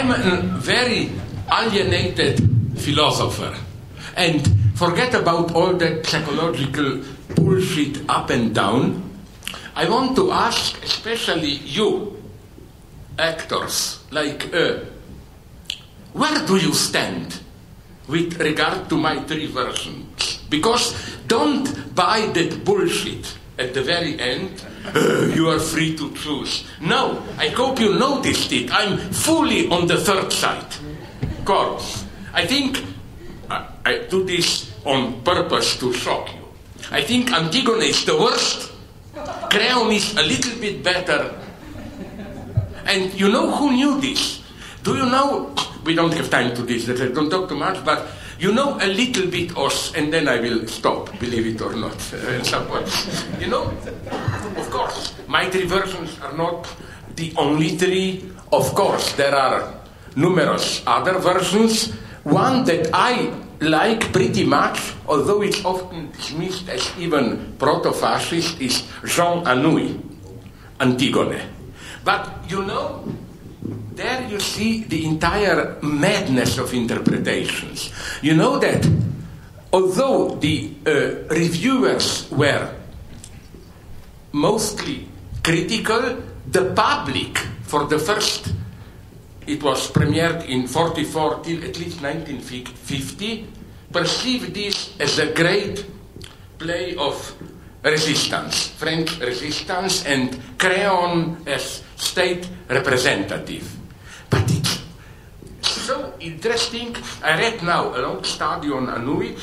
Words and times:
I'm 0.00 0.12
a 0.12 0.40
very 0.60 1.10
alienated 1.52 2.40
philosopher. 2.80 3.54
And 4.16 4.40
forget 4.74 5.14
about 5.14 5.54
all 5.54 5.74
that 5.74 6.06
psychological 6.06 7.02
bullshit 7.36 8.08
up 8.08 8.30
and 8.30 8.54
down. 8.54 9.10
I 9.76 9.90
want 9.90 10.16
to 10.16 10.32
ask, 10.32 10.82
especially 10.82 11.60
you, 11.68 12.16
actors, 13.18 14.02
like, 14.10 14.48
uh, 14.54 14.78
where 16.14 16.46
do 16.46 16.56
you 16.56 16.72
stand 16.72 17.38
with 18.08 18.40
regard 18.40 18.88
to 18.88 18.96
my 18.96 19.20
three 19.24 19.48
versions? 19.52 20.38
Because 20.48 20.96
don't 21.26 21.94
buy 21.94 22.24
that 22.32 22.64
bullshit 22.64 23.36
at 23.60 23.74
the 23.74 23.82
very 23.82 24.18
end. 24.18 24.64
Uh, 24.94 25.28
you 25.36 25.48
are 25.50 25.60
free 25.60 25.94
to 25.96 26.10
choose. 26.14 26.64
No, 26.80 27.22
I 27.36 27.48
hope 27.48 27.78
you 27.78 27.92
noticed 27.98 28.50
it. 28.52 28.72
I'm 28.72 28.96
fully 29.12 29.68
on 29.68 29.86
the 29.86 29.98
third 29.98 30.32
side. 30.32 30.66
Course. 31.44 32.06
I 32.32 32.46
think 32.46 32.82
I, 33.50 33.68
I 33.84 33.98
do 34.08 34.24
this 34.24 34.72
on 34.84 35.20
purpose 35.22 35.78
to 35.78 35.92
shock 35.92 36.32
you. 36.32 36.40
I 36.90 37.02
think 37.02 37.30
Antigone 37.32 37.84
is 37.84 38.04
the 38.04 38.16
worst. 38.16 38.72
Creon 39.50 39.92
is 39.92 40.16
a 40.16 40.22
little 40.22 40.58
bit 40.58 40.82
better. 40.82 41.36
And 42.86 43.12
you 43.12 43.28
know 43.28 43.50
who 43.50 43.72
knew 43.72 44.00
this? 44.00 44.42
Do 44.82 44.96
you 44.96 45.04
know? 45.04 45.54
We 45.84 45.94
don't 45.94 46.12
have 46.14 46.30
time 46.30 46.54
to 46.56 46.62
this. 46.62 46.86
Don't 46.86 47.30
talk 47.30 47.48
too 47.48 47.56
much, 47.56 47.84
but 47.84 48.08
you 48.40 48.52
know 48.52 48.78
a 48.80 48.88
little 48.88 49.28
bit 49.28 49.54
os, 49.56 49.92
and 49.94 50.10
then 50.10 50.26
I 50.26 50.40
will 50.40 50.66
stop, 50.66 51.12
believe 51.20 51.46
it 51.46 51.60
or 51.60 51.76
not, 51.76 51.92
at 52.14 52.46
some 52.46 52.66
point. 52.66 52.88
You 53.38 53.48
know, 53.48 53.68
of 54.56 54.70
course, 54.70 55.12
my 55.28 55.48
three 55.50 55.66
versions 55.66 56.18
are 56.24 56.32
not 56.32 56.66
the 57.16 57.34
only 57.36 57.76
three. 57.76 58.24
Of 58.50 58.74
course, 58.74 59.12
there 59.12 59.34
are 59.34 59.74
numerous 60.16 60.82
other 60.86 61.20
versions. 61.20 61.92
One 62.24 62.64
that 62.64 62.88
I 62.94 63.28
like 63.60 64.10
pretty 64.10 64.44
much, 64.44 64.94
although 65.06 65.42
it's 65.42 65.62
often 65.64 66.10
dismissed 66.10 66.68
as 66.68 66.88
even 66.98 67.54
proto-fascist, 67.58 68.58
is 68.60 68.88
Jean 69.04 69.44
Anouilh, 69.44 70.00
Antigone. 70.80 71.44
But 72.04 72.48
you 72.48 72.64
know, 72.64 73.04
there 73.94 74.26
you 74.28 74.40
see 74.40 74.84
the 74.84 75.04
entire 75.04 75.78
madness 75.82 76.58
of 76.58 76.72
interpretations. 76.74 77.92
You 78.22 78.34
know 78.34 78.58
that 78.58 78.88
although 79.72 80.36
the 80.36 80.72
uh, 80.86 80.90
reviewers 81.34 82.30
were 82.30 82.74
mostly 84.32 85.08
critical, 85.42 86.22
the 86.46 86.72
public, 86.74 87.38
for 87.62 87.84
the 87.84 87.98
first, 87.98 88.52
it 89.46 89.62
was 89.62 89.90
premiered 89.90 90.46
in 90.46 90.66
44 90.66 91.40
till 91.42 91.64
at 91.64 91.78
least 91.78 92.02
1950, 92.02 93.46
perceived 93.92 94.54
this 94.54 94.94
as 95.00 95.18
a 95.18 95.32
great 95.32 95.84
play 96.58 96.94
of 96.96 97.34
resistance, 97.82 98.68
French 98.68 99.18
resistance, 99.20 100.04
and 100.06 100.38
Creon 100.58 101.42
as 101.46 101.82
state 101.96 102.48
representative. 102.68 103.79
It's 104.32 105.70
so 105.70 106.14
interesting. 106.20 106.96
I 107.22 107.38
read 107.38 107.62
now 107.62 107.94
a 107.94 108.00
long 108.00 108.24
study 108.24 108.70
on 108.70 108.86
Anouilh, 108.86 109.38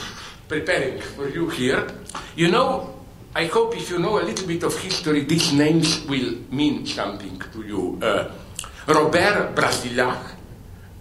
preparing 0.48 1.02
for 1.02 1.28
you 1.30 1.50
here. 1.50 1.88
You 2.36 2.52
know, 2.52 2.96
I 3.36 3.46
hope 3.46 3.76
if 3.76 3.90
you 3.90 4.00
know 4.00 4.20
a 4.20 4.24
little 4.24 4.48
bit 4.48 4.64
of 4.64 4.78
history, 4.80 5.24
these 5.26 5.54
names 5.54 6.06
will 6.06 6.36
mean 6.50 6.86
something 6.86 7.40
to 7.54 7.62
you. 7.62 8.00
Uh, 8.02 8.32
Robert 8.88 9.54
Brasillach, 9.54 10.32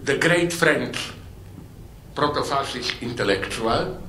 the 0.02 0.18
great 0.18 0.52
French 0.52 1.12
proto-fascist 2.14 3.02
intellectual, 3.02 4.02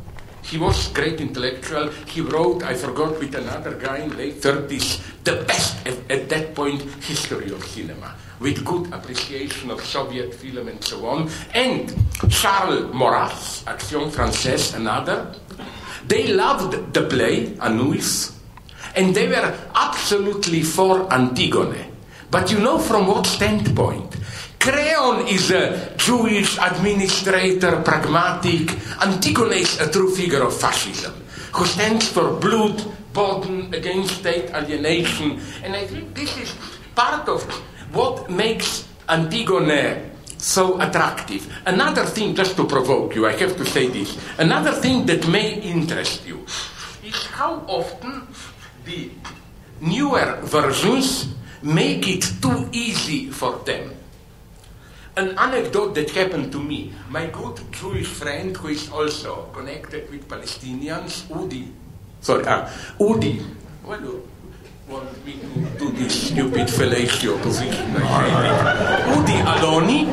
he 0.48 0.58
was 0.58 0.88
great 0.90 1.20
intellectual. 1.20 1.90
He 2.08 2.22
wrote, 2.22 2.64
I 2.64 2.74
forgot 2.74 3.20
with 3.20 3.36
another 3.36 3.76
guy 3.76 3.98
in 4.00 4.16
late 4.18 4.42
30s, 4.42 5.24
the 5.24 5.44
best 5.44 5.86
at, 5.86 5.98
at, 6.10 6.30
that 6.30 6.56
point 6.56 6.82
history 7.04 7.52
of 7.52 7.64
cinema, 7.66 8.16
with 8.40 8.64
good 8.64 8.94
appreciation 8.94 9.72
of 9.72 9.84
Soviet 9.84 10.34
film 10.34 10.68
and 10.68 10.84
so 10.84 11.06
on. 11.08 11.30
And 11.54 11.94
Charles 12.30 12.94
Maurras, 12.94 13.64
Action 13.68 14.10
Française, 14.10 14.76
another. 14.76 15.34
They 16.08 16.28
loved 16.34 16.94
the 16.94 17.02
play, 17.04 17.48
Anouilh, 17.60 18.34
and 18.96 19.14
they 19.14 19.28
were 19.28 19.58
absolutely 19.76 20.64
for 20.64 21.12
Antigone. 21.12 21.86
But 22.30 22.52
you 22.52 22.60
know 22.60 22.78
from 22.78 23.08
what 23.08 23.26
standpoint? 23.26 24.16
Creon 24.60 25.28
is 25.28 25.52
a 25.52 25.94
Jewish 25.98 26.58
administrator, 26.58 27.82
pragmatic. 27.84 28.72
Antigone 29.02 29.58
is 29.58 29.80
a 29.80 29.90
true 29.92 30.14
figure 30.14 30.44
of 30.44 30.56
fascism, 30.56 31.14
who 31.54 31.66
stands 31.66 32.10
for 32.10 32.34
blood, 32.34 32.84
Boden, 33.14 33.74
against 33.74 34.20
state 34.20 34.50
alienation. 34.52 35.40
And 35.64 35.76
I 35.76 35.88
think 35.88 36.14
this 36.14 36.38
is 36.38 36.54
part 36.96 37.30
of 37.30 37.46
what 37.92 38.30
makes 38.30 38.88
Antigone 39.10 40.12
so 40.38 40.80
attractive. 40.82 41.48
Another 41.66 42.06
thing, 42.06 42.36
just 42.36 42.56
to 42.58 42.66
provoke 42.66 43.16
you, 43.16 43.26
I 43.28 43.34
have 43.34 43.58
to 43.58 43.66
say 43.66 43.88
this. 43.88 44.18
Another 44.38 44.72
thing 44.72 45.06
that 45.08 45.28
may 45.28 45.60
interest 45.62 46.28
you 46.28 46.46
is 47.04 47.26
how 47.32 47.64
often 47.68 48.28
the 48.86 49.10
newer 49.82 50.40
versions 50.44 51.34
make 51.64 52.08
it 52.08 52.22
too 52.42 52.70
easy 52.72 53.32
for 53.32 53.58
them 53.66 53.98
an 55.18 55.34
anecdote 55.38 55.96
that 55.96 56.12
happened 56.12 56.52
to 56.52 56.62
me. 56.62 56.94
My 57.10 57.26
good 57.26 57.60
Jewish 57.72 58.06
friend, 58.06 58.56
who 58.56 58.70
is 58.70 58.90
also 58.90 59.50
connected 59.52 60.10
with 60.12 60.30
Palestinians, 60.30 61.26
Udi, 61.34 61.74
sorry, 62.22 62.46
uh, 62.46 62.70
Udi, 63.02 63.42
what 63.84 64.00
do 64.88 64.94
you 64.94 65.00
want 65.00 65.26
me 65.26 65.34
to 65.78 65.92
this 65.92 66.30
stupid 66.30 66.68
fellatio 66.68 67.42
position? 67.42 67.92
Udi 69.12 69.38
Aloni 69.44 70.08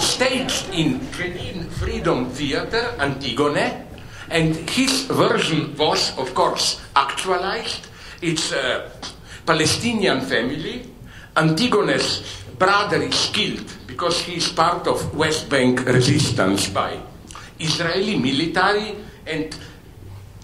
staged 0.00 0.68
in 0.74 0.98
Jenin 1.14 1.70
Freedom 1.70 2.28
Theater, 2.30 2.96
Antigone, 2.98 3.86
and 4.30 4.56
his 4.70 5.04
version 5.06 5.76
was, 5.76 6.16
of 6.18 6.34
course, 6.34 6.80
actualized. 6.96 7.86
It's 8.20 8.50
a 8.52 8.90
Palestinian 9.46 10.20
family. 10.22 10.82
Antigone's 11.36 12.42
brother 12.58 13.02
is 13.02 13.30
killed 13.32 13.70
because 13.86 14.22
he 14.22 14.36
is 14.36 14.48
part 14.48 14.88
of 14.88 15.14
West 15.14 15.48
Bank 15.48 15.86
resistance 15.86 16.68
by 16.68 16.98
Israeli 17.60 18.18
military 18.18 18.96
and 19.26 19.56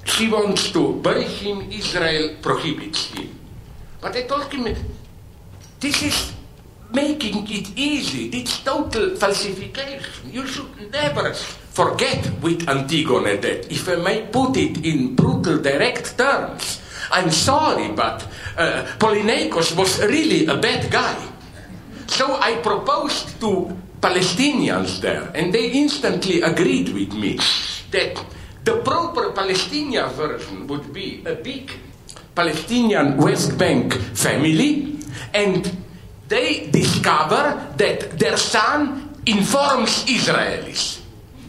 she 0.05 0.29
wants 0.29 0.71
to 0.71 1.01
bury 1.03 1.25
him, 1.25 1.71
Israel 1.73 2.37
prohibits 2.43 3.07
him. 3.11 3.42
But 4.03 4.17
I 4.17 4.23
told 4.27 4.53
him, 4.53 4.67
this 5.79 6.03
is 6.03 6.33
making 6.93 7.47
it 7.49 7.79
easy, 7.79 8.29
it's 8.35 8.59
total 8.65 9.15
falsification. 9.15 10.27
You 10.27 10.45
should 10.45 10.91
never 10.91 11.33
forget 11.33 12.29
with 12.43 12.69
Antigone 12.69 13.37
that, 13.37 13.71
if 13.71 13.89
I 13.89 13.97
may 13.97 14.27
put 14.27 14.57
it 14.57 14.85
in 14.85 15.15
brutal, 15.15 15.59
direct 15.63 16.19
terms, 16.19 16.83
I'm 17.13 17.31
sorry, 17.31 17.95
but 17.95 18.27
uh, 18.59 18.91
was 19.01 20.03
really 20.03 20.47
a 20.47 20.57
bad 20.57 20.91
guy. 20.91 21.17
So 22.09 22.41
I 22.41 22.57
proposed 22.57 23.41
to 23.41 23.71
Palestinians 24.01 25.01
there, 25.01 25.31
and 25.35 25.53
they 25.53 25.71
instantly 25.71 26.43
agreed 26.43 26.89
with 26.89 27.15
me 27.15 27.39
that 27.93 28.19
the 28.65 28.83
proper 28.83 29.31
Palestinian 29.31 30.11
version 30.11 30.67
would 30.67 30.93
be 30.93 31.23
a 31.25 31.35
big 31.35 31.71
Palestinian 32.35 33.17
West 33.17 33.59
Bank 33.59 33.95
family, 34.15 34.99
and 35.35 35.71
they 36.29 36.69
discover 36.71 37.75
that 37.77 38.19
their 38.19 38.37
son 38.37 39.13
informs 39.27 40.05
Israelis, 40.07 41.01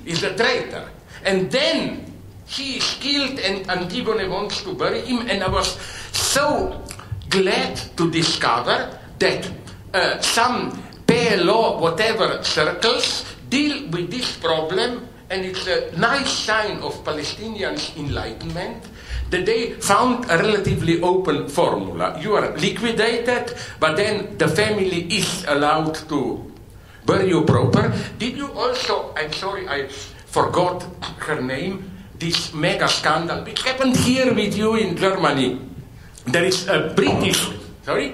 is 0.05 0.23
a 0.23 0.35
traitor. 0.35 0.89
And 1.23 1.49
then 1.49 2.05
he 2.45 2.77
is 2.77 2.97
killed, 2.99 3.39
and 3.39 3.69
Antigone 3.69 4.27
wants 4.27 4.61
to 4.63 4.73
bury 4.75 5.01
him, 5.01 5.27
and 5.29 5.43
I 5.43 5.49
was 5.49 5.79
so 6.11 6.83
glad 7.29 7.77
to 7.97 8.11
discover 8.11 8.99
that 9.19 9.49
uh, 9.93 10.19
some 10.19 10.71
PLO, 11.07 11.79
whatever 11.79 12.43
circles, 12.43 13.25
deal 13.49 13.87
with 13.89 14.11
this 14.11 14.35
problem, 14.37 15.07
and 15.29 15.45
it's 15.45 15.65
a 15.67 15.97
nice 15.97 16.29
sign 16.29 16.77
of 16.81 17.03
Palestinian 17.05 17.77
enlightenment 17.97 18.83
that 19.33 19.45
they 19.49 19.73
found 19.81 20.29
a 20.29 20.37
relatively 20.37 21.01
open 21.01 21.49
formula. 21.49 22.13
You 22.21 22.37
are 22.37 22.53
liquidated, 22.55 23.57
but 23.79 23.97
then 23.97 24.37
the 24.37 24.47
family 24.47 25.09
is 25.09 25.43
allowed 25.47 25.95
to 26.13 26.51
bury 27.05 27.29
you 27.29 27.41
proper. 27.43 27.91
Did 28.19 28.37
you 28.37 28.53
also, 28.53 29.11
I'm 29.17 29.33
sorry, 29.33 29.67
I 29.67 29.89
forgot 30.29 30.85
her 31.25 31.41
name, 31.41 31.89
this 32.19 32.53
mega 32.53 32.87
scandal, 32.87 33.43
which 33.43 33.63
happened 33.63 33.97
here 33.97 34.33
with 34.33 34.55
you 34.55 34.75
in 34.75 34.95
Germany. 34.95 35.59
There 36.25 36.45
is 36.45 36.67
a 36.69 36.93
British, 36.95 37.49
sorry? 37.81 38.13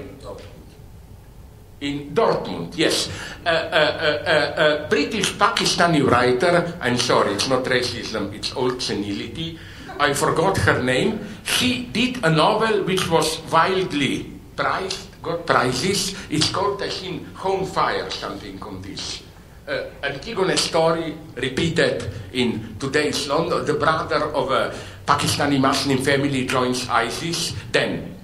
in 1.81 2.12
Dortmund, 2.13 2.75
yes. 2.75 3.07
a, 3.45 3.56
a, 3.56 4.83
a, 4.83 4.88
British 4.89 5.31
Pakistani 5.39 6.04
writer, 6.04 6.75
I'm 6.81 6.98
sorry, 6.98 7.33
it's 7.36 7.48
not 7.48 7.63
racism, 7.63 8.33
it's 8.33 8.54
old 8.54 8.81
senility. 8.81 9.57
I 10.00 10.13
forgot 10.13 10.57
her 10.60 10.81
name. 10.81 11.19
She 11.44 11.84
did 11.92 12.24
a 12.24 12.30
novel 12.30 12.84
which 12.84 13.10
was 13.10 13.38
wildly 13.51 14.31
prized, 14.56 15.22
got 15.22 15.46
prizes. 15.46 16.16
It's 16.30 16.50
called, 16.50 16.81
I 16.81 16.90
think, 16.90 17.28
Home 17.36 17.66
Fire, 17.66 18.10
something 18.10 18.63
on 18.63 18.81
this. 18.81 19.22
Uh, 19.68 19.92
Antigone 20.01 20.56
story 20.56 21.16
repeated 21.36 22.10
in 22.31 22.78
today's 22.80 23.28
London. 23.28 23.66
The 23.66 23.74
brother 23.74 24.31
of 24.31 24.51
a 24.51 24.74
Pakistani 25.06 25.60
Muslim 25.60 25.98
family 25.98 26.48
joins 26.48 26.88
ISIS. 26.88 27.54
Then 27.72 28.16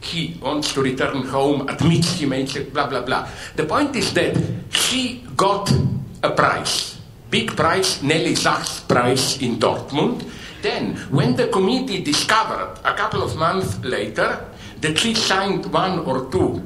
he 0.00 0.38
wants 0.40 0.72
to 0.74 0.80
return 0.80 1.26
home, 1.26 1.68
admits 1.68 2.20
he 2.20 2.26
made 2.26 2.54
it, 2.54 2.72
blah, 2.72 2.86
blah, 2.86 3.02
blah. 3.02 3.28
The 3.56 3.64
point 3.64 3.96
is 3.96 4.14
that 4.14 4.38
she 4.70 5.26
got 5.36 5.72
a 6.22 6.30
prize, 6.30 6.98
big 7.30 7.56
prize, 7.56 8.00
Nelly 8.02 8.36
Sachs 8.36 8.80
prize 8.80 9.42
in 9.42 9.58
Dortmund. 9.58 10.22
Then, 10.66 10.98
when 11.14 11.38
the 11.38 11.46
committee 11.46 12.02
discovered 12.02 12.82
a 12.82 12.90
couple 12.98 13.22
of 13.22 13.38
months 13.38 13.78
later 13.86 14.42
that 14.82 14.98
she 14.98 15.14
signed 15.14 15.62
one 15.70 16.02
or 16.02 16.26
two 16.26 16.58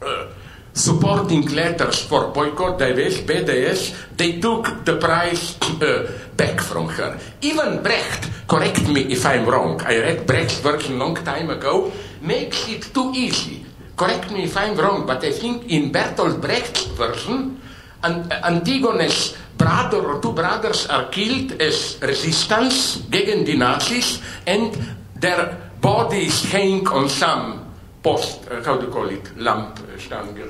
uh, 0.00 0.32
supporting 0.72 1.44
letters 1.52 2.00
for 2.00 2.32
boycott, 2.32 2.80
divest, 2.80 3.28
BDS, 3.28 4.16
they 4.16 4.40
took 4.40 4.88
the 4.88 4.96
prize 4.96 5.60
uh, 5.60 6.08
back 6.40 6.56
from 6.64 6.88
her. 6.88 7.20
Even 7.42 7.84
Brecht, 7.84 8.48
correct 8.48 8.88
me 8.88 9.04
if 9.12 9.26
I'm 9.28 9.44
wrong, 9.44 9.76
I 9.84 10.00
read 10.00 10.24
Brecht's 10.24 10.64
version 10.64 10.98
long 10.98 11.14
time 11.16 11.50
ago, 11.50 11.92
makes 12.22 12.64
it 12.66 12.94
too 12.96 13.12
easy. 13.12 13.60
Correct 13.94 14.32
me 14.32 14.44
if 14.48 14.56
I'm 14.56 14.72
wrong, 14.72 15.04
but 15.04 15.22
I 15.22 15.32
think 15.32 15.68
in 15.68 15.92
Bertolt 15.92 16.40
Brecht's 16.40 16.88
version, 16.96 17.60
Antigone's 18.02 19.36
brother 19.56 20.02
or 20.02 20.20
two 20.20 20.32
brothers 20.32 20.86
are 20.86 21.08
killed 21.08 21.60
as 21.60 21.98
resistance 22.02 23.02
gegen 23.10 23.44
the 23.44 23.56
Nazis, 23.56 24.20
and 24.46 24.76
their 25.16 25.70
bodies 25.80 26.44
hang 26.50 26.86
on 26.88 27.08
some 27.08 27.66
post, 28.02 28.48
uh, 28.50 28.62
how 28.64 28.76
do 28.76 28.86
you 28.86 28.92
call 28.92 29.08
it, 29.08 29.36
lamp 29.38 29.78
stange. 29.98 30.48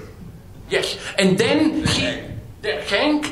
Yes, 0.71 0.97
and 1.19 1.37
then 1.37 1.85
he, 1.85 2.21
the 2.63 2.81
hang, 2.89 3.25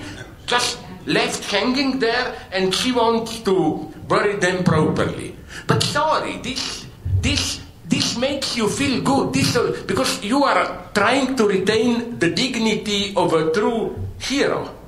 just 0.46 0.78
left 1.06 1.44
hanging 1.50 1.98
there, 1.98 2.34
and 2.52 2.74
she 2.74 2.92
wants 2.92 3.40
to 3.40 3.88
bury 4.08 4.36
them 4.36 4.62
properly. 4.64 5.36
But 5.66 5.82
sorry, 5.82 6.38
this, 6.42 6.84
this 7.20 7.60
this 7.90 8.16
makes 8.16 8.56
you 8.56 8.68
feel 8.68 9.02
good 9.02 9.32
this, 9.32 9.56
uh, 9.56 9.82
because 9.86 10.22
you 10.22 10.44
are 10.44 10.90
trying 10.94 11.34
to 11.34 11.48
retain 11.48 12.18
the 12.20 12.30
dignity 12.30 13.12
of 13.16 13.34
a 13.34 13.50
true 13.50 13.98
hero. 14.20 14.79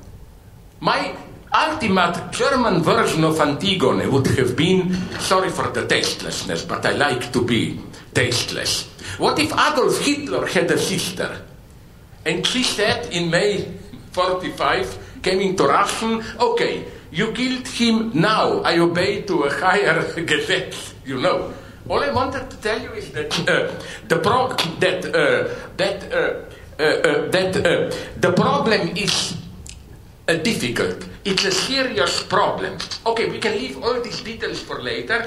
My 0.83 1.15
ultimate 1.55 2.29
German 2.33 2.83
version 2.83 3.23
of 3.23 3.39
Antigone 3.39 4.05
would 4.05 4.27
have 4.35 4.53
been 4.57 4.93
sorry 5.17 5.49
for 5.49 5.71
the 5.71 5.87
tastelessness, 5.87 6.65
but 6.65 6.85
I 6.85 6.91
like 6.91 7.31
to 7.31 7.41
be 7.41 7.79
tasteless. 8.13 8.91
What 9.17 9.39
if 9.39 9.53
Adolf 9.53 10.03
Hitler 10.03 10.45
had 10.45 10.69
a 10.71 10.77
sister? 10.77 11.39
And 12.25 12.45
she 12.45 12.63
said 12.63 13.13
in 13.13 13.31
May 13.31 13.71
45, 14.11 15.21
came 15.23 15.39
into 15.39 15.63
Russian, 15.63 16.21
okay, 16.37 16.83
you 17.11 17.31
killed 17.31 17.65
him 17.65 18.11
now, 18.13 18.59
I 18.59 18.79
obey 18.79 19.21
to 19.21 19.43
a 19.43 19.53
higher 19.53 20.03
gazette, 20.25 20.75
you 21.05 21.17
know. 21.21 21.53
All 21.87 22.03
I 22.03 22.11
wanted 22.11 22.49
to 22.49 22.57
tell 22.57 22.81
you 22.81 22.91
is 22.91 23.09
that 23.11 23.31
uh, 23.47 23.71
the 24.09 24.19
pro- 24.19 24.51
that 24.83 25.05
uh, 25.15 25.47
that 25.77 26.11
uh, 26.11 26.43
uh, 26.75 26.83
uh 26.83 27.31
that 27.31 27.55
uh, 27.55 27.95
the 28.19 28.33
problem 28.33 28.97
is 28.97 29.42
difficult. 30.25 31.07
It's 31.25 31.45
a 31.45 31.51
serious 31.51 32.23
problem. 32.23 32.77
Okay, 33.05 33.29
we 33.29 33.39
can 33.39 33.53
leave 33.53 33.83
all 33.83 34.01
these 34.01 34.21
details 34.21 34.61
for 34.61 34.81
later. 34.81 35.25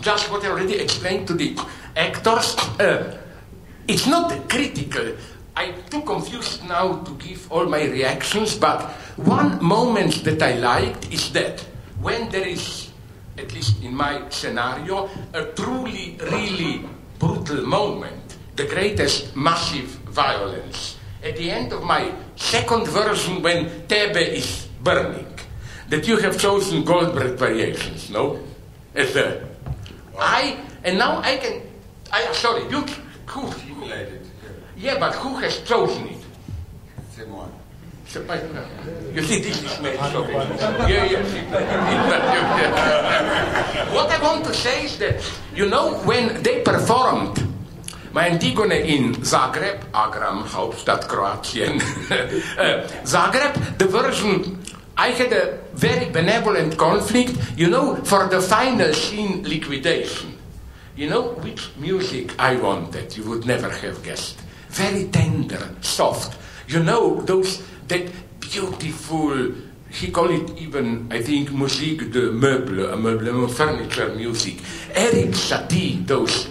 Just 0.00 0.30
what 0.30 0.44
I 0.44 0.48
already 0.48 0.76
explained 0.76 1.28
to 1.28 1.34
the 1.34 1.56
actors. 1.96 2.56
Uh, 2.80 3.18
it's 3.86 4.06
not 4.06 4.48
critical. 4.48 5.14
I'm 5.56 5.74
too 5.88 6.02
confused 6.02 6.66
now 6.66 7.04
to 7.04 7.14
give 7.14 7.50
all 7.52 7.66
my 7.66 7.84
reactions, 7.84 8.56
but 8.56 8.82
one 9.16 9.62
moment 9.62 10.24
that 10.24 10.42
I 10.42 10.54
liked 10.58 11.12
is 11.12 11.30
that 11.32 11.60
when 12.00 12.28
there 12.30 12.48
is 12.48 12.90
at 13.38 13.52
least 13.52 13.82
in 13.82 13.94
my 13.94 14.28
scenario, 14.28 15.08
a 15.32 15.44
truly, 15.56 16.16
really 16.30 16.84
brutal 17.18 17.66
moment, 17.66 18.36
the 18.56 18.64
greatest 18.64 19.34
massive 19.36 19.86
violence. 20.10 20.93
At 21.24 21.36
the 21.36 21.50
end 21.50 21.72
of 21.72 21.82
my 21.82 22.12
second 22.36 22.86
version, 22.86 23.40
when 23.42 23.64
Tebe 23.88 24.20
is 24.20 24.68
burning, 24.82 25.26
that 25.88 26.06
you 26.06 26.18
have 26.18 26.38
chosen 26.38 26.84
Goldberg 26.84 27.38
variations, 27.38 28.10
no? 28.10 28.38
As 28.94 29.16
a, 29.16 29.42
wow. 30.12 30.20
I, 30.20 30.60
and 30.84 30.98
now 30.98 31.20
I 31.22 31.38
can, 31.38 31.62
I, 32.12 32.30
sorry, 32.32 32.68
you, 32.68 32.84
who? 33.26 33.50
Yeah, 34.76 34.98
but 34.98 35.14
who 35.14 35.36
has 35.36 35.60
chosen 35.60 36.08
it? 36.08 36.18
C'est 37.10 37.26
moi. 37.26 37.48
You 38.14 39.22
see, 39.22 39.40
this 39.40 39.62
is 39.64 39.80
made 39.80 39.94
Yeah, 39.94 41.04
yeah. 41.04 41.22
what 43.94 44.10
I 44.10 44.22
want 44.22 44.44
to 44.44 44.54
say 44.54 44.84
is 44.84 44.98
that, 44.98 45.20
you 45.54 45.66
know, 45.66 45.94
when 46.04 46.42
they 46.42 46.62
performed 46.62 47.42
my 48.14 48.28
Antigone 48.28 48.94
in 48.94 49.12
Zagreb, 49.16 49.90
Agram, 49.92 50.44
Hauptstadt 50.44 51.08
Croatian, 51.08 51.72
uh, 52.60 52.86
Zagreb, 53.02 53.76
the 53.76 53.86
version 53.86 54.56
I 54.96 55.08
had 55.08 55.32
a 55.32 55.58
very 55.74 56.08
benevolent 56.10 56.78
conflict, 56.78 57.36
you 57.56 57.68
know, 57.68 57.96
for 57.96 58.28
the 58.28 58.40
final 58.40 58.94
scene 58.94 59.42
liquidation. 59.42 60.38
You 60.94 61.10
know 61.10 61.22
which 61.42 61.70
music 61.76 62.38
I 62.38 62.54
wanted, 62.54 63.16
you 63.16 63.24
would 63.24 63.44
never 63.46 63.68
have 63.68 64.00
guessed. 64.04 64.38
Very 64.68 65.08
tender, 65.08 65.74
soft. 65.80 66.38
You 66.68 66.84
know, 66.84 67.20
those 67.22 67.64
that 67.88 68.08
beautiful, 68.38 69.52
he 69.90 70.12
called 70.12 70.30
it 70.30 70.56
even, 70.56 71.08
I 71.10 71.20
think, 71.20 71.50
musique 71.50 72.12
de 72.12 72.30
meuble, 72.30 72.92
a 72.92 72.96
meublement 72.96 73.50
furniture 73.50 74.14
music. 74.14 74.60
Erik 74.94 75.34
Satie, 75.34 76.06
those 76.06 76.46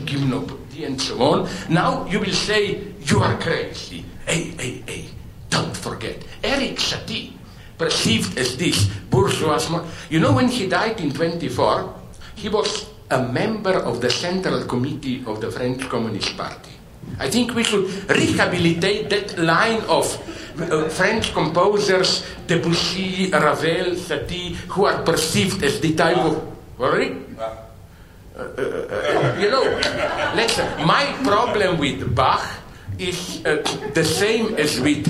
and 0.81 0.98
so 1.00 1.22
on. 1.22 1.50
Now 1.70 2.06
you 2.10 2.20
will 2.20 2.34
say, 2.34 2.81
you 3.06 3.22
are 3.22 3.38
crazy. 3.38 4.06
Hey, 4.25 4.58
hey, 4.58 4.81
hey, 4.88 5.06
don't 5.50 5.75
forget. 5.78 6.18
Erik 6.42 6.81
Satie, 6.81 7.34
perceived 7.78 8.38
as 8.38 8.58
this 8.58 8.89
bourgeois, 9.10 9.62
you 10.10 10.20
know, 10.20 10.34
when 10.34 10.48
he 10.48 10.68
died 10.68 11.00
in 11.00 11.13
24, 11.13 11.94
he 12.36 12.50
was 12.50 12.89
a 13.12 13.22
member 13.22 13.74
of 13.74 14.01
the 14.01 14.10
Central 14.10 14.65
Committee 14.65 15.24
of 15.27 15.42
the 15.42 15.51
French 15.51 15.82
Communist 15.89 16.36
Party. 16.38 16.72
I 17.20 17.30
think 17.30 17.53
we 17.53 17.63
should 17.63 17.86
rehabilitate 18.10 19.10
that 19.10 19.38
line 19.38 19.82
of 19.86 20.08
uh, 20.60 20.89
French 20.89 21.34
composers, 21.34 22.25
Debussy, 22.48 23.30
Ravel, 23.30 23.96
Satie, 23.96 24.56
who 24.74 24.86
are 24.86 25.03
perceived 25.03 25.63
as 25.63 25.80
the 25.80 25.94
type 25.94 26.18
of. 26.18 26.42
Sorry? 26.77 27.15
Uh, 28.36 28.40
uh, 28.40 28.62
uh, 28.62 29.38
you 29.40 29.50
know, 29.52 29.62
listen, 30.36 30.66
my 30.88 31.06
problem 31.24 31.78
with 31.78 32.16
Bach 32.16 32.42
is 32.98 33.46
uh, 33.46 33.62
the 33.94 34.04
same 34.04 34.56
as 34.56 34.80
with 34.82 35.06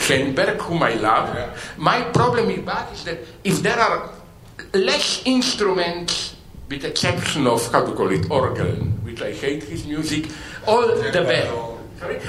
Schoenberg, 0.00 0.60
whom 0.60 0.82
I 0.82 0.94
love. 0.94 1.28
My 1.78 2.02
problem 2.02 2.46
with 2.48 2.66
Bach 2.66 2.92
is 2.92 3.04
that 3.04 3.18
if 3.44 3.62
there 3.62 3.78
are 3.78 4.10
less 4.72 5.22
instruments, 5.24 6.34
with 6.68 6.82
the 6.82 6.88
exception 6.88 7.46
of, 7.46 7.62
how 7.70 7.84
to 7.86 7.92
call 7.92 8.10
it, 8.10 8.28
organ, 8.30 8.98
which 9.04 9.22
I 9.22 9.30
hate 9.32 9.62
his 9.62 9.86
music, 9.86 10.26
all 10.66 10.82
the 10.88 11.10
better. 11.12 11.52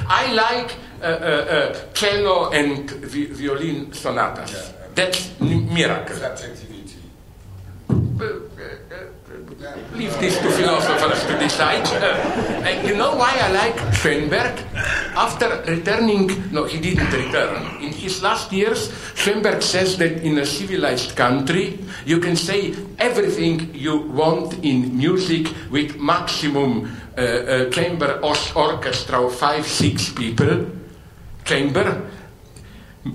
I 0.08 0.32
like 0.32 0.76
uh, 1.02 1.06
uh, 1.06 1.10
uh, 1.10 1.94
cello 1.94 2.52
and 2.52 2.90
vi- 2.92 3.34
violin 3.34 3.92
sonatas. 3.94 4.54
Yeah. 4.54 4.86
That's 4.94 5.32
n- 5.42 5.74
miracle. 5.74 6.16
Subjectivity. 6.16 6.96
Leave 9.94 10.20
this 10.20 10.38
to 10.40 10.50
philosophers 10.52 11.24
to 11.26 11.38
decide. 11.40 11.86
and 12.64 12.88
you 12.88 12.96
know 12.96 13.16
why 13.16 13.32
I 13.42 13.52
like 13.52 13.94
Schoenberg? 13.94 14.60
After 15.16 15.64
returning, 15.68 16.52
no, 16.52 16.66
he 16.66 16.80
didn't 16.80 17.12
return. 17.12 17.82
In 17.82 17.92
his 17.92 18.22
last 18.22 18.52
years, 18.52 18.92
Schoenberg 19.16 19.62
says 19.62 19.98
that 19.98 20.24
in 20.24 20.38
a 20.38 20.46
civilized 20.46 21.16
country, 21.16 21.80
you 22.06 22.20
can 22.20 22.36
say 22.36 22.76
everything 23.00 23.74
you 23.74 23.98
want 23.98 24.54
in 24.64 24.98
music 24.98 25.48
with 25.72 25.98
maximum 25.98 26.96
uh, 27.18 27.22
uh, 27.22 27.70
chamber 27.70 28.20
orchestra 28.22 29.26
of 29.26 29.34
five, 29.36 29.66
six 29.66 30.10
people, 30.10 30.68
chamber 31.46 32.10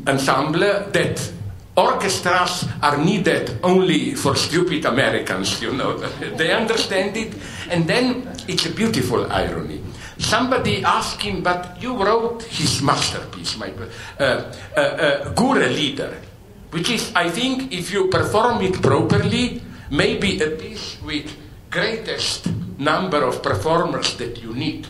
ensemble 0.07 0.61
that 0.61 1.33
orchestras 1.77 2.67
are 2.83 2.99
needed 2.99 3.59
only 3.62 4.15
for 4.15 4.37
stupid 4.37 4.85
Americans, 4.85 5.62
you 5.62 5.73
know. 5.73 5.97
they 6.37 6.53
understand 6.53 7.17
it, 7.17 7.35
and 7.71 7.87
then 7.87 8.29
it's 8.49 8.67
a 8.67 8.71
beautiful 8.71 9.31
irony. 9.33 9.81
somebody 10.21 10.85
asked 10.85 11.23
him, 11.23 11.43
but 11.43 11.81
you 11.81 11.97
wrote 11.97 12.43
his 12.43 12.83
masterpiece, 12.83 13.57
my 13.57 13.73
uh, 14.19 14.53
uh, 14.77 14.81
uh, 14.81 15.35
Gurre 15.35 15.69
which 16.71 16.91
is, 16.91 17.11
I 17.17 17.29
think, 17.31 17.73
if 17.73 17.91
you 17.93 18.09
perform 18.09 18.62
it 18.62 18.81
properly, 18.81 19.61
maybe 19.91 20.41
a 20.41 20.50
piece 20.50 20.99
with 21.03 21.35
greatest 21.69 22.47
number 22.79 23.25
of 23.25 23.43
performers 23.43 24.17
that 24.19 24.41
you 24.41 24.55
need. 24.55 24.87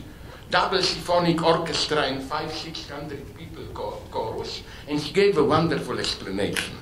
Double 0.50 0.83
symphonic 0.83 1.42
orchestra 1.42 2.02
and 2.02 2.23
five, 2.23 2.52
six 2.52 2.88
hundred 2.88 3.23
people 3.37 3.62
chorus, 4.11 4.62
and 4.88 4.99
he 4.99 5.12
gave 5.12 5.38
a 5.38 5.45
wonderful 5.45 5.99
explanation. 5.99 6.75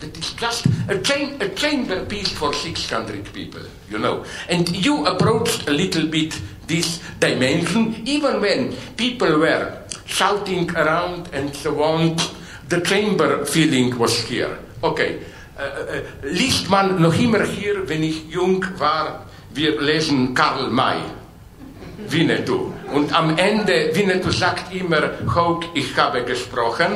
That 0.00 0.16
is 0.16 0.32
just 0.34 0.66
a, 0.88 0.98
a 1.44 1.48
chamber 1.54 2.04
piece 2.04 2.28
for 2.28 2.52
600 2.52 3.32
people, 3.32 3.62
you 3.90 3.98
know. 3.98 4.24
And 4.48 4.68
you 4.84 5.06
approached 5.06 5.66
a 5.68 5.72
little 5.72 6.06
bit 6.06 6.40
this 6.66 7.00
dimension, 7.18 8.02
even 8.06 8.40
when 8.40 8.76
people 8.96 9.38
were 9.38 9.82
shouting 10.04 10.70
around 10.76 11.30
and 11.32 11.54
so 11.54 11.82
on, 11.82 12.16
the 12.68 12.80
chamber 12.82 13.44
feeling 13.46 13.98
was 13.98 14.20
here. 14.28 14.58
Okay, 14.84 15.20
uh, 15.58 15.62
uh, 15.62 16.02
liest 16.22 16.68
man 16.68 17.00
noch 17.00 17.18
immer 17.18 17.44
hier, 17.44 17.88
wenn 17.88 18.02
ich 18.02 18.28
jung 18.28 18.64
war, 18.78 19.26
wir 19.54 19.80
lesen 19.80 20.34
Karl 20.34 20.68
May, 20.68 21.00
Winnetou. 21.98 22.72
Und 22.92 23.14
am 23.14 23.36
Ende, 23.38 23.90
Winnetou 23.94 24.30
sagt 24.30 24.74
immer, 24.74 25.10
Hook, 25.34 25.64
ich 25.74 25.96
habe 25.96 26.22
gesprochen. 26.24 26.86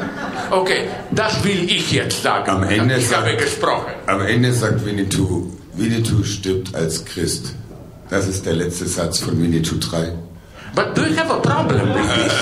Okay, 0.50 0.88
das 1.11 1.42
will 1.42 1.64
ich 1.71 1.92
jetzt 1.92 2.23
sagen. 2.23 2.50
Am 2.50 2.62
Ende 2.64 2.97
ich 2.97 3.09
sagt, 3.09 3.26
habe 3.26 3.37
gesprochen. 3.37 3.92
Am 4.07 4.21
Ende 4.21 4.52
sagt 4.52 4.85
Winnetou, 4.85 5.50
Winnetou 5.75 6.23
stirbt 6.23 6.75
als 6.75 7.04
Christ. 7.04 7.54
Das 8.11 8.26
ist 8.26 8.45
der 8.45 8.54
letzte 8.54 8.87
Satz 8.87 9.21
von 9.21 9.40
Winnetou 9.40 9.76
3. 9.76 10.12
But 10.75 10.95
do 10.97 11.02
you 11.02 11.16
have 11.16 11.30
a 11.30 11.40
problem 11.40 11.95
with 11.95 12.14
this? 12.14 12.33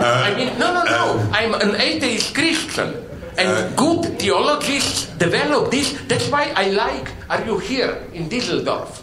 I 0.00 0.34
mean, 0.36 0.58
no, 0.58 0.72
no, 0.72 0.84
no. 0.84 1.20
I'm 1.32 1.54
an 1.54 1.74
atheist 1.76 2.34
Christian. 2.34 2.94
And 3.36 3.76
good 3.76 4.18
theologists 4.18 5.08
develop 5.18 5.70
this. 5.70 5.94
That's 6.08 6.30
why 6.30 6.52
I 6.56 6.70
like, 6.70 7.10
are 7.28 7.44
you 7.44 7.58
here 7.58 7.98
in 8.14 8.28
Düsseldorf? 8.30 9.02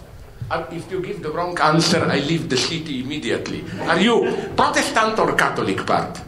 If 0.71 0.91
you 0.91 1.01
give 1.01 1.21
the 1.23 1.31
wrong 1.31 1.57
answer, 1.59 2.03
I 2.05 2.19
leave 2.19 2.49
the 2.49 2.57
city 2.57 3.01
immediately. 3.01 3.63
Are 3.81 3.99
you 3.99 4.49
Protestant 4.55 5.19
or 5.19 5.33
Catholic 5.35 5.85
part? 5.85 6.21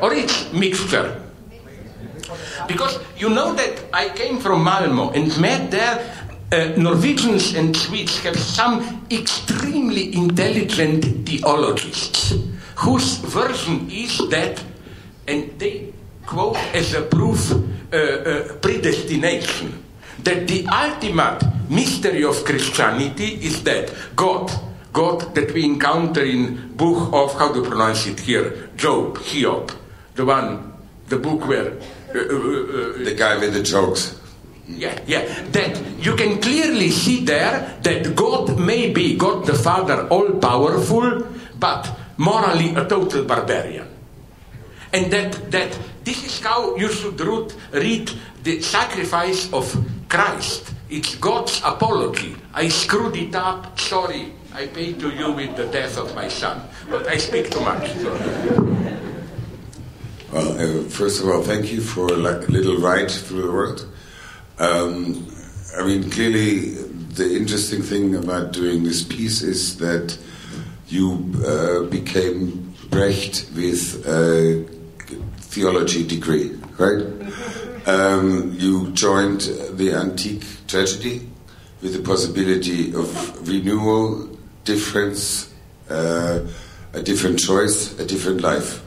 Or 0.00 0.12
it's 0.14 0.52
mixture? 0.52 1.20
Because 2.66 2.98
you 3.18 3.28
know 3.28 3.52
that 3.54 3.84
I 3.92 4.08
came 4.08 4.38
from 4.38 4.64
Malmo 4.64 5.10
and 5.10 5.28
met 5.40 5.70
there 5.70 6.00
uh, 6.52 6.72
Norwegians 6.76 7.54
and 7.54 7.76
Swedes 7.76 8.18
have 8.20 8.38
some 8.38 9.06
extremely 9.10 10.14
intelligent 10.14 11.26
theologists 11.26 12.34
whose 12.76 13.18
version 13.18 13.90
is 13.90 14.18
that, 14.30 14.62
and 15.26 15.58
they 15.58 15.92
quote 16.26 16.56
as 16.74 16.94
a 16.94 17.02
proof 17.02 17.52
uh, 17.52 17.96
uh, 17.96 18.54
predestination, 18.60 19.83
that 20.24 20.48
the 20.48 20.66
ultimate 20.68 21.42
mystery 21.68 22.24
of 22.24 22.44
Christianity 22.44 23.38
is 23.42 23.62
that 23.64 23.92
God, 24.16 24.50
God 24.92 25.34
that 25.34 25.52
we 25.52 25.64
encounter 25.64 26.22
in 26.22 26.76
book 26.76 27.12
of 27.12 27.32
how 27.38 27.52
to 27.52 27.62
pronounce 27.62 28.06
it 28.06 28.20
here, 28.20 28.70
Job, 28.76 29.18
Hiob, 29.18 29.70
the 30.14 30.24
one, 30.24 30.72
the 31.08 31.18
book 31.18 31.46
where 31.46 31.72
uh, 32.14 32.18
uh, 32.18 32.20
uh, 32.20 33.04
The 33.04 33.14
guy 33.16 33.38
with 33.38 33.54
the 33.54 33.62
jokes. 33.62 34.20
yeah, 34.68 34.98
yeah. 35.06 35.24
That 35.50 35.80
you 35.98 36.14
can 36.16 36.40
clearly 36.40 36.90
see 36.90 37.24
there 37.24 37.76
that 37.82 38.14
God 38.14 38.58
may 38.58 38.90
be 38.90 39.16
God 39.16 39.46
the 39.46 39.54
Father, 39.54 40.06
all 40.08 40.30
powerful, 40.38 41.26
but 41.58 41.90
morally 42.16 42.74
a 42.74 42.84
total 42.86 43.24
barbarian. 43.24 43.88
And 44.92 45.12
that, 45.12 45.50
that 45.50 45.76
this 46.04 46.24
is 46.24 46.40
how 46.40 46.76
you 46.76 46.88
should 46.88 47.20
root, 47.20 47.54
read 47.72 48.10
the 48.44 48.60
sacrifice 48.62 49.52
of 49.52 49.66
Christ. 50.08 50.72
It's 50.90 51.14
God's 51.16 51.60
apology. 51.64 52.36
I 52.52 52.68
screwed 52.68 53.16
it 53.16 53.34
up. 53.34 53.78
Sorry, 53.80 54.32
I 54.54 54.66
paid 54.66 55.00
to 55.00 55.10
you 55.10 55.32
with 55.32 55.56
the 55.56 55.66
death 55.66 55.98
of 55.98 56.14
my 56.14 56.28
son. 56.28 56.60
But 56.88 57.06
I 57.08 57.16
speak 57.16 57.50
too 57.50 57.60
much. 57.60 57.90
Well, 60.32 60.52
uh, 60.58 60.88
first 60.88 61.22
of 61.22 61.28
all, 61.28 61.42
thank 61.42 61.72
you 61.72 61.80
for 61.80 62.08
a 62.08 62.16
li- 62.16 62.46
little 62.46 62.78
ride 62.78 63.10
through 63.10 63.42
the 63.42 63.52
world. 63.52 63.86
Um, 64.58 65.26
I 65.76 65.84
mean, 65.84 66.10
clearly, 66.10 66.70
the 67.14 67.36
interesting 67.36 67.82
thing 67.82 68.16
about 68.16 68.52
doing 68.52 68.84
this 68.84 69.02
piece 69.02 69.42
is 69.42 69.78
that 69.78 70.18
you 70.88 71.32
uh, 71.46 71.84
became 71.90 72.74
Brecht 72.90 73.46
with 73.54 74.06
a 74.06 74.64
theology 75.38 76.06
degree, 76.06 76.50
right? 76.78 77.04
Um, 77.86 78.54
you 78.58 78.90
joined 78.92 79.42
the 79.76 79.92
antique 79.92 80.44
tragedy 80.66 81.28
with 81.82 81.92
the 81.92 82.02
possibility 82.02 82.94
of 82.94 83.46
renewal, 83.46 84.30
difference, 84.64 85.52
uh, 85.90 86.40
a 86.94 87.02
different 87.02 87.38
choice, 87.38 87.98
a 88.00 88.06
different 88.06 88.40
life. 88.40 88.80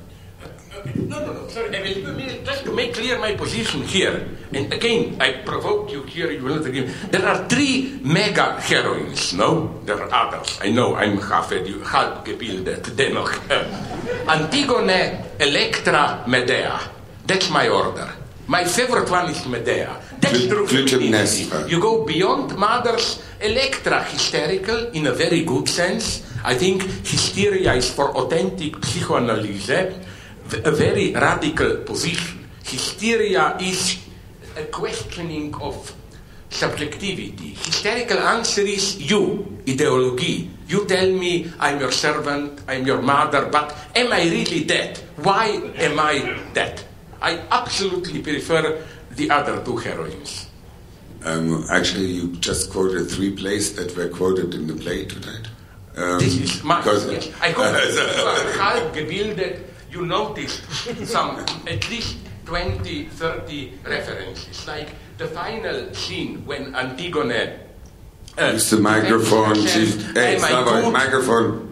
No, 0.96 1.20
no, 1.20 1.34
no. 1.34 1.48
Sorry, 1.50 1.76
I 1.76 1.82
will, 1.82 2.44
just 2.44 2.64
to 2.66 2.72
make 2.74 2.94
clear 2.96 3.20
my 3.20 3.36
position 3.36 3.84
here, 3.84 4.28
and 4.54 4.72
again, 4.74 5.18
I 5.22 5.34
provoke 5.46 5.92
you 5.92 6.04
here, 6.04 6.32
you 6.32 6.42
will 6.42 6.56
not 6.56 6.66
agree. 6.66 6.90
There 7.12 7.26
are 7.28 7.48
three 7.48 8.00
mega 8.04 8.60
heroines, 8.60 9.34
no? 9.34 9.80
There 9.86 10.02
are 10.02 10.10
others. 10.12 10.58
I 10.62 10.72
know, 10.72 10.96
I'm 10.96 11.20
half, 11.20 11.52
edu- 11.52 11.86
half 11.86 12.24
gebildet, 12.26 12.82
dennoch. 12.96 13.42
Antigone, 14.28 15.24
Electra, 15.40 16.24
Medea. 16.28 16.80
That's 17.28 17.50
my 17.50 17.68
order. 17.68 18.10
My 18.48 18.64
favorite 18.64 19.10
one 19.10 19.30
is 19.30 19.46
Medea. 19.46 20.00
That's 20.20 20.38
Cly- 20.38 20.48
true 20.48 20.68
femininity. 20.68 21.52
You 21.68 21.80
go 21.82 22.06
beyond 22.06 22.56
mothers. 22.56 23.22
Electra, 23.42 24.04
hysterical 24.04 24.88
in 24.98 25.08
a 25.08 25.12
very 25.12 25.44
good 25.44 25.68
sense. 25.70 26.24
I 26.44 26.56
think 26.56 26.82
hysteria 27.06 27.74
is 27.74 27.92
for 27.92 28.16
authentic 28.18 28.84
psychoanalysis 28.84 29.94
a 30.64 30.72
very 30.72 31.14
radical 31.14 31.78
position. 31.84 32.48
Hysteria 32.64 33.58
is 33.60 33.98
a 34.56 34.64
questioning 34.72 35.54
of 35.62 35.94
subjectivity. 36.50 37.54
Hysterical 37.54 38.18
answer 38.20 38.62
is 38.62 38.96
you, 38.98 39.60
ideology. 39.68 40.50
You 40.68 40.86
tell 40.86 41.12
me 41.12 41.52
I'm 41.60 41.80
your 41.80 41.92
servant, 41.92 42.62
I'm 42.68 42.86
your 42.88 43.02
mother, 43.02 43.48
but 43.52 43.76
am 43.96 44.12
I 44.14 44.24
really 44.24 44.64
that? 44.64 44.98
Why 45.18 45.48
am 45.78 46.00
I 46.00 46.40
that? 46.54 46.84
I 47.22 47.40
absolutely 47.52 48.22
prefer 48.22 48.84
the 49.12 49.30
other 49.32 49.64
two 49.64 49.78
heroines. 49.78 50.48
Um, 51.26 51.66
actually, 51.72 52.06
you 52.06 52.36
just 52.38 52.72
quoted 52.72 53.10
three 53.10 53.32
plays 53.36 53.74
that 53.76 53.96
were 53.98 54.08
quoted 54.10 54.54
in 54.54 54.68
the 54.68 54.76
play 54.76 55.06
tonight. 55.06 55.48
Um, 55.96 56.20
This 56.20 56.38
is 56.40 56.64
mine. 56.64 56.84
Yes. 56.86 57.32
I 57.42 57.50
hope 57.52 57.74
that 57.74 57.90
you 58.18 58.24
are 58.24 58.52
half 58.64 58.94
gebildet. 58.94 59.62
You 59.92 60.06
noticed 60.06 60.62
some, 61.08 61.40
at 61.68 61.90
least 61.90 62.18
20, 62.46 63.06
30 63.06 63.74
references. 63.86 64.68
Like 64.68 64.90
the 65.18 65.28
final 65.28 65.94
scene 65.94 66.46
when 66.46 66.76
Antigone. 66.76 67.54
Uh, 68.38 68.52
Use 68.54 68.70
the 68.70 68.78
microphone. 68.78 69.56
She's, 69.66 69.96
hey, 70.14 70.36
"Am 70.38 70.44
I 70.44 70.48
Slava, 70.50 70.92
microphone. 70.92 71.67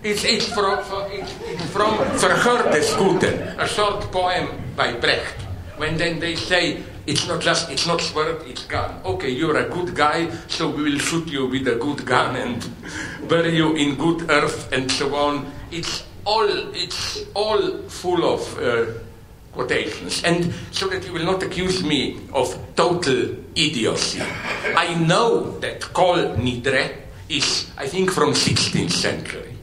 It's, 0.00 0.22
it's 0.22 0.46
from, 0.46 0.78
it's, 1.10 1.34
it's 1.42 1.64
from 1.72 1.98
Verhör 2.18 2.70
des 2.70 2.94
Guten, 2.96 3.58
a 3.58 3.66
short 3.66 4.12
poem 4.12 4.46
by 4.76 4.92
Brecht. 4.92 5.34
When 5.76 5.96
then 5.96 6.20
they 6.20 6.36
say, 6.36 6.84
it's 7.04 7.26
not 7.26 7.40
just, 7.40 7.68
it's 7.68 7.84
not 7.84 8.00
sword, 8.00 8.42
it's 8.46 8.64
gun. 8.66 9.00
Okay, 9.04 9.30
you're 9.30 9.56
a 9.56 9.68
good 9.68 9.96
guy, 9.96 10.30
so 10.46 10.70
we 10.70 10.84
will 10.84 10.98
shoot 11.00 11.26
you 11.26 11.46
with 11.46 11.66
a 11.66 11.74
good 11.74 12.06
gun 12.06 12.36
and 12.36 12.64
bury 13.28 13.56
you 13.56 13.74
in 13.74 13.96
good 13.96 14.30
earth 14.30 14.72
and 14.72 14.88
so 14.88 15.16
on. 15.16 15.50
It's 15.72 16.04
all, 16.24 16.46
it's 16.74 17.24
all 17.34 17.78
full 17.88 18.24
of 18.24 18.58
uh, 18.60 18.86
quotations. 19.52 20.22
And 20.22 20.54
so 20.70 20.86
that 20.88 21.04
you 21.04 21.12
will 21.12 21.24
not 21.24 21.42
accuse 21.42 21.82
me 21.82 22.20
of 22.32 22.56
total 22.76 23.34
idiocy. 23.56 24.22
I 24.76 24.94
know 24.94 25.58
that 25.58 25.80
Kol 25.92 26.36
Nidre 26.36 26.94
is, 27.28 27.68
I 27.76 27.88
think, 27.88 28.12
from 28.12 28.30
16th 28.30 28.92
century 28.92 29.57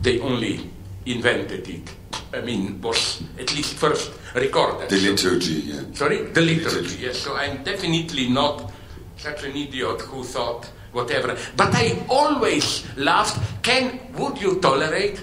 they 0.00 0.20
only 0.20 0.70
invented 1.06 1.68
it. 1.68 1.94
I 2.32 2.40
mean, 2.40 2.80
was 2.80 3.22
at 3.38 3.54
least 3.56 3.74
first 3.74 4.12
recorded. 4.34 4.90
The 4.90 4.98
liturgy, 4.98 5.54
yeah. 5.64 5.82
Sorry, 5.94 6.22
the 6.24 6.40
liturgy. 6.40 6.98
Yes. 7.00 7.18
So 7.18 7.34
I'm 7.34 7.62
definitely 7.64 8.28
not 8.28 8.70
such 9.16 9.44
an 9.44 9.56
idiot 9.56 10.02
who 10.02 10.24
thought 10.24 10.68
whatever. 10.92 11.36
But 11.56 11.74
I 11.74 12.04
always 12.08 12.84
laughed. 12.96 13.62
Can 13.62 13.98
would 14.16 14.40
you 14.40 14.60
tolerate 14.60 15.20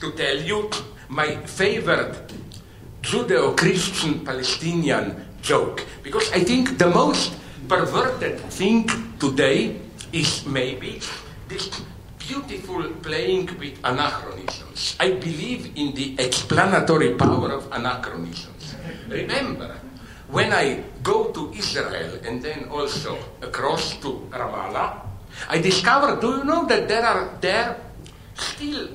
to 0.00 0.12
tell 0.12 0.36
you 0.36 0.70
my 1.08 1.36
favorite 1.46 2.32
Judeo-Christian 3.02 4.24
Palestinian 4.24 5.24
joke? 5.42 5.86
Because 6.02 6.30
I 6.32 6.40
think 6.44 6.78
the 6.78 6.90
most 6.90 7.32
perverted 7.68 8.40
thing 8.50 8.88
today 9.18 9.76
is 10.12 10.44
maybe 10.46 11.00
this 11.48 11.70
beautiful 12.28 12.84
playing 13.00 13.48
with 13.58 13.80
anachronisms. 13.82 14.96
I 15.00 15.16
believe 15.16 15.72
in 15.80 15.96
the 15.96 16.12
explanatory 16.20 17.16
power 17.16 17.56
of 17.56 17.72
anachronisms. 17.72 18.76
Remember, 19.08 19.80
when 20.28 20.52
I 20.52 20.84
go 21.02 21.32
to 21.32 21.50
Israel 21.56 22.20
and 22.28 22.44
then 22.44 22.68
also 22.68 23.16
across 23.40 23.96
to 24.04 24.28
Ramallah, 24.28 25.08
I 25.48 25.58
discover, 25.58 26.20
do 26.20 26.36
you 26.38 26.44
know 26.44 26.68
that 26.68 26.84
there 26.86 27.04
are 27.04 27.32
there 27.40 27.80
still 28.36 28.88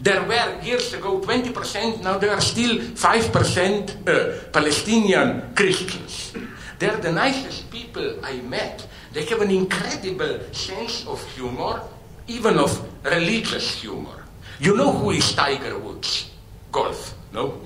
there 0.00 0.22
were 0.22 0.62
years 0.62 0.94
ago 0.94 1.18
20%, 1.20 2.02
now 2.02 2.18
there 2.18 2.30
are 2.30 2.40
still 2.40 2.78
5% 2.78 2.94
uh, 4.06 4.50
Palestinian 4.52 5.54
Christians. 5.54 6.34
They're 6.78 7.02
the 7.02 7.10
nicest 7.10 7.68
people 7.70 8.18
I 8.22 8.38
met. 8.46 8.86
They 9.12 9.24
have 9.26 9.42
an 9.42 9.50
incredible 9.50 10.38
sense 10.54 11.04
of 11.06 11.18
humor, 11.34 11.82
even 12.28 12.58
of 12.58 12.70
religious 13.04 13.80
humor. 13.80 14.24
You 14.60 14.76
know 14.76 14.92
who 14.92 15.10
is 15.10 15.32
Tiger 15.32 15.78
Woods? 15.78 16.30
Golf, 16.70 17.14
no? 17.32 17.60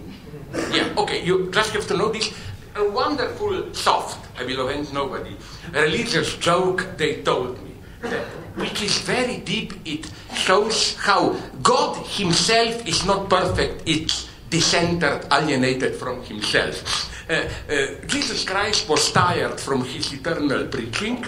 Yeah, 0.71 0.95
okay, 0.97 1.25
you 1.25 1.51
just 1.51 1.73
have 1.73 1.87
to 1.89 1.97
know 1.97 2.13
this. 2.13 2.33
A 2.77 2.89
wonderful, 2.89 3.75
soft, 3.75 4.19
I 4.39 4.45
will 4.45 4.67
offend 4.67 4.93
nobody, 4.95 5.37
religious 5.73 6.37
joke 6.37 6.87
they 6.97 7.23
told 7.23 7.63
me, 7.63 7.73
that, 8.01 8.25
which 8.57 8.83
is 8.83 8.99
very 8.99 9.39
deep. 9.39 9.75
It 9.85 10.11
shows 10.35 10.97
how 10.97 11.37
God 11.63 11.97
Himself 12.07 12.87
is 12.87 13.05
not 13.05 13.29
perfect, 13.29 13.83
it's 13.87 14.29
decentered, 14.49 15.27
alienated 15.33 15.97
from 15.97 16.23
Himself. 16.23 17.11
Uh, 17.29 17.49
uh, 17.69 18.07
Jesus 18.07 18.45
Christ 18.45 18.89
was 18.89 19.11
tired 19.13 19.61
from 19.61 19.85
His 19.85 20.13
eternal 20.13 20.67
preaching, 20.69 21.25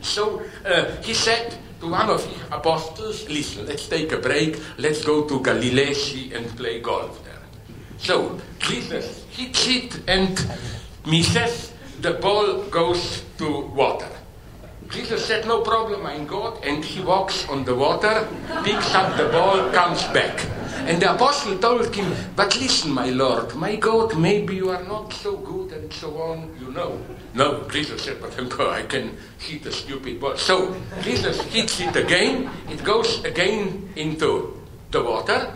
so 0.00 0.42
uh, 0.64 0.86
He 1.02 1.14
said, 1.14 1.54
to 1.80 1.88
one 1.88 2.10
of 2.10 2.24
his 2.24 2.42
apostles, 2.50 3.28
listen, 3.28 3.66
let's 3.66 3.88
take 3.88 4.12
a 4.12 4.18
break, 4.18 4.60
let's 4.78 5.04
go 5.04 5.24
to 5.24 5.40
Galilee 5.42 6.32
and 6.34 6.46
play 6.56 6.80
golf 6.80 7.22
there. 7.24 7.42
So 7.98 8.40
Jesus 8.58 9.24
hits 9.30 9.66
it 9.68 10.00
and 10.08 10.34
misses, 11.06 11.72
the 12.00 12.12
ball 12.14 12.62
goes 12.64 13.22
to 13.38 13.60
water. 13.74 14.08
Jesus 14.90 15.24
said, 15.24 15.46
No 15.46 15.60
problem, 15.60 16.06
I'm 16.06 16.26
God. 16.26 16.64
And 16.64 16.82
he 16.82 17.02
walks 17.02 17.46
on 17.48 17.64
the 17.64 17.74
water, 17.74 18.26
picks 18.64 18.94
up 18.94 19.16
the 19.16 19.28
ball, 19.28 19.70
comes 19.70 20.02
back. 20.14 20.40
And 20.88 21.02
the 21.02 21.12
apostle 21.14 21.58
told 21.58 21.94
him, 21.94 22.14
But 22.34 22.58
listen, 22.58 22.92
my 22.92 23.10
Lord, 23.10 23.54
my 23.54 23.76
God, 23.76 24.18
maybe 24.18 24.56
you 24.56 24.70
are 24.70 24.82
not 24.84 25.12
so 25.12 25.36
good 25.36 25.70
and 25.72 25.92
so 25.92 26.16
on, 26.16 26.56
you 26.58 26.72
know. 26.72 26.98
No, 27.34 27.68
Jesus 27.68 28.04
said, 28.04 28.16
But 28.22 28.32
I 28.60 28.84
can 28.84 29.14
hit 29.38 29.66
a 29.66 29.70
stupid 29.70 30.18
ball. 30.18 30.38
So 30.38 30.74
Jesus 31.02 31.42
hits 31.42 31.78
it 31.80 31.94
again, 31.94 32.48
it 32.70 32.82
goes 32.82 33.22
again 33.22 33.92
into 33.96 34.56
the 34.90 35.02
water. 35.04 35.54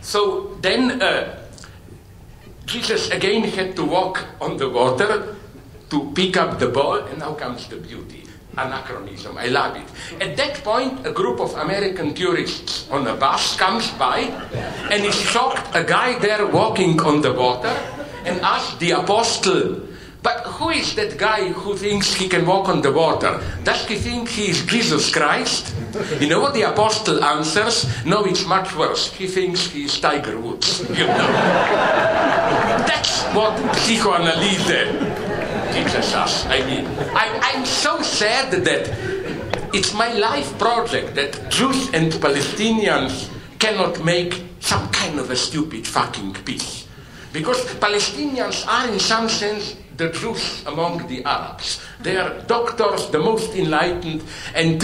So 0.00 0.56
then 0.62 1.02
uh, 1.02 1.44
Jesus 2.64 3.10
again 3.10 3.44
had 3.44 3.76
to 3.76 3.84
walk 3.84 4.24
on 4.40 4.56
the 4.56 4.70
water 4.70 5.36
to 5.90 6.12
pick 6.14 6.38
up 6.38 6.58
the 6.58 6.68
ball, 6.68 6.96
and 7.04 7.18
now 7.18 7.34
comes 7.34 7.68
the 7.68 7.76
beauty 7.76 8.27
anachronism. 8.58 9.38
I 9.38 9.46
love 9.46 9.76
it. 9.76 10.22
At 10.22 10.36
that 10.36 10.62
point, 10.64 11.06
a 11.06 11.12
group 11.12 11.40
of 11.40 11.54
American 11.54 12.14
tourists 12.14 12.88
on 12.90 13.06
a 13.06 13.14
bus 13.14 13.56
comes 13.56 13.90
by 13.92 14.20
and 14.90 15.04
is 15.04 15.14
shocked 15.14 15.74
a 15.74 15.84
guy 15.84 16.18
there 16.18 16.46
walking 16.46 17.00
on 17.00 17.22
the 17.22 17.32
water 17.32 17.74
and 18.24 18.40
asks 18.40 18.76
the 18.78 18.92
apostle, 18.92 19.80
but 20.22 20.44
who 20.44 20.70
is 20.70 20.94
that 20.96 21.16
guy 21.16 21.48
who 21.48 21.76
thinks 21.76 22.12
he 22.12 22.28
can 22.28 22.44
walk 22.44 22.68
on 22.68 22.82
the 22.82 22.92
water? 22.92 23.40
Does 23.62 23.86
he 23.86 23.94
think 23.94 24.28
he 24.28 24.50
is 24.50 24.64
Jesus 24.66 25.10
Christ? 25.12 25.74
You 26.20 26.28
know 26.28 26.40
what 26.40 26.54
the 26.54 26.62
apostle 26.62 27.22
answers? 27.22 27.86
No, 28.04 28.24
it's 28.24 28.44
much 28.44 28.74
worse. 28.74 29.12
He 29.12 29.26
thinks 29.28 29.66
he 29.70 29.84
is 29.84 30.00
Tiger 30.00 30.38
Woods. 30.38 30.80
You 30.90 31.06
know? 31.06 31.16
That's 32.90 33.22
what 33.32 33.56
psychoanalysis 33.76 35.27
us. 35.86 36.46
I 36.46 36.64
mean, 36.66 36.86
I, 37.14 37.38
I'm 37.54 37.64
so 37.64 38.02
sad 38.02 38.50
that 38.64 38.88
it's 39.74 39.94
my 39.94 40.12
life 40.12 40.58
project 40.58 41.14
that 41.14 41.50
Jews 41.50 41.90
and 41.92 42.12
Palestinians 42.12 43.28
cannot 43.58 44.04
make 44.04 44.42
some 44.60 44.88
kind 44.88 45.18
of 45.18 45.30
a 45.30 45.36
stupid 45.36 45.86
fucking 45.86 46.34
peace. 46.44 46.86
Because 47.32 47.64
Palestinians 47.76 48.66
are, 48.66 48.88
in 48.88 48.98
some 48.98 49.28
sense, 49.28 49.76
the 49.96 50.10
Jews 50.10 50.64
among 50.66 51.06
the 51.08 51.24
Arabs. 51.24 51.80
They 52.00 52.16
are 52.16 52.40
doctors, 52.46 53.10
the 53.10 53.18
most 53.18 53.54
enlightened, 53.54 54.22
and 54.54 54.82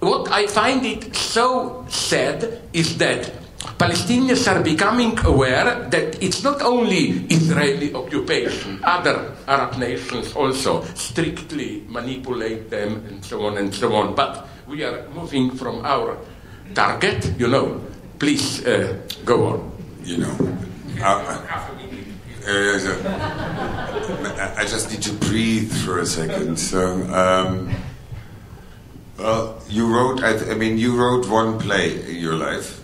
what 0.00 0.30
I 0.30 0.46
find 0.46 0.84
it 0.84 1.16
so 1.16 1.84
sad 1.88 2.60
is 2.72 2.98
that 2.98 3.32
Palestinians 3.64 4.46
are 4.46 4.62
becoming 4.62 5.18
aware 5.24 5.88
that 5.88 6.22
it's 6.22 6.44
not 6.44 6.60
only 6.60 7.24
Israeli 7.32 7.94
occupation, 7.94 8.78
other 8.84 9.32
Arab 9.48 9.78
nations 9.78 10.36
also 10.36 10.84
strictly 10.94 11.82
manipulate 11.88 12.68
them 12.68 13.04
and 13.08 13.24
so 13.24 13.46
on 13.46 13.56
and 13.56 13.74
so 13.74 13.94
on. 13.94 14.14
But 14.14 14.46
we 14.68 14.84
are 14.84 15.08
moving 15.14 15.50
from 15.50 15.84
our 15.84 16.18
target, 16.74 17.32
you 17.38 17.48
know. 17.48 17.80
Please 18.18 18.64
uh, 18.66 19.00
go 19.24 19.46
on. 19.46 19.72
You 20.04 20.18
know. 20.18 20.36
Uh, 21.00 21.40
uh, 22.46 22.94
I 24.56 24.64
just 24.68 24.90
need 24.90 25.00
to 25.02 25.12
breathe 25.14 25.72
for 25.72 26.00
a 26.00 26.06
second. 26.06 26.58
So, 26.58 27.02
um, 27.12 27.74
well, 29.18 29.62
you 29.68 29.88
wrote. 29.88 30.22
I, 30.22 30.52
I 30.52 30.54
mean, 30.54 30.76
you 30.76 30.94
wrote 30.96 31.26
one 31.28 31.58
play 31.58 31.98
in 32.10 32.16
your 32.16 32.36
life 32.36 32.83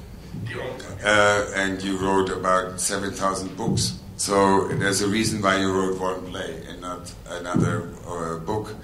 uh, 1.05 1.51
and 1.55 1.83
you 1.83 1.97
wrote 1.97 2.31
about 2.31 2.81
7,000 2.81 3.57
books. 3.57 3.99
So 4.17 4.69
there's 4.69 5.03
a 5.03 5.09
reason 5.09 5.41
why 5.41 5.61
you 5.61 5.73
wrote 5.73 5.99
one 5.99 6.27
play 6.31 6.63
and 6.69 6.81
not 6.81 7.13
another 7.29 7.89
uh, 8.07 8.39
book. 8.39 8.75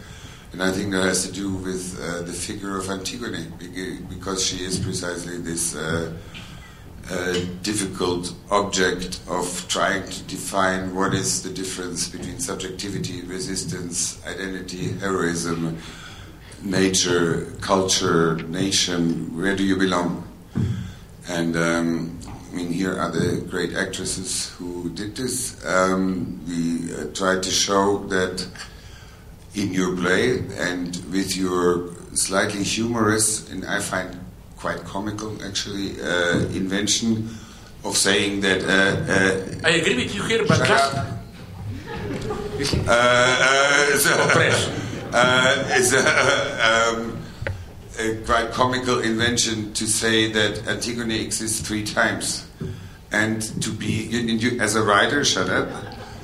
And 0.52 0.62
I 0.62 0.72
think 0.72 0.92
that 0.92 1.02
has 1.02 1.26
to 1.26 1.32
do 1.32 1.54
with 1.54 2.00
uh, 2.00 2.22
the 2.22 2.32
figure 2.32 2.78
of 2.78 2.88
Antigone, 2.88 3.52
because 4.08 4.44
she 4.44 4.64
is 4.64 4.78
precisely 4.78 5.38
this 5.38 5.76
uh, 5.76 6.14
uh, 7.10 7.34
difficult 7.62 8.32
object 8.50 9.20
of 9.28 9.66
trying 9.68 10.08
to 10.08 10.22
define 10.22 10.94
what 10.94 11.14
is 11.14 11.42
the 11.42 11.50
difference 11.50 12.08
between 12.08 12.38
subjectivity, 12.38 13.20
resistance, 13.22 14.24
identity, 14.26 14.92
heroism, 14.98 15.78
nature, 16.62 17.52
culture, 17.60 18.36
nation, 18.48 19.36
where 19.36 19.54
do 19.54 19.62
you 19.62 19.76
belong? 19.76 20.26
And 21.28 21.56
um, 21.56 22.18
I 22.52 22.54
mean, 22.54 22.72
here 22.72 22.98
are 22.98 23.10
the 23.10 23.44
great 23.48 23.74
actresses 23.74 24.50
who 24.50 24.90
did 24.90 25.16
this. 25.16 25.64
Um, 25.64 26.40
we 26.48 26.94
uh, 26.94 27.12
tried 27.12 27.42
to 27.42 27.50
show 27.50 27.98
that 28.08 28.46
in 29.54 29.72
your 29.72 29.96
play 29.96 30.38
and 30.56 30.96
with 31.10 31.36
your 31.36 31.90
slightly 32.14 32.62
humorous 32.62 33.50
and 33.50 33.64
I 33.66 33.80
find 33.80 34.18
quite 34.56 34.84
comical 34.84 35.36
actually 35.44 36.00
uh, 36.00 36.38
invention 36.54 37.28
of 37.84 37.96
saying 37.96 38.40
that. 38.40 38.62
Uh, 38.64 39.12
uh 39.12 39.68
I 39.68 39.70
agree 39.76 39.96
with 39.96 40.14
you 40.14 40.22
here, 40.24 40.44
but 40.46 40.66
just. 40.66 40.94
Uh, 40.94 41.16
uh, 42.88 43.96
so, 43.98 44.12
uh, 45.12 45.64
it's, 45.70 45.92
um, 45.92 47.15
a 47.98 48.16
quite 48.24 48.50
comical 48.52 49.00
invention 49.00 49.72
to 49.74 49.86
say 49.86 50.30
that 50.32 50.66
Antigone 50.66 51.20
exists 51.20 51.66
three 51.66 51.84
times, 51.84 52.46
and 53.12 53.40
to 53.62 53.70
be 53.70 53.86
you, 53.86 54.20
you, 54.20 54.60
as 54.60 54.76
a 54.76 54.82
writer, 54.82 55.24
shut 55.24 55.48
up. 55.48 55.68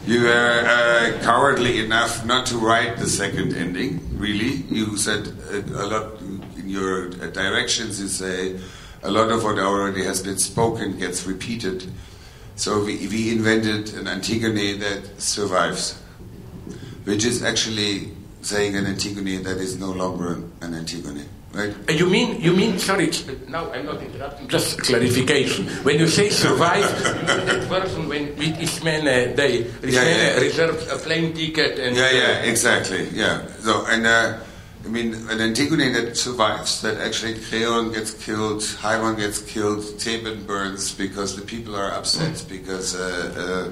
You 0.06 0.26
are 0.26 0.60
uh, 0.66 1.20
cowardly 1.22 1.84
enough 1.84 2.26
not 2.26 2.46
to 2.46 2.56
write 2.56 2.98
the 2.98 3.06
second 3.06 3.54
ending. 3.54 4.00
Really, 4.18 4.64
you 4.68 4.96
said 4.96 5.28
a, 5.50 5.58
a 5.58 5.86
lot 5.86 6.20
in 6.20 6.68
your 6.68 7.06
uh, 7.06 7.28
directions. 7.28 8.00
You 8.00 8.08
say 8.08 8.58
a 9.02 9.10
lot 9.10 9.30
of 9.30 9.44
what 9.44 9.58
already 9.58 10.04
has 10.04 10.22
been 10.22 10.38
spoken 10.38 10.98
gets 10.98 11.24
repeated. 11.24 11.90
So 12.56 12.84
we, 12.84 13.06
we 13.06 13.32
invented 13.32 13.94
an 13.94 14.08
Antigone 14.08 14.74
that 14.78 15.20
survives, 15.20 15.98
which 17.04 17.24
is 17.24 17.42
actually 17.42 18.10
saying 18.42 18.76
an 18.76 18.86
Antigone 18.86 19.38
that 19.38 19.58
is 19.58 19.78
no 19.78 19.92
longer 19.92 20.42
an 20.60 20.74
Antigone. 20.74 21.26
Right. 21.52 21.74
Uh, 21.86 21.92
you 21.92 22.06
mean, 22.06 22.40
you 22.40 22.54
mean, 22.54 22.78
sorry, 22.78 23.10
now 23.48 23.70
I'm 23.72 23.84
not 23.84 24.00
interrupting, 24.00 24.48
just 24.48 24.78
clarification. 24.78 25.66
When 25.84 25.98
you 25.98 26.08
say 26.08 26.30
survive, 26.30 26.88
that 27.26 27.68
person 27.68 28.08
when 28.08 28.34
with 28.36 28.58
Ismail, 28.58 29.02
uh, 29.02 29.36
they 29.36 29.64
yeah, 29.82 30.02
yeah. 30.02 30.40
reserved 30.40 30.88
a 30.88 30.96
plane 30.96 31.34
ticket 31.34 31.78
and. 31.78 31.94
Yeah, 31.94 32.10
yeah, 32.10 32.40
uh, 32.40 32.50
exactly, 32.50 33.08
yeah. 33.10 33.46
So, 33.60 33.84
and 33.86 34.06
uh, 34.06 34.38
I 34.82 34.88
mean, 34.88 35.12
an 35.28 35.42
Antigone 35.42 35.92
that 35.92 36.16
survives, 36.16 36.80
that 36.80 36.96
actually 36.96 37.38
Creon 37.38 37.92
gets 37.92 38.14
killed, 38.14 38.62
Haemon 38.62 39.18
gets 39.18 39.42
killed, 39.42 39.84
Theban 40.00 40.44
burns 40.44 40.94
because 40.94 41.36
the 41.36 41.42
people 41.42 41.76
are 41.76 41.92
upset 41.92 42.32
mm. 42.32 42.48
because 42.48 42.96
uh, 42.96 43.70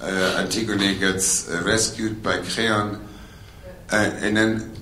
uh, 0.00 0.36
Antigone 0.38 0.98
gets 0.98 1.50
rescued 1.50 2.22
by 2.22 2.38
Creon, 2.38 3.06
and 3.92 4.34
then 4.34 4.72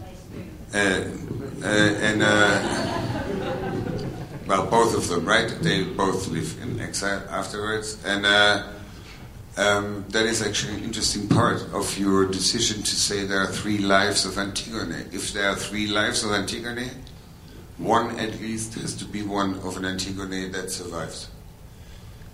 uh, 1.63 1.67
and 1.67 2.23
uh, 2.23 3.03
well, 4.47 4.67
both 4.67 4.95
of 4.97 5.09
them, 5.09 5.25
right? 5.25 5.49
They 5.61 5.85
both 5.85 6.29
live 6.29 6.61
in 6.63 6.81
exile 6.81 7.23
afterwards, 7.31 8.03
and 8.05 8.27
uh, 8.27 8.69
um, 9.57 10.05
that 10.09 10.27
is 10.27 10.43
actually 10.43 10.75
an 10.75 10.85
interesting 10.85 11.29
part 11.29 11.63
of 11.73 11.99
your 11.99 12.27
decision 12.27 12.83
to 12.83 12.97
say 12.97 13.27
there 13.27 13.41
are 13.41 13.53
three 13.53 13.79
lives 13.79 14.25
of 14.25 14.39
Antigone. 14.39 15.07
If 15.13 15.33
there 15.33 15.49
are 15.49 15.57
three 15.57 15.87
lives 15.87 16.25
of 16.25 16.33
Antigone, 16.33 16.91
one 17.79 18.19
at 18.19 18.41
least 18.41 18.75
has 18.75 18.95
to 18.97 19.05
be 19.05 19.23
one 19.23 19.59
of 19.61 19.77
an 19.77 19.85
Antigone 19.85 20.49
that 20.49 20.71
survives. 20.71 21.29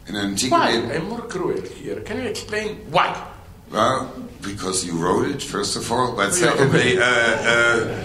And 0.07 0.17
Antigone. 0.17 0.51
Why? 0.51 0.95
I'm 0.95 1.09
more 1.09 1.23
cruel 1.23 1.61
here. 1.61 2.01
Can 2.01 2.19
you 2.19 2.29
explain 2.29 2.77
why? 2.91 3.27
Well, 3.71 4.15
because 4.41 4.87
you 4.87 4.97
wrote 4.97 5.29
it, 5.29 5.43
first 5.43 5.77
of 5.77 5.91
all, 5.93 6.17
but 6.17 6.33
secondly, 6.33 6.99
uh, 6.99 7.05
uh, 7.05 8.05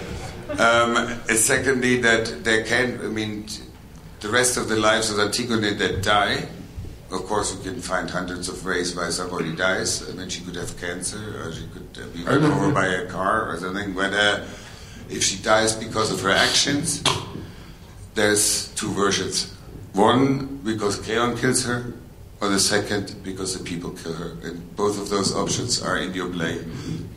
um, 0.60 1.20
secondly, 1.28 2.00
that 2.00 2.44
there 2.44 2.64
can, 2.64 3.00
I 3.00 3.08
mean, 3.08 3.46
the 4.20 4.28
rest 4.28 4.56
of 4.56 4.68
the 4.68 4.76
lives 4.76 5.10
of 5.10 5.18
Antigone 5.18 5.74
that 5.74 6.02
die, 6.02 6.48
of 7.10 7.26
course, 7.26 7.54
you 7.54 7.60
can 7.62 7.80
find 7.80 8.10
hundreds 8.10 8.48
of 8.48 8.64
ways 8.64 8.96
why 8.96 9.10
somebody 9.10 9.54
dies. 9.54 10.08
I 10.08 10.14
mean, 10.14 10.28
she 10.28 10.42
could 10.42 10.56
have 10.56 10.76
cancer, 10.80 11.18
or 11.18 11.52
she 11.52 11.66
could 11.68 12.02
uh, 12.02 12.06
be 12.08 12.24
run 12.24 12.44
over 12.44 12.72
by 12.72 12.86
a 12.86 13.06
car 13.06 13.50
or 13.50 13.56
something. 13.58 13.92
But 13.94 14.14
uh, 14.14 14.44
if 15.08 15.22
she 15.22 15.40
dies 15.42 15.76
because 15.76 16.10
of 16.10 16.20
her 16.22 16.30
actions, 16.30 17.02
there's 18.14 18.74
two 18.74 18.92
versions. 18.92 19.52
One, 19.92 20.58
because 20.64 20.96
Creon 20.96 21.36
kills 21.36 21.64
her, 21.66 21.92
or 22.40 22.48
the 22.48 22.58
second, 22.58 23.14
because 23.22 23.56
the 23.56 23.62
people 23.62 23.90
kill 23.90 24.14
her. 24.14 24.36
And 24.42 24.74
both 24.74 25.00
of 25.00 25.08
those 25.08 25.34
options 25.34 25.82
are 25.82 25.98
in 25.98 26.14
your 26.14 26.28
play. 26.28 26.64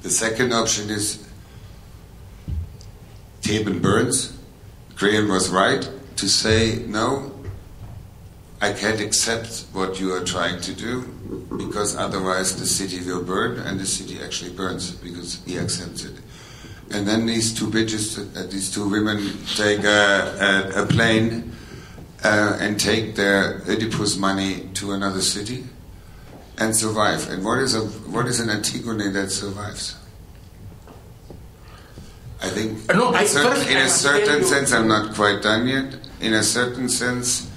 The 0.04 0.10
second 0.10 0.54
option 0.54 0.90
is 0.90 1.27
Theban 3.48 3.80
burns. 3.80 4.38
Creon 4.98 5.30
was 5.30 5.50
right 5.50 5.90
to 6.18 6.28
say, 6.28 6.84
no, 6.86 7.32
I 8.60 8.74
can't 8.74 9.00
accept 9.00 9.68
what 9.72 10.02
you 10.02 10.12
are 10.14 10.26
trying 10.26 10.60
to 10.60 10.74
do 10.74 11.04
because 11.58 11.96
otherwise 11.96 12.60
the 12.60 12.66
city 12.66 13.00
will 13.00 13.24
burn, 13.24 13.58
and 13.60 13.80
the 13.80 13.86
city 13.86 14.20
actually 14.22 14.52
burns 14.52 14.92
because 14.92 15.42
he 15.46 15.58
accepts 15.58 16.04
it. 16.04 16.16
And 16.92 17.08
then 17.08 17.26
these 17.26 17.58
two 17.58 17.68
bitches, 17.68 18.20
uh, 18.36 18.52
these 18.52 18.70
two 18.70 18.90
women, 18.90 19.38
take 19.56 19.86
a, 19.86 20.74
a, 20.76 20.84
a 20.84 20.86
plane 20.86 21.54
uh, 22.26 22.58
and 22.60 22.78
take 22.78 23.16
their 23.16 23.62
Oedipus 23.70 24.18
money 24.18 24.68
to 24.74 24.92
another 24.92 25.22
city 25.22 25.64
and 26.58 26.76
survive. 26.76 27.30
And 27.30 27.46
what 27.46 27.60
is 27.60 27.76
a 27.76 27.82
what 28.12 28.28
is 28.28 28.42
an 28.42 28.50
Antigone 28.50 29.10
that 29.12 29.32
survives? 29.32 29.96
I 32.42 32.50
think 32.50 32.94
no, 32.94 33.10
I 33.10 33.26
certain, 33.26 33.68
in 33.68 33.78
a 33.78 33.90
certain 33.90 34.44
sense, 34.44 34.72
I'm 34.72 34.88
not 34.88 35.16
quite 35.16 35.42
done 35.42 35.68
yet. 35.68 35.98
In 36.22 36.34
a 36.34 36.44
certain 36.44 36.88
sense, 36.88 37.50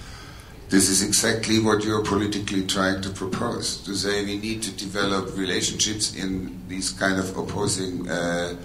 this 0.70 0.88
is 0.88 1.02
exactly 1.02 1.60
what 1.60 1.84
you're 1.84 2.04
politically 2.04 2.66
trying 2.66 3.02
to 3.02 3.10
propose. 3.10 3.76
To 3.84 3.94
say 3.94 4.24
we 4.24 4.38
need 4.38 4.62
to 4.62 4.70
develop 4.72 5.36
relationships 5.36 6.14
in 6.14 6.66
these 6.68 6.90
kind 6.92 7.18
of 7.18 7.36
opposing 7.36 8.08
uh, 8.08 8.56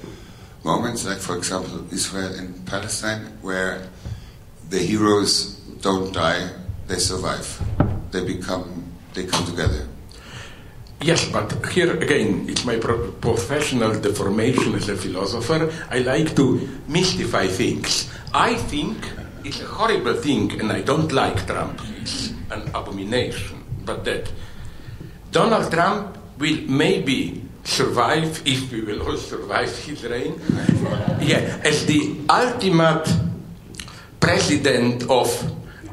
moments, 0.63 1.05
like 1.05 1.17
for 1.17 1.35
example 1.35 1.85
Israel 1.91 2.33
and 2.35 2.65
Palestine, 2.65 3.37
where 3.41 3.89
the 4.69 4.79
heroes 4.79 5.55
don't 5.81 6.13
die, 6.13 6.49
they 6.87 6.97
survive. 6.97 7.61
They 8.11 8.23
become, 8.23 8.85
they 9.13 9.25
come 9.25 9.45
together. 9.45 9.87
Yes, 11.01 11.29
but 11.29 11.51
here 11.67 11.91
again, 11.97 12.45
it's 12.49 12.65
my 12.65 12.77
pro- 12.77 13.11
professional 13.11 13.93
deformation 13.99 14.75
as 14.75 14.89
a 14.89 14.95
philosopher. 14.95 15.71
I 15.91 15.99
like 15.99 16.35
to 16.35 16.67
mystify 16.87 17.47
things. 17.47 18.09
I 18.33 18.55
think 18.55 18.97
it's 19.43 19.61
a 19.61 19.65
horrible 19.67 20.13
thing, 20.15 20.59
and 20.59 20.71
I 20.71 20.81
don't 20.81 21.11
like 21.11 21.45
Trump. 21.45 21.79
He's 21.81 22.31
an 22.49 22.63
abomination. 22.73 23.63
But 23.85 24.03
that 24.05 24.31
Donald 25.31 25.71
Trump 25.71 26.17
will 26.39 26.57
maybe 26.67 27.43
survive, 27.63 28.41
if 28.45 28.71
we 28.71 28.81
will 28.81 29.03
all 29.03 29.17
survive 29.17 29.69
his 29.85 30.03
reign, 30.03 30.39
yeah, 31.21 31.59
as 31.63 31.85
the 31.85 32.17
ultimate 32.29 33.05
president 34.19 35.03
of 35.09 35.29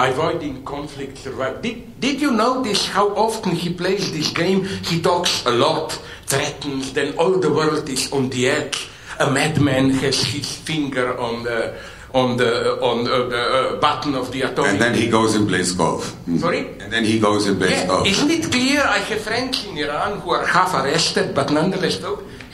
avoiding 0.00 0.64
conflict 0.64 1.18
survive. 1.18 1.62
Did, 1.62 2.00
did 2.00 2.20
you 2.20 2.31
notice 2.31 2.87
how 2.87 3.14
often 3.14 3.52
he 3.52 3.72
plays 3.72 4.12
this 4.12 4.31
game? 4.31 4.64
He 4.64 5.00
talks 5.00 5.44
a 5.46 5.50
lot, 5.50 5.92
threatens, 6.26 6.92
then 6.92 7.16
all 7.18 7.38
the 7.38 7.52
world 7.52 7.88
is 7.88 8.12
on 8.12 8.31
the 8.31 8.48
edge. 8.48 8.88
A 9.20 9.31
madman 9.31 9.90
has 9.90 10.22
his 10.24 10.57
finger 10.57 11.18
on 11.18 11.44
the 11.44 11.74
on 12.14 12.37
the 12.37 12.81
on 12.83 13.05
the, 13.05 13.28
the 13.28 13.42
uh, 13.42 13.81
button 13.81 14.14
of 14.14 14.33
the 14.33 14.42
atomic. 14.42 14.72
And 14.72 14.81
then 14.81 14.94
he 14.94 15.09
goes 15.09 15.35
and 15.35 15.48
plays 15.48 15.72
golf. 15.72 16.16
Sorry. 16.38 16.78
And 16.81 16.92
then 16.92 17.05
he 17.05 17.18
goes 17.18 17.46
and 17.46 17.59
plays 17.59 17.72
yeah. 17.72 17.87
golf. 17.87 18.07
Isn't 18.07 18.31
it 18.31 18.50
clear? 18.50 18.81
I 18.81 18.98
have 18.98 19.20
friends 19.20 19.64
in 19.66 19.78
Iran 19.78 20.20
who 20.20 20.31
are 20.31 20.46
half 20.46 20.74
arrested, 20.74 21.35
but 21.35 21.50
nonetheless, 21.50 22.00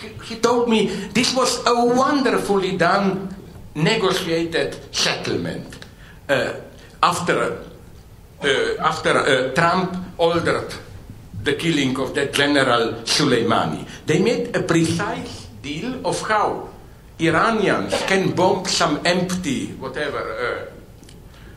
he, 0.01 0.09
he 0.25 0.37
told 0.37 0.69
me 0.69 0.87
this 1.15 1.35
was 1.35 1.65
a 1.67 1.75
wonderfully 1.75 2.77
done, 2.77 3.35
negotiated 3.75 4.79
settlement. 4.95 5.79
Uh, 6.29 6.55
after 7.03 7.59
uh, 8.43 8.75
after 8.81 9.19
uh, 9.19 9.55
Trump 9.55 9.97
ordered 10.19 10.73
the 11.43 11.55
killing 11.55 11.99
of 11.99 12.15
that 12.15 12.33
General 12.33 13.03
Soleimani, 13.03 13.87
they 14.07 14.21
made 14.21 14.55
a 14.55 14.63
precise 14.63 15.49
deal 15.63 16.07
of 16.07 16.21
how 16.23 16.69
Iranians 17.19 17.95
can 18.07 18.31
bomb 18.35 18.65
some 18.67 19.01
empty, 19.05 19.73
whatever, 19.73 20.71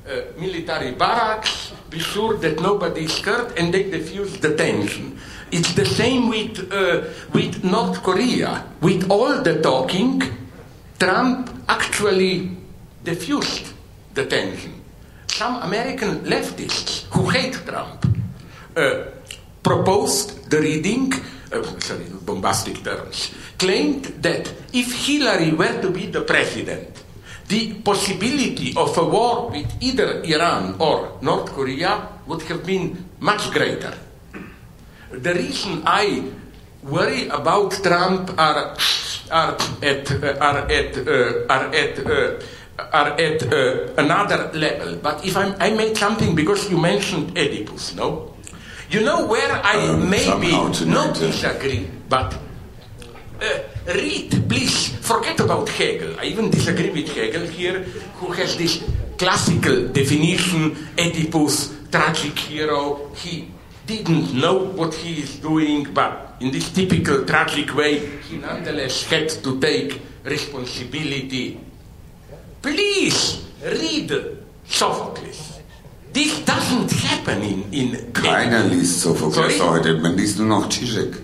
uh, 0.07 0.09
uh, 0.09 0.21
military 0.39 0.93
barracks, 0.93 1.71
be 1.89 1.99
sure 1.99 2.37
that 2.37 2.59
nobody 2.59 3.03
is 3.03 3.19
hurt, 3.19 3.57
and 3.59 3.71
they 3.71 3.83
defuse 3.83 4.41
the 4.41 4.55
tension. 4.55 5.19
It's 5.51 5.73
the 5.73 5.85
same 5.85 6.29
with, 6.29 6.71
uh, 6.71 7.03
with 7.33 7.63
North 7.63 8.01
Korea. 8.01 8.65
With 8.81 9.11
all 9.11 9.41
the 9.43 9.61
talking, 9.61 10.23
Trump 10.97 11.51
actually 11.69 12.57
diffused 13.03 13.73
the 14.15 14.25
tension 14.25 14.80
some 15.31 15.61
American 15.63 16.19
leftists 16.25 17.05
who 17.11 17.29
hate 17.29 17.53
Trump 17.65 18.05
uh, 18.75 19.05
proposed 19.63 20.49
the 20.49 20.59
reading, 20.59 21.13
uh, 21.51 21.63
sorry, 21.79 22.05
bombastic 22.21 22.83
terms, 22.83 23.31
claimed 23.57 24.03
that 24.21 24.51
if 24.73 24.91
Hillary 25.07 25.51
were 25.53 25.81
to 25.81 25.89
be 25.89 26.07
the 26.07 26.21
president, 26.21 27.03
the 27.47 27.73
possibility 27.83 28.73
of 28.75 28.97
a 28.97 29.03
war 29.05 29.49
with 29.51 29.67
either 29.81 30.21
Iran 30.23 30.75
or 30.79 31.17
North 31.21 31.51
Korea 31.51 32.07
would 32.27 32.41
have 32.43 32.65
been 32.65 33.09
much 33.19 33.51
greater. 33.51 33.93
The 35.11 35.33
reason 35.33 35.83
I 35.85 36.31
worry 36.83 37.27
about 37.27 37.71
Trump 37.83 38.31
are, 38.39 38.75
are 39.31 39.57
at, 39.83 40.11
uh, 40.11 40.37
are 40.39 40.59
at, 40.71 40.97
uh, 40.97 41.45
are 41.49 41.67
at 41.75 41.99
uh, 41.99 42.39
are 42.91 43.19
at 43.19 43.43
uh, 43.43 43.93
another 43.97 44.51
level. 44.53 44.95
But 44.97 45.25
if 45.25 45.37
I'm, 45.37 45.55
i 45.59 45.71
made 45.71 45.97
something 45.97 46.35
because 46.35 46.69
you 46.69 46.77
mentioned 46.77 47.37
Oedipus, 47.37 47.95
no? 47.95 48.33
You 48.89 49.01
know 49.01 49.25
where 49.25 49.51
I 49.63 49.87
um, 49.87 50.09
maybe 50.09 50.51
not 50.51 51.15
disagree, 51.15 51.87
but 52.09 52.37
uh, 53.41 53.59
read, 53.87 54.49
please, 54.49 54.89
forget 54.99 55.39
about 55.39 55.69
Hegel. 55.69 56.19
I 56.19 56.25
even 56.25 56.49
disagree 56.51 56.89
with 56.89 57.07
Hegel 57.15 57.47
here, 57.47 57.79
who 58.19 58.33
has 58.33 58.57
this 58.57 58.83
classical 59.17 59.87
definition 59.87 60.75
Oedipus, 60.97 61.73
tragic 61.89 62.37
hero. 62.37 63.11
He 63.15 63.49
didn't 63.87 64.33
know 64.33 64.57
what 64.75 64.93
he 64.93 65.21
is 65.21 65.39
doing, 65.39 65.93
but 65.93 66.35
in 66.41 66.51
this 66.51 66.71
typical 66.71 67.25
tragic 67.25 67.73
way, 67.73 68.19
he 68.27 68.37
nonetheless 68.37 69.03
had 69.05 69.29
to 69.29 69.59
take 69.59 70.01
responsibility 70.23 71.59
Please 72.61 73.41
read 73.63 74.37
Sophocles. 74.67 75.59
This 76.13 76.39
doesn't 76.45 76.91
happen 76.91 77.41
in. 77.41 77.63
in 77.73 78.13
Keiner 78.13 78.63
liest 78.69 79.01
Sophocles 79.01 79.59
heute, 79.59 79.95
man 79.95 80.15
liest 80.15 80.37
nur 80.37 80.47
noch 80.47 80.69
Zizek. 80.69 81.15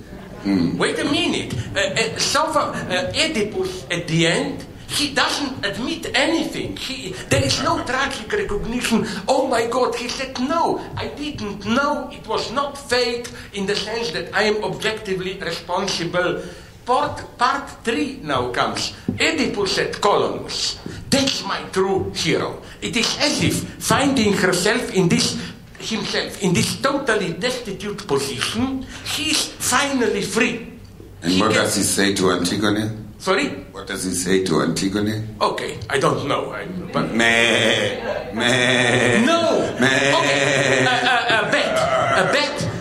Hmm. 0.44 0.80
Wait 0.80 1.00
a 1.00 1.06
minute. 1.06 1.54
Uh, 1.76 1.80
uh, 1.80 2.50
uh, 2.50 3.12
Oedipus, 3.14 3.86
at 3.92 4.08
the 4.08 4.26
end, 4.26 4.66
he 4.88 5.14
doesn't 5.14 5.66
admit 5.66 6.10
anything. 6.16 6.78
He, 6.78 7.14
there 7.30 7.44
is 7.44 7.62
no 7.62 7.84
tragic 7.84 8.32
recognition. 8.32 9.06
Oh 9.28 9.48
my 9.48 9.68
God, 9.68 9.96
he 9.96 10.08
said, 10.08 10.40
No, 10.40 10.80
I 10.96 11.08
didn't 11.08 11.66
know. 11.66 12.10
It 12.12 12.26
was 12.26 12.52
not 12.52 12.78
fate 12.78 13.32
in 13.54 13.66
the 13.66 13.76
sense 13.76 14.12
that 14.12 14.34
I 14.34 14.44
am 14.44 14.64
objectively 14.64 15.38
responsible. 15.40 16.42
Part, 16.88 17.38
part 17.38 17.70
three 17.84 18.22
now 18.24 18.50
comes. 18.50 18.94
Oedipus 19.20 19.78
at 19.78 19.92
Colonus. 20.00 20.80
That's 21.10 21.44
my 21.44 21.62
true 21.74 22.12
hero. 22.16 22.62
It 22.82 22.96
is 22.96 23.18
as 23.20 23.44
if 23.44 23.56
finding 23.84 24.32
herself 24.32 24.94
in 24.96 25.10
this 25.10 25.36
himself 25.80 26.42
in 26.42 26.54
this 26.54 26.80
totally 26.82 27.34
destitute 27.34 28.08
position, 28.08 28.86
he 29.04 29.32
is 29.32 29.52
finally 29.60 30.22
free. 30.22 30.80
And 31.22 31.32
he 31.34 31.42
what 31.42 31.54
does 31.54 31.76
he 31.76 31.84
say 31.84 32.14
to 32.16 32.32
Antigone? 32.32 32.90
Sorry? 33.20 33.48
What 33.76 33.88
does 33.88 34.06
he 34.06 34.12
say 34.12 34.44
to 34.46 34.62
Antigone? 34.62 35.28
Okay, 35.42 35.78
I 35.90 36.00
don't 36.00 36.26
know. 36.26 36.52
I, 36.52 36.66
but 36.94 37.12
Meh, 37.14 38.32
meh. 38.34 39.26
no. 39.26 39.76
Meh. 39.80 40.16
Okay, 40.24 40.86
a, 40.86 40.96
a, 41.04 41.48
a 41.48 41.52
bet. 41.52 41.76
A 42.16 42.32
bet. 42.32 42.77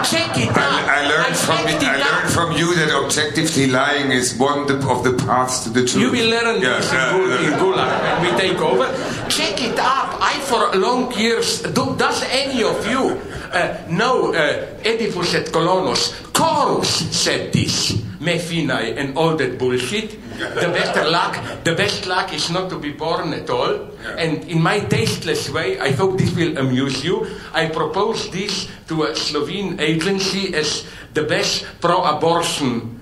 Check 0.05 0.37
it 0.37 0.49
out. 0.49 0.57
I, 0.57 1.03
I 1.03 1.07
learned 1.07 1.35
from 1.35 1.57
I 1.57 1.97
learned 1.97 2.31
from 2.33 2.51
you 2.53 2.73
that 2.75 2.91
objectively 3.03 3.67
lying 3.67 4.11
is 4.11 4.37
one 4.37 4.61
of 4.71 5.03
the 5.03 5.13
paths 5.27 5.63
to 5.65 5.69
the 5.69 5.81
truth. 5.85 5.97
You 6.03 6.11
will 6.11 6.29
learn 6.29 6.61
Yeah, 6.61 6.77
this 6.77 6.89
in, 6.91 6.97
yeah, 6.97 7.37
in 7.37 7.51
yeah. 7.51 7.59
Gulag 7.59 8.21
when 8.23 8.33
we 8.33 8.39
take 8.39 8.59
over. 8.61 8.87
Check 9.29 9.61
it 9.61 9.77
up. 9.77 10.17
I, 10.21 10.39
for 10.39 10.71
long 10.79 11.11
years, 11.13 11.61
do, 11.61 11.95
does 11.97 12.23
any 12.31 12.63
of 12.63 12.87
you 12.87 13.19
uh, 13.51 13.77
know 13.89 14.33
uh, 14.33 14.65
Oedipus 14.85 15.35
et 15.35 15.51
Colonos? 15.51 16.13
Chorus 16.33 16.89
said 17.15 17.51
this. 17.51 18.01
Me 18.19 18.37
finae 18.37 18.97
and 18.97 19.17
all 19.17 19.35
that 19.37 19.57
bullshit. 19.57 20.19
The 20.37 20.69
better 20.75 21.09
luck, 21.09 21.39
the 21.63 21.73
best 21.73 22.05
luck 22.05 22.33
is 22.33 22.49
not 22.49 22.69
to 22.69 22.77
be 22.77 22.91
born 22.91 23.33
at 23.33 23.49
all. 23.49 23.89
And 24.17 24.43
in 24.43 24.61
my 24.61 24.79
tasteless 24.81 25.49
way, 25.49 25.79
I 25.79 25.91
hope 25.91 26.17
this 26.17 26.35
will 26.35 26.57
amuse 26.57 27.03
you. 27.03 27.25
I 27.53 27.67
propose 27.67 28.29
this 28.29 28.67
to 28.89 29.03
a 29.03 29.15
Slovene 29.15 29.79
agency 29.79 30.53
as 30.53 30.83
the 31.13 31.23
best 31.23 31.65
pro-abortion 31.79 32.99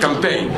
campaign. 0.00 0.48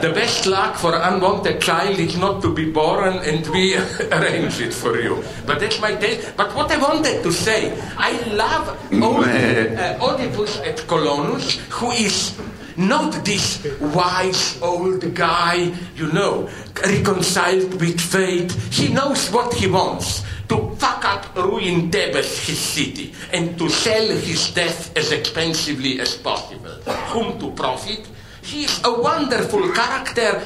The 0.00 0.12
best 0.14 0.46
luck 0.46 0.76
for 0.76 0.94
unwanted 0.94 1.60
child 1.60 1.98
is 1.98 2.16
not 2.18 2.42
to 2.42 2.52
be 2.54 2.70
born, 2.70 3.18
and 3.26 3.46
we 3.48 3.74
arrange 4.12 4.60
it 4.60 4.72
for 4.74 5.00
you. 5.00 5.22
But 5.46 5.60
that's 5.60 5.80
my 5.80 5.94
take. 5.96 6.36
But 6.36 6.54
what 6.54 6.70
I 6.70 6.78
wanted 6.78 7.22
to 7.22 7.32
say, 7.32 7.72
I 7.96 8.12
love 8.30 8.68
Oed- 8.92 9.78
uh, 9.78 9.98
Oedipus 10.04 10.60
et 10.62 10.76
Colonus, 10.86 11.56
who 11.70 11.90
is 11.90 12.38
not 12.76 13.24
this 13.24 13.66
wise 13.80 14.60
old 14.62 15.14
guy, 15.14 15.72
you 15.96 16.10
know, 16.12 16.48
reconciled 16.84 17.80
with 17.80 18.00
fate. 18.00 18.52
He 18.70 18.88
knows 18.88 19.30
what 19.30 19.54
he 19.54 19.66
wants. 19.66 20.22
To 20.48 20.76
fuck 20.76 21.04
up, 21.04 21.36
ruin 21.36 21.90
Thebes, 21.90 22.46
his 22.46 22.58
city, 22.58 23.14
and 23.32 23.56
to 23.58 23.70
sell 23.70 24.06
his 24.08 24.50
death 24.52 24.94
as 24.96 25.12
expensively 25.12 26.00
as 26.00 26.16
possible. 26.16 26.76
Whom 27.14 27.38
to 27.40 27.52
profit? 27.52 28.06
He 28.42 28.64
is 28.64 28.80
a 28.84 28.92
wonderful 28.92 29.72
character. 29.72 30.42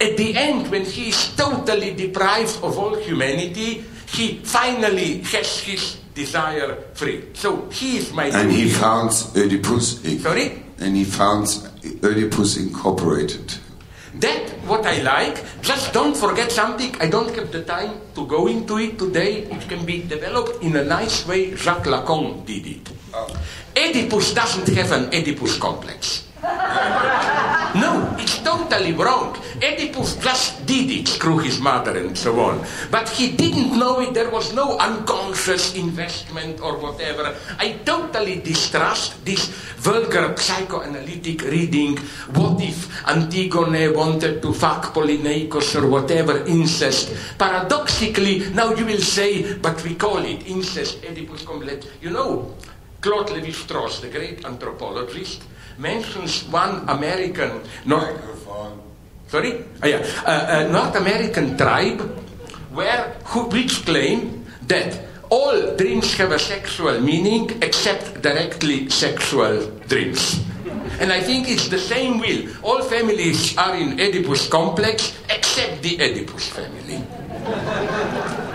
At 0.00 0.16
the 0.16 0.34
end, 0.36 0.70
when 0.72 0.84
he 0.84 1.10
is 1.10 1.36
totally 1.36 1.94
deprived 1.94 2.56
of 2.64 2.78
all 2.78 2.96
humanity, 2.96 3.84
he 4.08 4.38
finally 4.42 5.20
has 5.22 5.60
his 5.60 5.98
desire 6.14 6.76
free. 6.94 7.30
So 7.34 7.68
he 7.70 7.98
is 7.98 8.12
my 8.12 8.26
And 8.26 8.50
he 8.50 8.70
founds 8.70 9.36
Oedipus. 9.36 10.04
Eh? 10.04 10.18
Sorry? 10.18 10.62
And 10.84 10.94
he 10.94 11.04
founds 11.04 11.66
Oedipus 12.04 12.58
Incorporated. 12.58 13.54
That 14.20 14.50
what 14.68 14.84
I 14.84 15.00
like. 15.00 15.42
Just 15.62 15.94
don't 15.94 16.14
forget 16.14 16.52
something. 16.52 16.94
I 17.00 17.08
don't 17.08 17.34
have 17.34 17.50
the 17.50 17.62
time 17.64 18.00
to 18.14 18.26
go 18.26 18.46
into 18.48 18.76
it 18.76 18.98
today. 18.98 19.44
It 19.48 19.66
can 19.66 19.86
be 19.86 20.02
developed 20.02 20.62
in 20.62 20.76
a 20.76 20.84
nice 20.84 21.26
way. 21.26 21.56
Jacques 21.56 21.86
Lacan 21.86 22.44
did 22.44 22.66
it. 22.66 22.92
Oh. 23.14 23.34
Oedipus 23.74 24.34
doesn't 24.34 24.68
have 24.76 24.92
an 24.92 25.06
Oedipus 25.06 25.58
complex. 25.58 26.28
Totally 28.54 28.92
wrong. 28.92 29.34
Oedipus 29.58 30.14
just 30.22 30.64
did 30.64 30.86
it, 30.88 31.08
screw 31.08 31.38
his 31.38 31.58
mother 31.58 31.98
and 31.98 32.16
so 32.16 32.38
on. 32.38 32.64
But 32.88 33.08
he 33.08 33.32
didn't 33.34 33.76
know 33.76 33.98
it, 33.98 34.14
there 34.14 34.30
was 34.30 34.54
no 34.54 34.78
unconscious 34.78 35.74
investment 35.74 36.60
or 36.60 36.78
whatever. 36.78 37.34
I 37.58 37.82
totally 37.84 38.36
distrust 38.36 39.24
this 39.24 39.48
vulgar 39.82 40.36
psychoanalytic 40.36 41.42
reading. 41.42 41.98
What 42.38 42.62
if 42.62 42.86
Antigone 43.08 43.88
wanted 43.88 44.40
to 44.42 44.52
fuck 44.52 44.94
Polyneikos 44.94 45.74
or 45.74 45.88
whatever, 45.88 46.46
incest? 46.46 47.10
Paradoxically, 47.36 48.50
now 48.54 48.72
you 48.72 48.86
will 48.86 49.02
say, 49.02 49.58
but 49.58 49.82
we 49.82 49.96
call 49.96 50.18
it 50.18 50.46
incest, 50.46 51.02
Oedipus 51.02 51.42
complex. 51.42 51.86
You 52.00 52.10
know, 52.10 52.54
Claude 53.00 53.30
Lévi-Strauss, 53.34 54.00
the 54.00 54.08
great 54.08 54.44
anthropologist, 54.46 55.42
mentions 55.78 56.44
one 56.50 56.88
American 56.88 57.60
North, 57.84 58.20
sorry, 59.28 59.64
Ah, 59.82 59.86
yeah, 59.86 60.02
uh, 60.26 60.64
a 60.66 60.72
North 60.72 60.94
American 60.96 61.56
tribe 61.56 62.00
where 62.72 63.14
who, 63.24 63.44
which 63.50 63.84
claim 63.84 64.44
that 64.66 65.00
all 65.30 65.74
dreams 65.76 66.14
have 66.14 66.32
a 66.32 66.38
sexual 66.38 67.00
meaning 67.00 67.50
except 67.62 68.22
directly 68.22 68.88
sexual 68.90 69.66
dreams. 69.88 70.40
And 71.00 71.12
I 71.12 71.20
think 71.20 71.48
it's 71.50 71.68
the 71.68 71.78
same 71.78 72.18
will. 72.20 72.46
All 72.62 72.82
families 72.82 73.56
are 73.58 73.74
in 73.74 73.98
Oedipus 74.00 74.48
complex 74.48 75.16
except 75.28 75.82
the 75.82 75.98
Oedipus 75.98 76.48
family. 76.48 77.02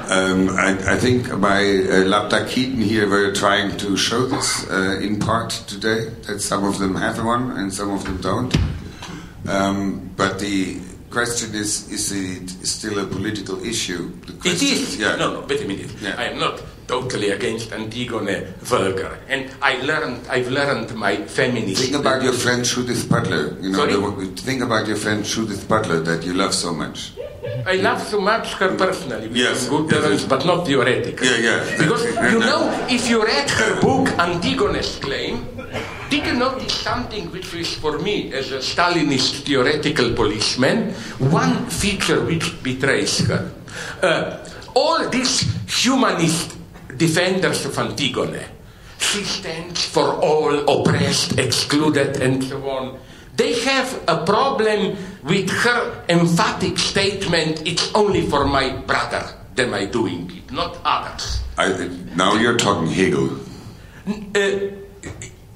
Um, 0.10 0.50
I, 0.58 0.72
I 0.94 0.98
think 0.98 1.30
by 1.40 1.60
uh, 1.62 2.04
Lapta 2.04 2.50
Keaton 2.50 2.82
here 2.82 3.08
were 3.08 3.32
trying 3.32 3.78
to 3.78 3.96
show 3.96 4.26
this 4.26 4.68
uh, 4.68 5.00
in 5.00 5.20
part 5.20 5.52
today, 5.68 6.10
that 6.26 6.40
some 6.42 6.64
of 6.64 6.80
them 6.80 6.96
have 6.96 7.24
one 7.24 7.52
and 7.52 7.72
some 7.72 7.92
of 7.92 8.04
them 8.06 8.18
don't. 8.18 8.58
Um, 9.48 10.10
but 10.18 10.40
the 10.40 10.80
question 11.12 11.54
is, 11.54 11.92
is 11.92 12.12
it 12.12 12.50
still 12.66 12.98
a 12.98 13.06
political 13.06 13.64
issue? 13.64 14.10
The 14.26 14.34
question 14.34 14.68
is. 14.70 14.98
Yeah. 14.98 15.16
No, 15.16 15.34
no, 15.34 15.46
wait 15.48 15.62
a 15.62 15.68
minute. 15.68 15.92
Yeah. 16.02 16.16
I 16.18 16.24
am 16.26 16.40
not 16.40 16.60
totally 16.90 17.30
against 17.30 17.72
Antigone 17.72 18.48
vulgar. 18.62 19.20
And 19.30 19.52
I 19.62 19.78
learned, 19.86 20.28
I've 20.28 20.50
learned 20.50 20.96
my 20.96 21.18
feminist. 21.18 21.84
Think 21.84 21.96
about 22.02 22.24
your 22.24 22.34
friend 22.34 22.66
Judith 22.66 23.08
Butler. 23.08 23.56
You 23.62 23.70
know, 23.70 23.78
Sorry? 23.78 23.94
the, 23.94 24.42
think 24.42 24.64
about 24.64 24.88
your 24.88 24.98
friend 24.98 25.24
Judith 25.24 25.68
Butler 25.70 26.00
that 26.02 26.26
you 26.26 26.34
love 26.34 26.54
so 26.56 26.74
much. 26.74 27.14
I 27.68 27.76
love 27.76 28.02
so 28.02 28.20
much 28.20 28.54
her 28.54 28.76
personally. 28.76 29.30
Yes, 29.32 29.70
Good 29.70 29.92
yes. 29.92 30.02
terms, 30.02 30.26
but 30.26 30.46
not 30.48 30.66
theoretically. 30.66 31.28
Yeah, 31.30 31.38
yeah. 31.38 31.78
Because 31.78 32.04
you 32.34 32.40
know, 32.40 32.66
if 32.90 33.08
you 33.08 33.24
read 33.24 33.50
her 33.52 33.80
book 33.82 34.10
Antigone's 34.18 34.98
Claim, 34.98 35.46
did 36.10 36.26
you 36.26 36.34
notice 36.34 36.74
something 36.74 37.30
which 37.30 37.54
is 37.54 37.72
for 37.76 38.00
me 38.00 38.34
as 38.34 38.52
a 38.52 38.58
Stalinist 38.58 39.46
theoretical 39.46 40.14
policeman, 40.16 40.94
one 41.30 41.70
feature 41.70 42.26
which 42.26 42.50
betrays 42.64 43.28
her? 43.28 43.52
Uh, 44.02 44.44
all 44.74 45.08
these 45.10 45.46
humanist 45.70 46.59
defenders 47.00 47.66
of 47.66 47.80
Antigone, 47.80 48.44
she 49.00 49.24
stands 49.24 49.86
for 49.86 50.20
all 50.20 50.54
oppressed, 50.68 51.40
excluded, 51.40 52.22
and 52.22 52.44
so 52.44 52.70
on. 52.70 53.00
They 53.36 53.58
have 53.62 54.04
a 54.08 54.26
problem 54.26 54.98
with 55.24 55.50
her 55.50 56.04
emphatic 56.10 56.78
statement, 56.78 57.66
it's 57.66 57.90
only 57.96 58.28
for 58.28 58.46
my 58.46 58.76
brother 58.84 59.24
that 59.56 59.74
I'm 59.74 59.90
doing 59.90 60.30
it, 60.30 60.52
not 60.52 60.78
others. 60.84 61.40
I, 61.58 61.88
now 62.16 62.36
you're 62.36 62.58
talking 62.58 62.92
Hegel. 62.92 63.40
Uh, 64.36 64.76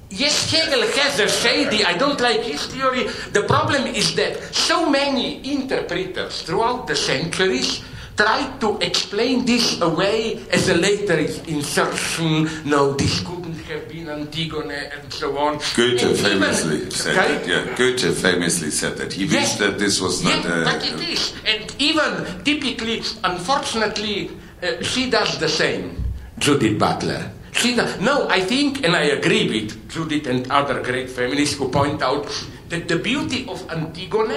yes, 0.08 0.50
Hegel 0.50 0.80
has 0.80 1.20
a 1.20 1.28
shady, 1.28 1.84
I 1.84 1.96
don't 1.98 2.20
like 2.20 2.40
his 2.40 2.66
theory. 2.66 3.04
The 3.32 3.44
problem 3.44 3.86
is 3.86 4.14
that 4.16 4.40
so 4.54 4.88
many 4.88 5.44
interpreters 5.52 6.40
throughout 6.42 6.86
the 6.86 6.96
centuries 6.96 7.84
tried 8.16 8.60
to 8.60 8.78
explain 8.80 9.44
this 9.44 9.80
away 9.80 10.40
as 10.52 10.68
a 10.68 10.74
later 10.74 11.18
insertion. 11.46 12.48
No, 12.64 12.92
this 12.94 13.20
couldn't 13.20 13.58
have 13.66 13.88
been 13.88 14.08
Antigone 14.08 14.74
and 14.74 15.12
so 15.12 15.36
on. 15.38 15.58
Goethe 15.74 16.02
And 16.02 16.10
even- 16.12 16.16
famously 16.16 16.90
said 16.90 17.14
Sorry? 17.14 17.28
that. 17.38 17.46
Yeah, 17.48 17.74
Goethe 17.76 18.16
famously 18.16 18.70
said 18.70 18.96
that. 18.98 19.12
He 19.12 19.24
wished 19.26 19.58
that 19.58 19.78
this 19.78 20.00
was 20.00 20.22
not. 20.22 20.44
Uh, 20.46 20.64
but 20.64 20.84
it 20.86 21.00
is. 21.08 21.32
And 21.44 21.74
even 21.78 22.24
typically, 22.44 23.02
unfortunately, 23.24 24.30
uh, 24.62 24.82
she 24.82 25.10
does 25.10 25.38
the 25.38 25.48
same, 25.48 26.04
Judith 26.38 26.78
Butler. 26.78 27.30
She 27.52 27.74
does, 27.76 28.00
no, 28.00 28.26
I 28.28 28.40
think, 28.40 28.84
and 28.84 28.96
I 28.96 29.02
agree 29.14 29.48
with 29.48 29.88
Judith 29.88 30.26
and 30.26 30.50
other 30.50 30.82
great 30.82 31.08
feminists 31.08 31.56
who 31.56 31.68
point 31.68 32.02
out 32.02 32.26
that 32.68 32.88
the 32.88 32.96
beauty 32.96 33.46
of 33.48 33.62
Antigone 33.70 34.34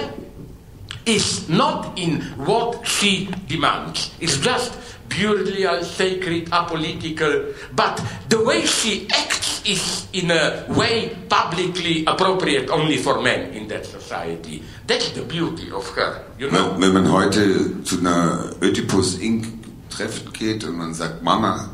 is 1.08 1.48
not 1.48 1.98
in 1.98 2.20
what 2.36 2.86
she 2.86 3.28
demands. 3.48 4.10
It's 4.20 4.36
just 4.38 4.76
purely 5.08 5.64
a 5.64 5.82
sacred, 5.82 6.50
apolitical, 6.50 7.54
but 7.74 8.00
the 8.28 8.44
way 8.44 8.66
she 8.66 9.08
acts 9.10 9.62
is 9.64 10.06
in 10.12 10.30
a 10.30 10.64
way 10.68 11.16
publicly 11.28 12.04
appropriate 12.06 12.70
only 12.70 12.98
for 12.98 13.20
men 13.20 13.52
in 13.54 13.68
that 13.68 13.86
society. 13.86 14.62
That's 14.86 15.10
the 15.12 15.22
beauty 15.22 15.70
of 15.72 15.88
her, 15.96 16.24
you 16.38 16.50
know. 16.50 16.76
Wenn 16.78 16.92
man 16.92 17.10
heute 17.10 17.82
zu 17.84 17.98
einer 17.98 18.54
Oedipus 18.62 19.18
Inc. 19.18 19.46
Treffen 19.90 20.32
geht 20.32 20.64
und 20.64 20.76
man 20.76 20.94
sagt 20.94 21.22
Mama, 21.22 21.70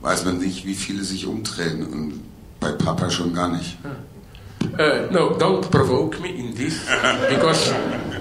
weiß 0.00 0.24
man 0.24 0.38
nicht, 0.38 0.66
wie 0.66 0.74
viele 0.74 1.04
sich 1.04 1.26
umdrehen 1.26 1.86
und 1.86 2.20
bei 2.60 2.72
Papa 2.72 3.10
schon 3.10 3.32
gar 3.32 3.48
nicht. 3.48 3.78
Uh, 4.78 5.06
no, 5.10 5.36
don't 5.38 5.70
provoke 5.70 6.20
me 6.20 6.30
in 6.40 6.54
this, 6.54 6.82
because 7.32 7.72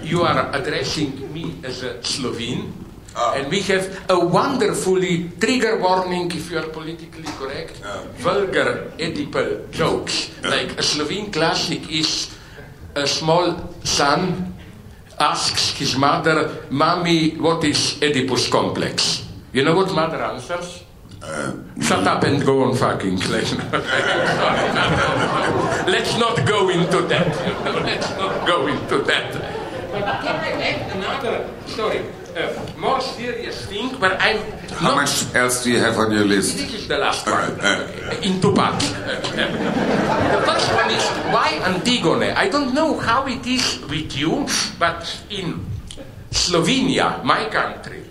you 0.03 0.21
are 0.23 0.51
addressing 0.53 1.31
me 1.33 1.55
as 1.63 1.83
a 1.83 2.03
Slovene. 2.03 2.73
Ah. 3.15 3.35
And 3.37 3.49
we 3.49 3.61
have 3.69 4.09
a 4.09 4.17
wonderfully 4.19 5.29
trigger 5.39 5.77
warning 5.77 6.31
if 6.31 6.49
you 6.51 6.57
are 6.57 6.67
politically 6.67 7.29
correct, 7.37 7.79
Ah. 7.85 8.03
vulgar 8.19 8.91
Oedipal 8.99 9.69
jokes. 9.71 10.29
Like 10.43 10.77
a 10.77 10.83
Slovene 10.83 11.31
classic 11.31 11.89
is 11.89 12.33
a 12.95 13.05
small 13.07 13.73
son 13.83 14.53
asks 15.19 15.77
his 15.77 15.95
mother, 15.95 16.65
Mommy, 16.69 17.37
what 17.37 17.63
is 17.63 17.97
Oedipus 18.01 18.49
complex? 18.49 19.23
You 19.53 19.63
know 19.63 19.75
what 19.75 19.93
mother 19.93 20.21
answers? 20.21 20.82
Uh, 21.23 21.53
Shut 21.81 22.05
up 22.05 22.23
and 22.23 22.43
go 22.45 22.63
on 22.63 22.75
fucking. 22.75 23.17
Let's 23.31 23.53
not, 23.55 23.71
let's 25.87 26.17
not 26.19 26.45
go 26.45 26.67
into 26.69 27.01
that. 27.07 27.27
Let's 27.83 28.09
not 28.11 28.45
go 28.45 28.67
into 28.67 28.97
that. 29.07 29.31
But 29.91 30.03
can 30.21 30.35
I 30.35 30.51
add 30.61 30.91
another 30.95 31.49
story? 31.65 32.01
Uh, 32.35 32.51
more 32.77 32.99
serious 32.99 33.65
thing, 33.67 33.95
but 33.99 34.17
I'm 34.19 34.37
How 34.73 34.95
much 34.95 35.33
else 35.35 35.63
do 35.63 35.71
you 35.71 35.79
have 35.79 35.97
on 35.97 36.11
your 36.11 36.25
list? 36.25 36.57
this 36.57 36.73
is 36.73 36.87
the 36.87 36.97
last 36.97 37.25
uh, 37.27 37.31
one. 37.31 37.51
Okay, 37.61 38.03
uh. 38.03 38.21
In 38.27 38.41
two 38.41 38.53
parts. 38.53 38.89
the 38.91 40.41
first 40.43 40.73
one 40.73 40.89
is 40.91 41.05
why 41.31 41.59
Antigone? 41.63 42.31
I 42.31 42.49
don't 42.49 42.73
know 42.73 42.97
how 42.99 43.27
it 43.27 43.45
is 43.45 43.79
with 43.87 44.17
you, 44.17 44.47
but 44.79 45.05
in 45.29 45.63
Slovenia, 46.31 47.23
my 47.23 47.45
country, 47.49 48.02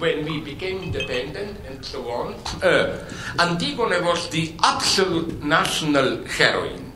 when 0.00 0.24
we 0.24 0.40
became 0.40 0.82
independent 0.82 1.60
and 1.68 1.84
so 1.84 2.10
on, 2.10 2.34
uh, 2.62 3.04
Antigone 3.38 4.00
was 4.00 4.28
the 4.30 4.54
absolute 4.62 5.44
national 5.44 6.24
heroine. 6.26 6.92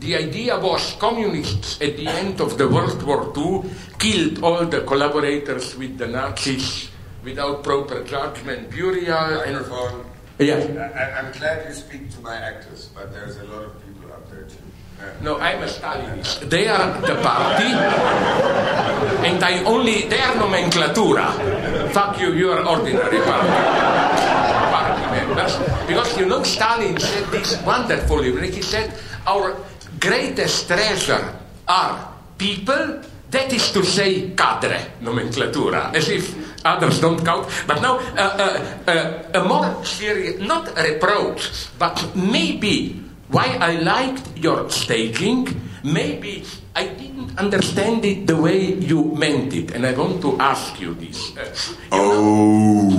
The 0.00 0.16
idea 0.16 0.58
was 0.58 0.96
communists 0.98 1.80
at 1.80 1.96
the 1.96 2.08
end 2.08 2.40
of 2.40 2.58
the 2.58 2.68
World 2.68 3.02
War 3.02 3.32
II 3.36 3.70
killed 3.98 4.42
all 4.42 4.64
the 4.64 4.80
collaborators 4.80 5.76
with 5.76 5.98
the 5.98 6.08
Nazis 6.08 6.90
without 7.22 7.62
proper 7.62 8.02
judgment, 8.04 8.70
burial, 8.70 9.40
and 9.44 9.66
yeah. 10.38 10.56
I, 10.56 11.18
am 11.20 11.32
glad 11.32 11.68
you 11.68 11.74
speak 11.74 12.10
to 12.12 12.20
my 12.20 12.34
actors, 12.34 12.88
but 12.94 13.12
there's 13.12 13.36
a 13.36 13.44
lot 13.44 13.64
of 13.64 13.86
people 13.86 13.89
up 13.89 13.89
there 13.89 13.89
too. 13.89 13.89
No, 15.20 15.36
I'm 15.36 15.62
a 15.62 15.66
Stalinist. 15.66 16.48
They 16.48 16.68
are 16.68 16.96
the 17.00 17.16
party, 17.20 17.68
and 19.28 19.36
I 19.44 19.60
only 19.64 20.08
they 20.08 20.20
are 20.20 20.32
nomenclatura. 20.32 21.92
Fuck 21.92 22.20
you, 22.20 22.32
you 22.32 22.50
are 22.50 22.64
ordinary 22.64 23.20
party. 23.20 23.52
party 24.72 25.04
members. 25.12 25.52
Because 25.86 26.16
you 26.16 26.24
know 26.24 26.42
Stalin 26.42 26.96
said 26.98 27.28
this 27.28 27.60
wonderfully 27.62 28.32
when 28.32 28.44
he 28.48 28.62
said 28.62 28.96
our 29.26 29.56
greatest 30.00 30.68
treasure 30.68 31.36
are 31.68 32.16
people, 32.38 33.02
that 33.30 33.52
is 33.52 33.70
to 33.72 33.84
say 33.84 34.30
cadre, 34.32 34.80
nomenclatura, 35.04 35.94
as 35.94 36.08
if 36.08 36.32
others 36.64 36.98
don't 37.00 37.22
count. 37.24 37.46
But 37.66 37.82
now 37.82 38.00
uh, 38.16 38.40
uh, 38.40 38.90
uh, 38.90 39.40
a 39.40 39.44
more 39.44 39.84
serious, 39.84 40.40
not 40.40 40.72
reproach, 40.76 41.68
but 41.78 42.00
maybe 42.16 43.09
why 43.30 43.56
I 43.60 43.78
liked 43.80 44.36
your 44.36 44.68
staging, 44.70 45.46
maybe 45.84 46.44
I 46.74 46.86
didn't 46.86 47.38
understand 47.38 48.04
it 48.04 48.26
the 48.26 48.36
way 48.36 48.74
you 48.74 49.04
meant 49.16 49.52
it, 49.54 49.70
and 49.72 49.86
I 49.86 49.92
want 49.94 50.20
to 50.22 50.38
ask 50.40 50.80
you 50.80 50.94
this. 50.94 51.32
Uh, 51.36 51.46
Oh. 51.92 52.90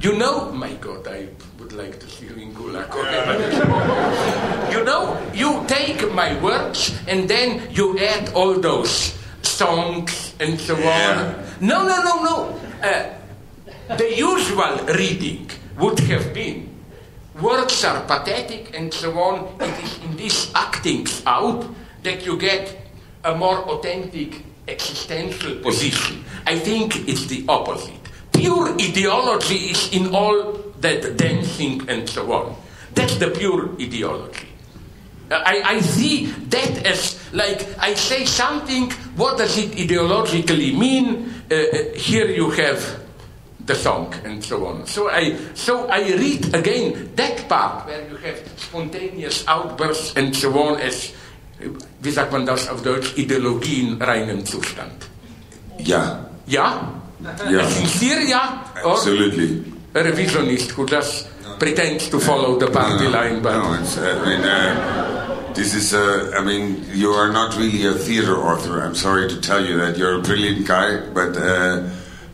you 0.00 0.16
know, 0.16 0.52
my 0.52 0.72
God, 0.80 1.06
I 1.08 1.28
would 1.58 1.72
like 1.72 1.98
to 2.00 2.06
see 2.08 2.26
you 2.26 2.34
in 2.36 2.52
Gulag. 2.54 2.90
Okay, 2.90 4.72
you 4.72 4.84
know, 4.84 5.16
you 5.34 5.64
take 5.66 6.12
my 6.12 6.38
words 6.40 6.92
and 7.08 7.28
then 7.28 7.62
you 7.72 7.98
add 7.98 8.32
all 8.34 8.54
those 8.60 9.14
songs 9.42 10.34
and 10.40 10.60
so 10.60 10.76
Yeah. 10.78 11.16
on. 11.16 11.44
No, 11.60 11.86
no, 11.86 11.96
no, 12.02 12.14
no. 12.22 12.36
Uh, 12.82 13.96
the 13.96 14.08
usual 14.16 14.76
reading 14.94 15.48
would 15.78 15.98
have 16.00 16.32
been 16.34 16.68
words 17.40 17.84
are 17.84 18.02
pathetic 18.04 18.76
and 18.76 18.92
so 18.92 19.18
on. 19.18 19.60
It 19.60 19.84
is 19.84 19.98
in 20.04 20.16
this 20.16 20.52
acting 20.54 21.06
out 21.26 21.66
that 22.02 22.24
you 22.24 22.36
get 22.38 22.76
a 23.24 23.34
more 23.34 23.58
authentic 23.68 24.42
existential 24.68 25.56
position. 25.56 26.24
I 26.46 26.58
think 26.58 27.08
it's 27.08 27.26
the 27.26 27.44
opposite. 27.48 28.00
Pure 28.32 28.74
ideology 28.80 29.70
is 29.70 29.92
in 29.92 30.14
all 30.14 30.52
that 30.80 31.16
dancing 31.16 31.88
and 31.88 32.08
so 32.08 32.32
on. 32.32 32.56
That's 32.94 33.16
the 33.16 33.30
pure 33.30 33.70
ideology. 33.80 34.48
Uh, 35.30 35.42
I, 35.44 35.62
I 35.64 35.80
see 35.80 36.26
that 36.26 36.86
as 36.86 37.18
like 37.32 37.66
I 37.78 37.94
say 37.94 38.24
something, 38.24 38.90
what 39.16 39.38
does 39.38 39.58
it 39.58 39.72
ideologically 39.72 40.76
mean? 40.78 41.34
Uh, 41.50 41.54
uh, 41.54 41.94
here 41.94 42.30
you 42.30 42.50
have 42.50 43.05
the 43.66 43.74
song 43.74 44.14
and 44.24 44.42
so 44.42 44.66
on. 44.66 44.86
So 44.86 45.10
I, 45.10 45.36
so 45.54 45.88
I 45.88 46.00
read 46.00 46.54
again 46.54 47.10
that 47.16 47.48
part 47.48 47.86
where 47.86 48.08
you 48.08 48.16
have 48.16 48.38
spontaneous 48.56 49.46
outbursts 49.46 50.16
and 50.16 50.34
so 50.34 50.56
on 50.58 50.80
as, 50.80 51.12
wie 52.00 52.10
sagt 52.10 52.32
man 52.32 52.46
das 52.46 52.68
auf 52.68 52.82
Deutsch, 52.82 53.16
Ideologie 53.18 53.88
in 53.88 54.02
reinem 54.02 54.44
Zustand. 54.46 55.08
Yeah. 55.78 56.26
Ja? 56.46 56.92
Yeah. 57.48 57.68
Sincere 57.68 58.24
ja? 58.24 58.64
Or 58.84 58.92
Absolutely. 58.92 59.64
a 59.94 60.02
revisionist 60.02 60.70
who 60.72 60.86
just 60.86 61.28
pretends 61.58 62.08
to 62.10 62.20
follow 62.20 62.58
the 62.58 62.70
party 62.70 63.04
no, 63.04 63.10
line 63.10 63.42
but... 63.42 63.52
no, 63.52 63.74
it's, 63.80 63.96
uh, 63.96 64.22
I 64.22 64.28
mean, 64.28 64.44
uh, 64.44 65.52
this 65.54 65.74
is, 65.74 65.94
uh, 65.94 66.32
I 66.36 66.44
mean, 66.44 66.84
you 66.92 67.10
are 67.12 67.32
not 67.32 67.56
really 67.56 67.86
a 67.86 67.94
theater 67.94 68.36
author. 68.36 68.82
I'm 68.82 68.94
sorry 68.94 69.26
to 69.28 69.40
tell 69.40 69.64
you 69.64 69.78
that. 69.78 69.96
You're 69.96 70.18
a 70.18 70.22
brilliant 70.22 70.66
guy, 70.68 71.00
but 71.14 71.34
uh, 71.36 71.88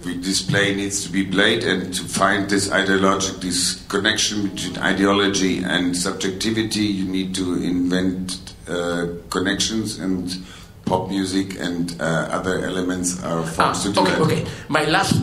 this 0.05 0.43
play 0.43 0.75
needs 0.75 1.05
to 1.05 1.11
be 1.13 1.25
played, 1.25 1.65
and 1.65 1.93
to 1.95 2.03
find 2.05 2.49
this 2.51 2.71
ideologic, 2.71 3.41
this 3.41 3.85
connection 3.89 4.49
between 4.49 4.79
ideology 4.79 5.63
and 5.63 5.97
subjectivity, 5.97 6.85
you 6.85 7.05
need 7.05 7.35
to 7.35 7.55
invent 7.63 8.55
uh, 8.69 9.07
connections, 9.31 9.99
and 9.99 10.37
pop 10.85 11.09
music 11.09 11.59
and 11.61 11.97
uh, 12.01 12.05
other 12.31 12.65
elements 12.65 13.23
are 13.23 13.41
Ah, 13.41 13.45
forms 13.47 13.83
to 13.85 13.93
do 13.93 14.01
okay, 14.01 14.11
that. 14.11 14.21
okay. 14.21 14.47
My 14.69 14.85
last 14.85 15.15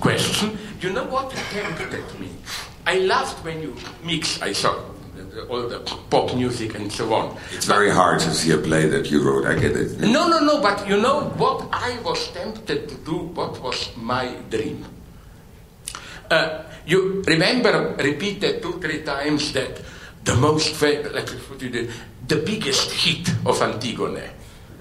question. 0.00 0.56
Do 0.80 0.88
you 0.88 0.94
know 0.94 1.04
what 1.04 1.30
tempted 1.30 2.20
me? 2.20 2.28
I 2.86 3.00
laughed 3.00 3.44
when 3.44 3.60
you 3.62 3.74
mix, 4.04 4.40
I 4.40 4.52
saw 4.52 4.78
all 5.48 5.68
the 5.68 5.78
pop 6.10 6.34
music 6.34 6.74
and 6.74 6.90
so 6.92 7.12
on. 7.14 7.36
It's 7.52 7.66
very 7.66 7.90
hard 7.90 8.20
to 8.20 8.30
see 8.34 8.52
a 8.52 8.58
play 8.58 8.88
that 8.88 9.10
you 9.10 9.22
wrote. 9.22 9.46
I 9.46 9.54
get 9.58 9.76
it. 9.76 9.98
No, 10.00 10.28
no, 10.28 10.40
no, 10.40 10.60
but 10.60 10.86
you 10.88 10.96
know 11.00 11.30
what 11.36 11.68
I 11.72 11.98
was 12.04 12.30
tempted 12.32 12.88
to 12.88 12.94
do, 12.96 13.16
what 13.34 13.60
was 13.62 13.90
my 13.96 14.34
dream? 14.50 14.84
Uh, 16.30 16.62
you 16.86 17.22
remember 17.26 17.94
repeated 17.98 18.62
two, 18.62 18.80
three 18.80 19.02
times 19.02 19.52
that 19.52 19.80
the 20.24 20.34
most, 20.34 20.74
fa- 20.74 21.10
like 21.14 21.28
what 21.48 21.60
you 21.62 21.70
did, 21.70 21.90
the 22.26 22.36
biggest 22.36 22.90
hit 22.92 23.28
of 23.46 23.60
Antigone. 23.62 24.22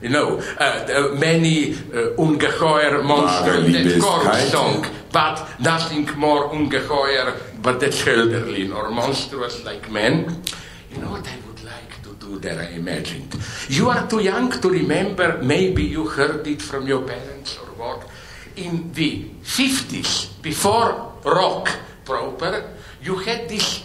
You 0.02 0.10
know, 0.10 0.38
uh, 0.60 0.84
the 0.86 1.16
many 1.20 1.74
uh, 1.74 2.14
ungeheuer 2.20 3.04
monster, 3.04 3.62
that 3.62 4.00
chorus 4.00 4.52
song, 4.52 4.86
but 5.12 5.60
nothing 5.60 6.08
more 6.18 6.50
ungeheuer 6.50 7.47
but 7.62 7.80
that 7.80 8.08
elderly 8.08 8.72
or 8.72 8.90
monstrous 8.90 9.64
like 9.66 9.90
men. 9.92 10.44
You 10.92 11.00
know 11.00 11.12
what 11.12 11.28
I 11.28 11.36
would 11.48 11.64
like 11.64 12.02
to 12.04 12.14
do 12.16 12.40
that 12.40 12.58
I 12.58 12.70
imagined? 12.70 13.36
You 13.70 13.90
are 13.90 14.08
too 14.08 14.22
young 14.22 14.52
to 14.52 14.70
remember, 14.70 15.40
maybe 15.42 15.84
you 15.84 16.08
heard 16.08 16.48
it 16.48 16.62
from 16.62 16.88
your 16.88 17.02
parents 17.02 17.58
or 17.58 17.68
what. 17.76 18.08
In 18.56 18.92
the 18.94 19.26
50s, 19.44 20.42
before 20.42 21.14
rock 21.24 21.70
proper, 22.06 22.74
you 23.04 23.18
had 23.18 23.50
this 23.50 23.84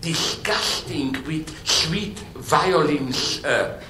disgusting 0.00 1.12
with 1.26 1.48
sweet 1.66 2.18
violins 2.36 3.44
uh, 3.44 3.80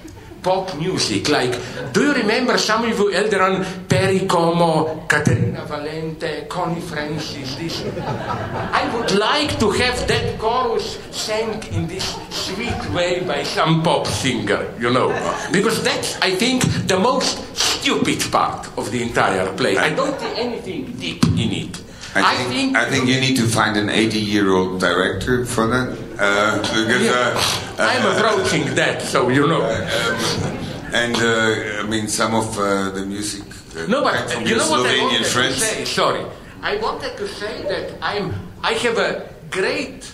pop 0.45 0.77
music. 0.77 1.29
Like, 1.31 1.57
do 1.93 2.03
you 2.03 2.13
remember 2.13 2.59
some 2.59 2.85
of 2.85 2.99
you 2.99 3.13
elder 3.13 3.43
on 3.43 3.65
Perry 3.89 4.21
Como, 4.29 5.07
Caterina 5.09 5.65
Valente, 5.67 6.47
Connie 6.49 6.81
Francis? 6.83 7.57
This, 7.57 7.83
I 7.99 8.85
would 8.95 9.13
like 9.13 9.59
to 9.59 9.71
have 9.71 10.07
that 10.07 10.39
chorus 10.39 10.99
sang 11.11 11.63
in 11.73 11.87
this 11.89 12.05
sweet 12.31 12.79
way 12.93 13.25
by 13.25 13.43
some 13.43 13.83
pop 13.83 14.07
singer, 14.07 14.71
you 14.79 14.91
know, 14.93 15.09
because 15.51 15.83
that's, 15.83 16.21
I 16.21 16.33
think, 16.37 16.63
the 16.87 16.99
most 16.99 17.41
stupid 17.57 18.21
part 18.31 18.69
of 18.77 18.91
the 18.93 19.03
entire 19.03 19.51
play. 19.57 19.79
I 19.79 19.95
don't 19.95 20.19
see 20.21 20.35
anything 20.37 20.93
deep 21.01 21.25
in 21.25 21.51
it. 21.65 21.81
I 22.17 22.37
think, 22.45 22.77
I 22.77 22.89
think 22.89 23.09
you 23.09 23.19
need 23.19 23.37
to 23.39 23.47
find 23.49 23.77
an 23.77 23.89
80 23.89 24.21
year 24.21 24.53
old 24.53 24.79
director 24.81 25.45
for 25.45 25.67
that. 25.67 25.89
Uh, 26.17 26.59
because, 26.63 27.03
Yeah, 27.03 27.33
uh, 27.35 27.64
I'm 27.79 28.07
uh, 28.07 28.17
approaching 28.17 28.75
that, 28.75 29.03
so 29.03 29.29
you 29.29 29.47
know. 29.47 29.63
um, 29.63 30.59
and 30.95 31.17
uh, 31.17 31.83
I 31.83 31.87
mean, 31.89 32.09
some 32.09 32.35
of 32.35 32.57
uh, 32.59 32.91
the 32.91 33.05
music 33.05 33.43
uh, 33.77 33.87
No, 33.89 34.03
but 34.03 34.31
from 34.31 34.47
you 34.47 34.57
know 34.57 34.71
what 34.71 34.87
I 34.87 34.95
Slovenian 34.95 35.03
wanted 35.03 35.27
friends. 35.27 35.55
to 35.59 35.61
say? 35.61 35.85
Sorry, 35.85 36.25
I 36.63 36.77
wanted 36.77 37.17
to 37.17 37.27
say 37.29 37.63
that 37.63 37.99
I'm. 38.03 38.33
I 38.63 38.73
have 38.75 38.99
a 38.99 39.29
great. 39.51 40.11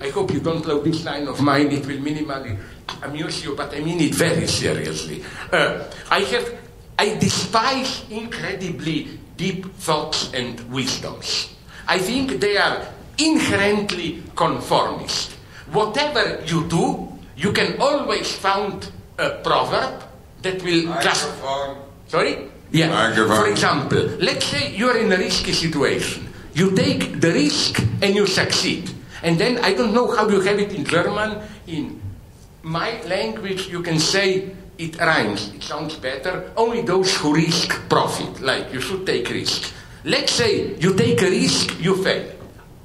I 0.00 0.10
hope 0.10 0.32
you 0.32 0.40
don't 0.40 0.66
love 0.66 0.84
this 0.84 1.04
line 1.04 1.26
of 1.28 1.40
mine. 1.40 1.70
It 1.72 1.86
will 1.86 1.98
minimally 1.98 2.58
amuse 3.02 3.44
you, 3.44 3.54
but 3.56 3.72
I 3.74 3.80
mean 3.80 4.00
it 4.00 4.14
very 4.14 4.46
seriously. 4.46 5.22
Uh, 5.52 5.84
I 6.10 6.20
have. 6.20 6.58
I 6.98 7.14
despise 7.20 8.04
incredibly 8.10 9.18
deep 9.36 9.66
thoughts 9.76 10.32
and 10.34 10.58
wisdoms. 10.72 11.52
I 11.86 11.98
think 11.98 12.40
they 12.40 12.56
are 12.56 12.88
inherently 13.18 14.22
conformist. 14.34 15.35
Whatever 15.72 16.42
you 16.46 16.66
do, 16.68 17.08
you 17.36 17.52
can 17.52 17.80
always 17.80 18.32
find 18.32 18.86
a 19.18 19.30
proverb 19.42 20.02
that 20.42 20.62
will 20.62 20.86
just. 21.02 21.28
Sorry? 22.08 22.48
Yeah. 22.70 22.88
Microphone. 22.88 23.36
For 23.36 23.48
example, 23.50 24.04
let's 24.20 24.46
say 24.46 24.74
you're 24.74 24.96
in 24.98 25.12
a 25.12 25.16
risky 25.16 25.52
situation. 25.52 26.28
You 26.54 26.70
take 26.72 27.20
the 27.20 27.32
risk 27.32 27.82
and 28.02 28.14
you 28.14 28.26
succeed. 28.26 28.90
And 29.22 29.38
then 29.38 29.58
I 29.64 29.74
don't 29.74 29.92
know 29.92 30.14
how 30.14 30.28
you 30.28 30.40
have 30.40 30.58
it 30.58 30.72
in 30.72 30.84
German. 30.84 31.42
In 31.66 32.00
my 32.62 33.02
language, 33.02 33.68
you 33.68 33.82
can 33.82 33.98
say 33.98 34.54
it 34.78 34.98
rhymes. 35.00 35.52
It 35.54 35.62
sounds 35.62 35.96
better. 35.96 36.52
Only 36.56 36.82
those 36.82 37.14
who 37.16 37.34
risk 37.34 37.88
profit. 37.88 38.40
Like 38.40 38.72
you 38.72 38.80
should 38.80 39.06
take 39.06 39.28
risk. 39.30 39.72
Let's 40.04 40.32
say 40.32 40.76
you 40.76 40.94
take 40.94 41.20
a 41.22 41.30
risk, 41.30 41.80
you 41.80 41.96
fail. 42.02 42.30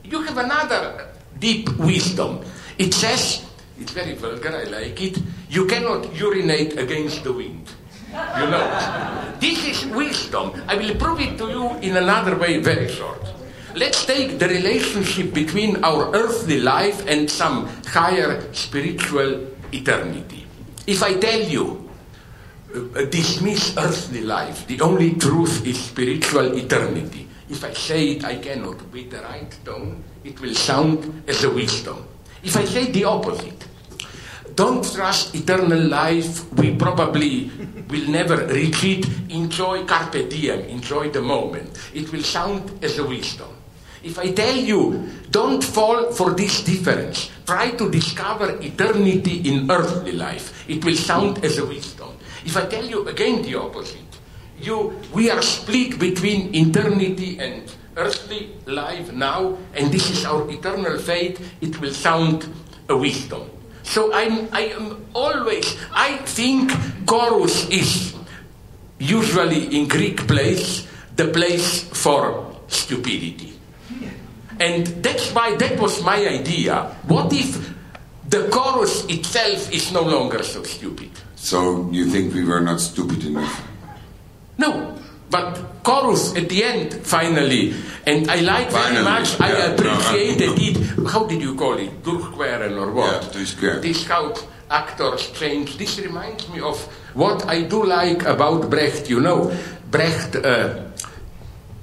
You 0.03 0.21
have 0.23 0.37
another 0.37 1.07
deep 1.39 1.69
wisdom. 1.77 2.41
It 2.81 2.95
says, 2.95 3.45
it's 3.79 3.91
very 3.91 4.15
vulgar, 4.15 4.57
I 4.57 4.63
like 4.63 4.99
it, 5.03 5.21
you 5.51 5.67
cannot 5.67 6.15
urinate 6.15 6.79
against 6.79 7.23
the 7.23 7.31
wind. 7.31 7.69
You 8.09 8.47
know. 8.49 9.35
This 9.39 9.63
is 9.65 9.85
wisdom. 9.85 10.59
I 10.67 10.75
will 10.77 10.95
prove 10.95 11.19
it 11.21 11.37
to 11.37 11.47
you 11.47 11.69
in 11.85 11.95
another 11.95 12.35
way 12.35 12.57
very 12.57 12.89
short. 12.89 13.21
Let's 13.75 14.03
take 14.03 14.39
the 14.39 14.49
relationship 14.49 15.31
between 15.31 15.83
our 15.83 16.09
earthly 16.15 16.59
life 16.59 17.05
and 17.05 17.29
some 17.29 17.69
higher 17.85 18.51
spiritual 18.51 19.45
eternity. 19.71 20.47
If 20.87 21.03
I 21.03 21.13
tell 21.21 21.39
you, 21.39 21.87
uh, 22.73 23.05
dismiss 23.05 23.77
earthly 23.77 24.21
life, 24.21 24.65
the 24.65 24.81
only 24.81 25.13
truth 25.13 25.67
is 25.67 25.79
spiritual 25.79 26.57
eternity. 26.57 27.27
If 27.47 27.63
I 27.63 27.73
say 27.73 28.17
it, 28.17 28.25
I 28.25 28.37
cannot. 28.37 28.81
With 28.91 29.11
the 29.11 29.21
right 29.21 29.53
tone, 29.63 30.03
it 30.23 30.41
will 30.41 30.55
sound 30.55 31.23
as 31.27 31.43
a 31.43 31.51
wisdom. 31.51 32.07
If 32.43 32.57
I 32.57 32.65
say 32.65 32.91
the 32.91 33.05
opposite, 33.05 33.67
don't 34.55 34.83
trust 34.83 35.35
eternal 35.35 35.79
life. 35.79 36.51
We 36.53 36.75
probably 36.75 37.51
will 37.87 38.07
never 38.09 38.45
reach 38.47 38.83
it. 38.83 39.05
Enjoy 39.29 39.85
carpe 39.85 40.29
diem. 40.29 40.61
Enjoy 40.69 41.09
the 41.09 41.21
moment. 41.21 41.77
It 41.93 42.11
will 42.11 42.23
sound 42.23 42.83
as 42.83 42.97
a 42.97 43.05
wisdom. 43.05 43.47
If 44.03 44.17
I 44.17 44.31
tell 44.31 44.55
you, 44.57 45.07
don't 45.29 45.63
fall 45.63 46.11
for 46.11 46.31
this 46.31 46.63
difference. 46.63 47.29
Try 47.45 47.71
to 47.71 47.89
discover 47.89 48.57
eternity 48.59 49.47
in 49.47 49.69
earthly 49.69 50.13
life. 50.13 50.65
It 50.67 50.83
will 50.83 50.95
sound 50.97 51.45
as 51.45 51.59
a 51.59 51.65
wisdom. 51.65 52.09
If 52.43 52.57
I 52.57 52.65
tell 52.65 52.85
you 52.85 53.07
again 53.07 53.43
the 53.43 53.55
opposite, 53.55 54.17
you, 54.59 54.99
we 55.13 55.29
are 55.29 55.41
split 55.41 55.99
between 55.99 56.53
eternity 56.55 57.37
and 57.39 57.71
earthly 58.01 58.49
life 58.65 59.13
now, 59.13 59.57
and 59.75 59.91
this 59.91 60.09
is 60.09 60.25
our 60.25 60.49
eternal 60.49 60.97
fate, 60.97 61.39
it 61.61 61.79
will 61.79 61.93
sound 61.93 62.47
a 62.89 62.97
wisdom. 62.97 63.49
So 63.83 64.13
I'm, 64.13 64.49
I 64.51 64.73
am 64.73 65.05
always, 65.13 65.77
I 65.93 66.17
think 66.17 66.71
chorus 67.05 67.69
is 67.69 68.15
usually 68.99 69.75
in 69.75 69.87
Greek 69.87 70.27
place 70.27 70.87
the 71.15 71.27
place 71.27 71.83
for 71.83 72.55
stupidity. 72.67 73.53
And 74.59 74.85
that's 75.01 75.33
why 75.33 75.55
that 75.55 75.79
was 75.79 76.03
my 76.03 76.17
idea. 76.17 76.95
What 77.07 77.33
if 77.33 77.73
the 78.29 78.47
chorus 78.49 79.05
itself 79.05 79.73
is 79.73 79.91
no 79.91 80.03
longer 80.03 80.43
so 80.43 80.63
stupid? 80.63 81.09
So 81.35 81.89
you 81.91 82.05
think 82.05 82.33
we 82.33 82.43
were 82.43 82.61
not 82.61 82.79
stupid 82.79 83.25
enough? 83.25 83.67
No, 84.57 84.95
but 85.31 85.81
chorus 85.83 86.35
at 86.35 86.49
the 86.49 86.63
end 86.63 86.93
finally, 87.07 87.73
and 88.05 88.29
I 88.29 88.41
like 88.41 88.69
very 88.69 89.03
much. 89.03 89.39
yeah, 89.39 89.45
I 89.47 89.51
no, 89.51 89.73
appreciated 89.73 90.49
I- 90.49 90.63
it. 90.67 90.75
How 91.07 91.23
did 91.25 91.41
you 91.41 91.55
call 91.55 91.77
it? 91.79 92.03
Durchqueren 92.03 92.77
or 92.77 92.91
what? 92.91 93.33
Yeah. 93.61 93.79
This 93.79 94.05
how 94.05 94.33
actors 94.69 95.31
change. 95.31 95.77
This 95.77 95.99
reminds 95.99 96.47
me 96.49 96.59
of 96.61 96.77
what 97.15 97.47
I 97.47 97.63
do 97.63 97.83
like 97.85 98.23
about 98.25 98.69
Brecht. 98.69 99.09
You 99.09 99.19
know, 99.21 99.51
Brecht, 99.89 100.35
uh, 100.35 100.83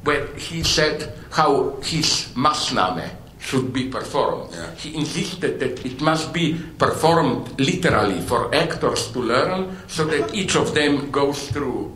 where 0.04 0.26
he 0.36 0.62
said 0.62 1.12
how 1.30 1.76
his 1.82 2.28
Maßnahme 2.36 3.10
should 3.40 3.72
be 3.72 3.88
performed. 3.88 4.50
Yeah. 4.52 4.74
He 4.76 4.94
insisted 4.94 5.58
that 5.60 5.84
it 5.86 6.00
must 6.00 6.32
be 6.32 6.54
performed 6.78 7.58
literally 7.60 8.20
for 8.20 8.54
actors 8.54 9.10
to 9.12 9.20
learn, 9.20 9.76
so 9.86 10.04
that 10.04 10.34
each 10.34 10.56
of 10.56 10.74
them 10.74 11.10
goes 11.10 11.48
through 11.48 11.92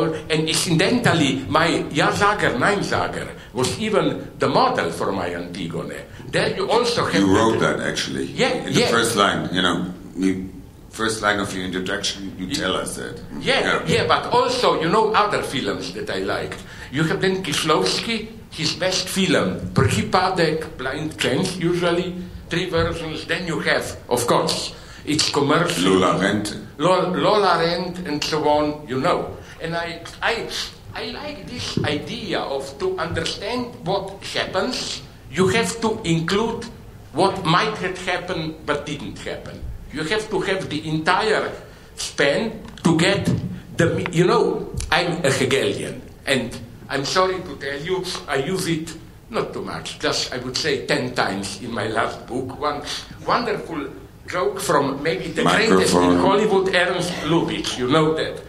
and 0.00 0.48
incidentally, 0.48 1.44
my 1.48 1.84
Ja 1.92 2.10
Sager, 2.12 2.58
Nein 2.58 2.82
Sager 2.82 3.28
was 3.52 3.78
even 3.78 4.32
the 4.38 4.48
model 4.48 4.90
for 4.90 5.12
my 5.12 5.28
Antigone. 5.34 5.96
There 6.30 6.56
you 6.56 6.70
also 6.70 7.04
have. 7.04 7.20
You 7.20 7.36
wrote 7.36 7.60
that 7.60 7.80
actually. 7.80 8.24
Yeah, 8.32 8.52
In 8.66 8.72
the 8.72 8.80
yeah. 8.80 8.88
first 8.88 9.16
line, 9.16 9.48
you 9.52 9.60
know, 9.60 9.92
you, 10.16 10.48
first 10.90 11.20
line 11.22 11.40
of 11.40 11.52
your 11.54 11.64
introduction, 11.64 12.32
you 12.38 12.46
tell 12.54 12.76
us 12.76 12.96
that. 12.96 13.16
Mm-hmm. 13.16 13.40
Yeah, 13.42 13.84
yeah, 13.86 14.06
but 14.06 14.32
also, 14.32 14.80
you 14.80 14.88
know, 14.88 15.12
other 15.12 15.42
films 15.42 15.92
that 15.92 16.08
I 16.10 16.20
liked. 16.24 16.58
You 16.90 17.04
have 17.04 17.20
then 17.20 17.42
Kieślowski, 17.42 18.28
his 18.50 18.72
best 18.74 19.08
film, 19.08 19.60
Przypadek, 19.74 20.76
Blind 20.78 21.18
Chance, 21.18 21.56
usually, 21.56 22.14
three 22.48 22.68
versions. 22.70 23.26
Then 23.26 23.46
you 23.46 23.60
have, 23.60 23.96
of 24.08 24.26
course, 24.26 24.72
it's 25.04 25.30
commercial. 25.30 25.92
Lola 25.92 26.18
Rennt. 26.18 26.56
Lola 26.78 27.58
Rennt 27.58 28.06
and 28.06 28.22
so 28.24 28.48
on, 28.48 28.86
you 28.88 29.00
know. 29.00 29.36
And 29.62 29.76
I, 29.76 30.02
I, 30.20 30.50
I 30.92 31.04
like 31.14 31.46
this 31.46 31.78
idea 31.84 32.40
of 32.40 32.66
to 32.80 32.98
understand 32.98 33.70
what 33.86 34.18
happens, 34.34 35.02
you 35.30 35.46
have 35.48 35.80
to 35.80 36.02
include 36.02 36.66
what 37.12 37.44
might 37.44 37.78
have 37.78 37.96
happened 38.04 38.56
but 38.66 38.84
didn't 38.86 39.18
happen. 39.20 39.62
You 39.92 40.02
have 40.02 40.28
to 40.30 40.40
have 40.40 40.68
the 40.68 40.82
entire 40.88 41.52
span 41.94 42.60
to 42.82 42.98
get 42.98 43.30
the, 43.76 44.04
you 44.10 44.26
know, 44.26 44.74
I'm 44.90 45.24
a 45.24 45.30
Hegelian, 45.30 46.02
and 46.26 46.58
I'm 46.88 47.04
sorry 47.04 47.40
to 47.40 47.56
tell 47.56 47.78
you, 47.80 48.04
I 48.26 48.36
use 48.36 48.66
it 48.66 48.92
not 49.30 49.52
too 49.52 49.62
much, 49.62 49.98
just 50.00 50.34
I 50.34 50.38
would 50.38 50.56
say 50.56 50.86
10 50.86 51.14
times 51.14 51.62
in 51.62 51.70
my 51.72 51.86
last 51.86 52.26
book. 52.26 52.58
One 52.60 52.82
wonderful 53.26 53.86
joke 54.26 54.60
from 54.60 55.02
maybe 55.02 55.28
the 55.28 55.44
greatest 55.44 55.94
in 55.94 56.18
Hollywood, 56.18 56.74
Ernst 56.74 57.12
Lubitsch, 57.30 57.78
you 57.78 57.88
know 57.88 58.14
that. 58.14 58.42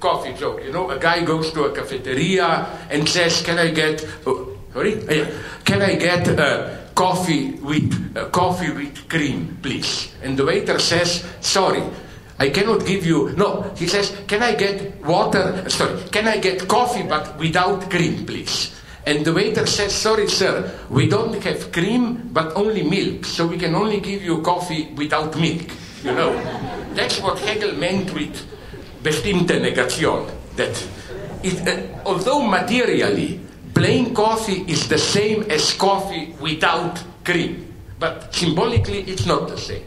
Coffee 0.00 0.32
joke, 0.32 0.62
you 0.64 0.72
know, 0.72 0.88
a 0.90 0.98
guy 0.98 1.22
goes 1.24 1.52
to 1.52 1.64
a 1.64 1.72
cafeteria 1.74 2.66
and 2.90 3.06
says, 3.08 3.42
Can 3.42 3.58
I 3.58 3.70
get, 3.70 4.02
oh, 4.26 4.56
sorry, 4.72 4.94
Uh, 5.06 5.12
yeah. 5.12 5.30
can 5.64 5.82
I 5.82 5.94
get 5.94 6.26
uh, 6.40 6.70
coffee 6.94 7.52
with 7.60 8.16
uh, 8.16 8.24
coffee 8.30 8.72
with 8.72 9.08
cream, 9.08 9.58
please? 9.62 10.10
And 10.22 10.38
the 10.38 10.44
waiter 10.44 10.78
says, 10.78 11.24
Sorry, 11.40 11.82
I 12.38 12.48
cannot 12.48 12.86
give 12.86 13.04
you. 13.04 13.32
No, 13.36 13.70
he 13.76 13.86
says, 13.86 14.16
Can 14.26 14.42
I 14.42 14.54
get 14.54 15.04
water? 15.04 15.68
Sorry, 15.68 16.00
can 16.10 16.26
I 16.26 16.38
get 16.38 16.66
coffee 16.66 17.02
but 17.02 17.36
without 17.38 17.90
cream, 17.90 18.24
please? 18.24 18.72
And 19.06 19.24
the 19.24 19.32
waiter 19.34 19.66
says, 19.66 19.92
Sorry, 19.94 20.28
sir, 20.28 20.64
we 20.88 21.08
don't 21.08 21.36
have 21.44 21.72
cream 21.72 22.30
but 22.32 22.56
only 22.56 22.82
milk, 22.82 23.26
so 23.26 23.46
we 23.46 23.58
can 23.58 23.74
only 23.74 24.00
give 24.00 24.22
you 24.22 24.40
coffee 24.40 24.88
without 24.96 25.36
milk. 25.38 25.68
You 26.02 26.12
know, 26.12 26.32
that's 26.94 27.20
what 27.20 27.38
Hegel 27.40 27.72
meant 27.76 28.14
with 28.14 28.32
bestimmte 29.02 29.60
Negation. 29.60 30.26
That 30.56 30.88
it, 31.42 31.66
uh, 31.66 31.80
although 32.04 32.42
materially 32.42 33.40
plain 33.74 34.14
coffee 34.14 34.64
is 34.68 34.88
the 34.88 34.98
same 34.98 35.42
as 35.50 35.72
coffee 35.74 36.34
without 36.40 37.02
cream, 37.24 37.72
but 37.98 38.34
symbolically 38.34 39.02
it's 39.02 39.26
not 39.26 39.48
the 39.48 39.56
same. 39.56 39.84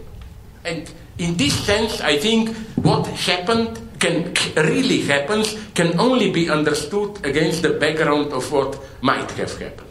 And 0.66 0.90
in 1.18 1.36
this 1.38 1.54
sense, 1.54 2.02
I 2.02 2.18
think 2.18 2.56
what 2.82 3.06
happened 3.08 3.80
can 4.00 4.34
really 4.56 5.02
happens 5.04 5.56
can 5.74 6.00
only 6.00 6.32
be 6.32 6.50
understood 6.50 7.26
against 7.26 7.62
the 7.62 7.70
background 7.70 8.34
of 8.34 8.52
what 8.52 8.80
might 9.02 9.30
have 9.32 9.58
happened. 9.60 9.90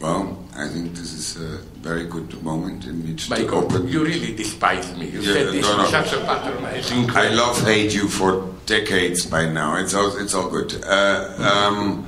Well, 0.00 0.38
I 0.56 0.68
think 0.68 0.94
this 0.94 1.12
is 1.12 1.36
a 1.36 1.60
very 1.84 2.06
good 2.06 2.42
moment 2.42 2.86
in 2.86 3.06
which 3.06 3.28
My 3.28 3.36
to 3.36 3.44
God, 3.44 3.64
open. 3.64 3.86
you 3.88 4.02
really 4.04 4.34
despise 4.34 4.88
me. 4.96 5.06
You 5.10 5.20
Yeah, 5.20 5.32
said 5.34 5.46
this 5.52 5.62
no, 5.68 5.76
no. 5.76 5.84
such 5.98 6.12
a 6.14 6.20
patronizing 6.24 7.10
I 7.10 7.28
love 7.28 7.60
hate 7.60 7.92
you 7.94 8.08
for 8.08 8.32
decades 8.64 9.26
by 9.26 9.44
now. 9.60 9.76
It's 9.76 9.92
all 9.92 10.10
it's 10.16 10.34
all 10.34 10.48
good. 10.48 10.70
Uh, 10.82 11.28
um, 11.48 12.06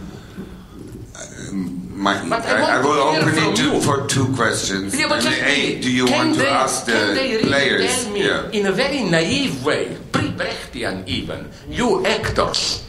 my, 2.06 2.14
But 2.28 2.44
I 2.46 2.78
I, 2.78 2.80
will 2.80 3.02
open 3.10 3.34
it 3.36 3.56
to, 3.56 3.80
for 3.80 4.06
two 4.06 4.26
questions. 4.34 4.98
Yeah, 4.98 5.08
but 5.08 5.20
just 5.22 5.40
really, 5.40 5.80
do 5.80 5.90
you 5.90 6.06
want 6.06 6.34
to 6.34 6.40
they, 6.40 6.48
ask 6.48 6.86
the 6.86 6.92
can 6.92 7.14
they 7.14 7.28
really 7.36 7.48
players? 7.48 8.04
tell 8.04 8.12
me 8.12 8.20
yeah. 8.26 8.50
in 8.58 8.66
a 8.66 8.72
very 8.72 9.02
naive 9.04 9.64
way, 9.64 9.96
pre-Brechtian 10.12 11.06
even, 11.06 11.48
you 11.68 12.04
actors, 12.06 12.84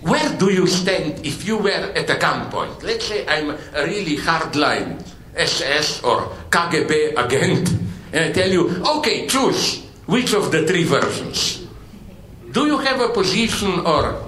where 0.00 0.30
do 0.38 0.46
you 0.58 0.66
stand 0.66 1.26
if 1.26 1.46
you 1.46 1.56
were 1.58 1.84
at 2.00 2.08
a 2.08 2.18
gunpoint? 2.24 2.82
Let's 2.82 3.06
say 3.06 3.26
I'm 3.26 3.50
a 3.50 3.82
really 3.84 4.16
hardline 4.16 5.02
SS 5.36 6.02
or 6.02 6.28
KGB 6.50 7.16
agent, 7.18 7.70
and 8.12 8.24
I 8.24 8.32
tell 8.32 8.50
you, 8.50 8.82
okay, 8.98 9.26
choose 9.26 9.82
which 10.06 10.34
of 10.34 10.50
the 10.50 10.66
three 10.66 10.84
versions. 10.84 11.66
Do 12.52 12.66
you 12.66 12.78
have 12.78 13.00
a 13.00 13.08
position 13.10 13.80
or 13.86 14.24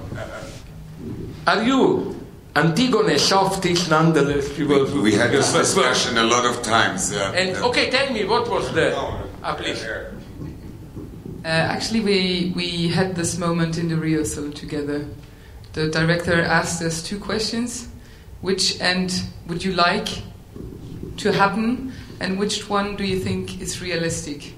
are 1.46 1.62
you 1.64 2.14
Antigone 2.54 3.18
softies 3.18 3.88
nonetheless? 3.88 4.56
You 4.58 4.68
will- 4.68 5.02
We 5.02 5.12
had 5.14 5.30
this 5.32 5.52
discussion 5.62 6.18
a 6.18 6.22
lot 6.24 6.44
of 6.44 6.62
times. 6.62 7.10
Yeah. 7.12 7.32
And 7.32 7.50
Yeah. 7.50 7.62
okay, 7.64 7.90
tell 7.90 8.12
me 8.12 8.24
what 8.24 8.48
was 8.48 8.70
the. 8.72 8.94
Ah, 9.42 9.54
please. 9.54 9.82
Uh, 11.44 11.48
actually, 11.48 12.00
we, 12.00 12.52
we 12.54 12.88
had 12.88 13.16
this 13.16 13.36
moment 13.38 13.76
in 13.78 13.88
the 13.88 13.96
rehearsal 13.96 14.52
together. 14.52 15.04
The 15.72 15.88
director 15.88 16.40
asked 16.40 16.80
us 16.82 17.02
two 17.02 17.18
questions 17.18 17.88
Which 18.42 18.80
end 18.80 19.22
would 19.48 19.64
you 19.64 19.72
like 19.72 20.08
to 21.22 21.32
happen, 21.32 21.92
and 22.20 22.38
which 22.38 22.68
one 22.68 22.96
do 22.96 23.04
you 23.04 23.18
think 23.18 23.60
is 23.60 23.80
realistic? 23.80 24.54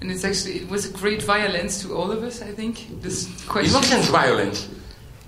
And 0.00 0.10
it's 0.10 0.24
actually, 0.24 0.56
it 0.60 0.68
was 0.68 0.86
a 0.90 0.92
great 0.92 1.22
violence 1.22 1.80
to 1.82 1.94
all 1.94 2.10
of 2.12 2.22
us, 2.22 2.42
I 2.42 2.52
think, 2.52 3.00
this 3.02 3.26
In 3.26 3.48
question. 3.48 3.74
what 3.74 3.84
sense 3.84 4.08
violence? 4.08 4.68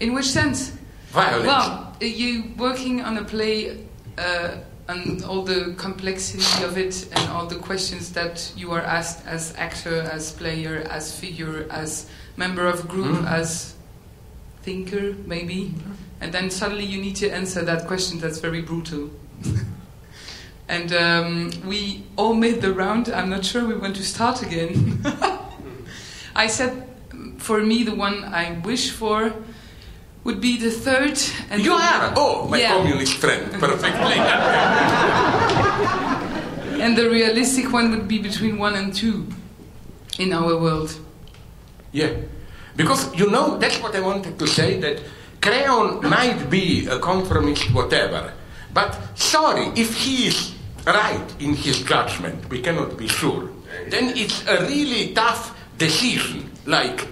In 0.00 0.12
which 0.14 0.26
sense? 0.26 0.72
Violence. 1.10 1.46
Well, 1.46 1.96
you 2.00 2.44
working 2.58 3.00
on 3.00 3.16
a 3.16 3.24
play 3.24 3.78
uh, 4.18 4.56
and 4.88 5.24
all 5.24 5.42
the 5.42 5.74
complexity 5.78 6.64
of 6.64 6.76
it 6.76 7.08
and 7.12 7.30
all 7.32 7.46
the 7.46 7.56
questions 7.56 8.12
that 8.12 8.52
you 8.56 8.72
are 8.72 8.82
asked 8.82 9.26
as 9.26 9.54
actor, 9.56 10.02
as 10.02 10.32
player, 10.32 10.86
as 10.90 11.18
figure, 11.18 11.66
as 11.70 12.08
member 12.36 12.66
of 12.66 12.86
group, 12.88 13.18
Mm. 13.18 13.30
as 13.30 13.74
thinker, 14.62 15.14
maybe. 15.26 15.74
And 16.20 16.32
then 16.32 16.50
suddenly 16.50 16.84
you 16.84 17.00
need 17.00 17.16
to 17.16 17.30
answer 17.30 17.62
that 17.64 17.86
question 17.86 18.18
that's 18.20 18.38
very 18.38 18.60
brutal. 18.62 19.10
and 20.68 20.92
um, 20.92 21.50
we 21.66 22.04
all 22.16 22.34
made 22.34 22.60
the 22.60 22.72
round. 22.72 23.08
I'm 23.08 23.30
not 23.30 23.44
sure 23.44 23.64
we 23.66 23.74
want 23.76 23.96
to 23.96 24.04
start 24.04 24.42
again. 24.42 25.02
I 26.36 26.46
said, 26.46 26.86
for 27.38 27.60
me, 27.62 27.82
the 27.84 27.94
one 27.94 28.24
I 28.24 28.60
wish 28.64 28.90
for 28.90 29.32
would 30.24 30.40
be 30.40 30.58
the 30.58 30.70
third. 30.70 31.18
And 31.50 31.64
you 31.64 31.72
are. 31.72 32.12
Oh, 32.16 32.46
my 32.48 32.58
Yeah. 32.60 32.74
communist 32.76 33.14
friend. 33.14 33.50
Perfectly. 33.60 34.18
And 36.80 36.96
the 36.96 37.08
realistic 37.10 37.72
one 37.72 37.90
would 37.90 38.06
be 38.06 38.18
between 38.18 38.58
one 38.58 38.74
and 38.76 38.94
two 38.94 39.26
in 40.18 40.32
our 40.32 40.56
world. 40.58 40.94
yeah. 41.92 42.10
Because, 42.76 43.12
you 43.16 43.28
know, 43.28 43.58
that's 43.58 43.82
what 43.82 43.96
I 43.96 44.00
wanted 44.00 44.38
to 44.38 44.46
say 44.46 44.78
that 44.78 45.02
Creon 45.42 46.00
might 46.08 46.48
be 46.48 46.86
a 46.86 47.00
conformist, 47.00 47.74
whatever. 47.74 48.32
But, 48.72 48.96
sorry, 49.18 49.72
if 49.74 49.96
he 49.96 50.28
is 50.28 50.54
right 50.92 51.34
in 51.40 51.54
his 51.54 51.82
judgment, 51.82 52.48
we 52.50 52.60
cannot 52.60 52.96
be 52.96 53.08
sure, 53.08 53.48
then 53.88 54.16
it's 54.16 54.46
a 54.46 54.62
really 54.66 55.12
tough 55.14 55.56
decision. 55.76 56.50
Like, 56.66 57.06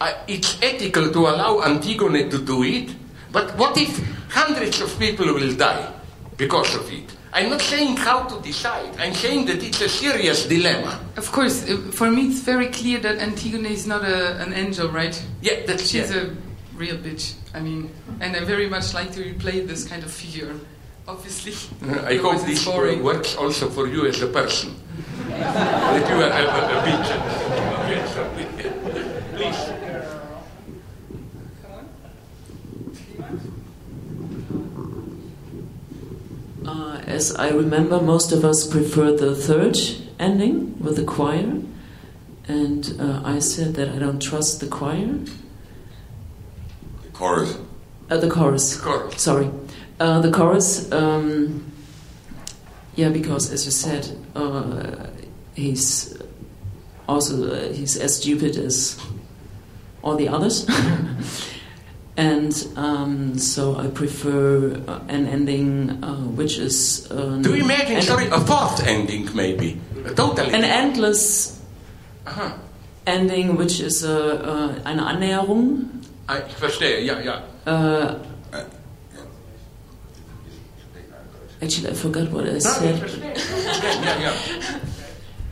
uh, 0.00 0.12
it's 0.26 0.60
ethical 0.62 1.10
to 1.10 1.20
allow 1.20 1.62
Antigone 1.62 2.28
to 2.30 2.38
do 2.38 2.62
it, 2.62 2.94
but 3.32 3.56
what 3.56 3.76
if 3.78 3.90
hundreds 4.30 4.80
of 4.80 4.98
people 4.98 5.26
will 5.26 5.54
die 5.54 5.92
because 6.36 6.74
of 6.74 6.92
it? 6.92 7.14
I'm 7.32 7.50
not 7.50 7.60
saying 7.62 7.96
how 7.96 8.22
to 8.24 8.40
decide. 8.42 8.96
I'm 8.96 9.12
saying 9.12 9.46
that 9.46 9.60
it's 9.60 9.80
a 9.80 9.88
serious 9.88 10.46
dilemma. 10.46 11.00
Of 11.16 11.32
course, 11.32 11.68
uh, 11.68 11.76
for 11.90 12.08
me 12.08 12.28
it's 12.28 12.40
very 12.40 12.68
clear 12.68 13.00
that 13.00 13.18
Antigone 13.18 13.72
is 13.72 13.88
not 13.88 14.04
a, 14.04 14.40
an 14.40 14.52
angel, 14.52 14.88
right? 14.88 15.20
Yeah, 15.42 15.66
that's 15.66 15.88
She's 15.88 16.14
yeah. 16.14 16.22
a 16.22 16.76
real 16.76 16.96
bitch. 16.96 17.34
I 17.52 17.58
mean, 17.58 17.90
and 18.20 18.36
I 18.36 18.44
very 18.44 18.68
much 18.68 18.94
like 18.94 19.10
to 19.12 19.20
replay 19.20 19.66
this 19.66 19.86
kind 19.86 20.04
of 20.04 20.12
figure. 20.12 20.54
Obviously, 21.06 21.52
I 22.06 22.16
hope 22.16 22.44
this 22.46 22.64
boring. 22.64 23.02
works 23.02 23.36
also 23.36 23.68
for 23.68 23.86
you 23.86 24.06
as 24.06 24.22
a 24.22 24.26
person. 24.26 24.74
that 25.28 26.08
you 26.08 26.16
have 26.16 26.32
a, 26.32 26.44
a, 26.44 26.78
a 26.78 26.82
bitch. 26.82 27.08
Yes, 27.90 28.16
okay. 28.16 28.46
Please. 29.36 29.74
Uh, 36.66 37.02
as 37.06 37.34
I 37.36 37.50
remember, 37.50 38.00
most 38.00 38.32
of 38.32 38.44
us 38.44 38.66
prefer 38.66 39.12
the 39.16 39.34
third 39.34 39.76
ending 40.18 40.78
with 40.80 40.96
the 40.96 41.04
choir, 41.04 41.60
and 42.48 42.96
uh, 42.98 43.20
I 43.24 43.38
said 43.38 43.74
that 43.74 43.88
I 43.90 43.98
don't 43.98 44.20
trust 44.22 44.60
the 44.60 44.66
choir, 44.66 45.18
The 47.02 47.08
chorus. 47.12 47.58
uh, 48.10 48.16
the 48.16 48.30
chorus. 48.30 48.80
Chorus. 48.80 49.20
Sorry, 49.20 49.50
uh, 50.00 50.20
the 50.20 50.30
chorus. 50.30 50.90
Um, 50.92 51.72
yeah, 52.96 53.08
because 53.08 53.50
as 53.52 53.64
you 53.64 53.72
said, 53.72 54.08
uh, 54.34 55.08
he's 55.54 56.16
also 57.08 57.52
uh, 57.52 57.72
he's 57.72 57.96
as 57.96 58.16
stupid 58.16 58.56
as 58.56 58.98
all 60.02 60.16
the 60.16 60.28
others. 60.28 60.66
And 62.16 62.54
um, 62.76 63.38
so 63.38 63.74
I 63.76 63.88
prefer 63.88 64.80
uh, 64.86 65.00
an 65.08 65.26
ending 65.26 65.90
uh, 66.04 66.14
which 66.14 66.58
is 66.58 67.08
Do 67.08 67.56
you 67.56 67.64
imagine, 67.64 68.00
sorry, 68.02 68.26
a 68.26 68.38
fourth 68.38 68.86
ending 68.86 69.28
maybe? 69.34 69.80
A 70.06 70.14
totally. 70.14 70.54
an 70.54 70.62
endless 70.62 71.60
Aha. 72.24 72.56
ending, 73.04 73.56
which 73.56 73.80
is 73.80 74.04
a, 74.04 74.44
uh, 74.44 74.74
eine 74.84 75.02
Annäherung. 75.02 76.04
I 76.28 76.42
verstehe, 76.56 77.00
ja, 77.04 77.18
ja. 77.18 77.42
Uh, 77.66 78.14
actually, 81.62 81.90
I 81.90 81.94
forgot 81.94 82.30
what 82.30 82.46
I 82.46 82.58
said. 82.58 82.98
ja, 84.04 84.14
ja. 84.20 84.32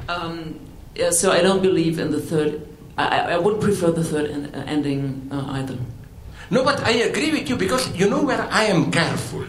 Um, 0.08 0.58
yeah, 0.96 1.10
so 1.10 1.30
I 1.30 1.40
don't 1.42 1.62
believe 1.62 1.98
in 2.00 2.10
the 2.10 2.20
third. 2.20 2.66
I, 2.98 3.06
I 3.06 3.18
I 3.34 3.38
would 3.38 3.60
prefer 3.60 3.90
the 3.92 4.02
third 4.04 4.30
en- 4.30 4.50
uh, 4.52 4.64
ending 4.66 5.28
uh, 5.30 5.46
either. 5.62 5.78
No, 6.50 6.64
but 6.64 6.82
I 6.84 7.06
agree 7.08 7.30
with 7.30 7.48
you 7.48 7.56
because 7.56 7.88
you 7.96 8.10
know 8.10 8.22
where 8.22 8.42
I 8.50 8.64
am 8.64 8.90
careful. 8.90 9.44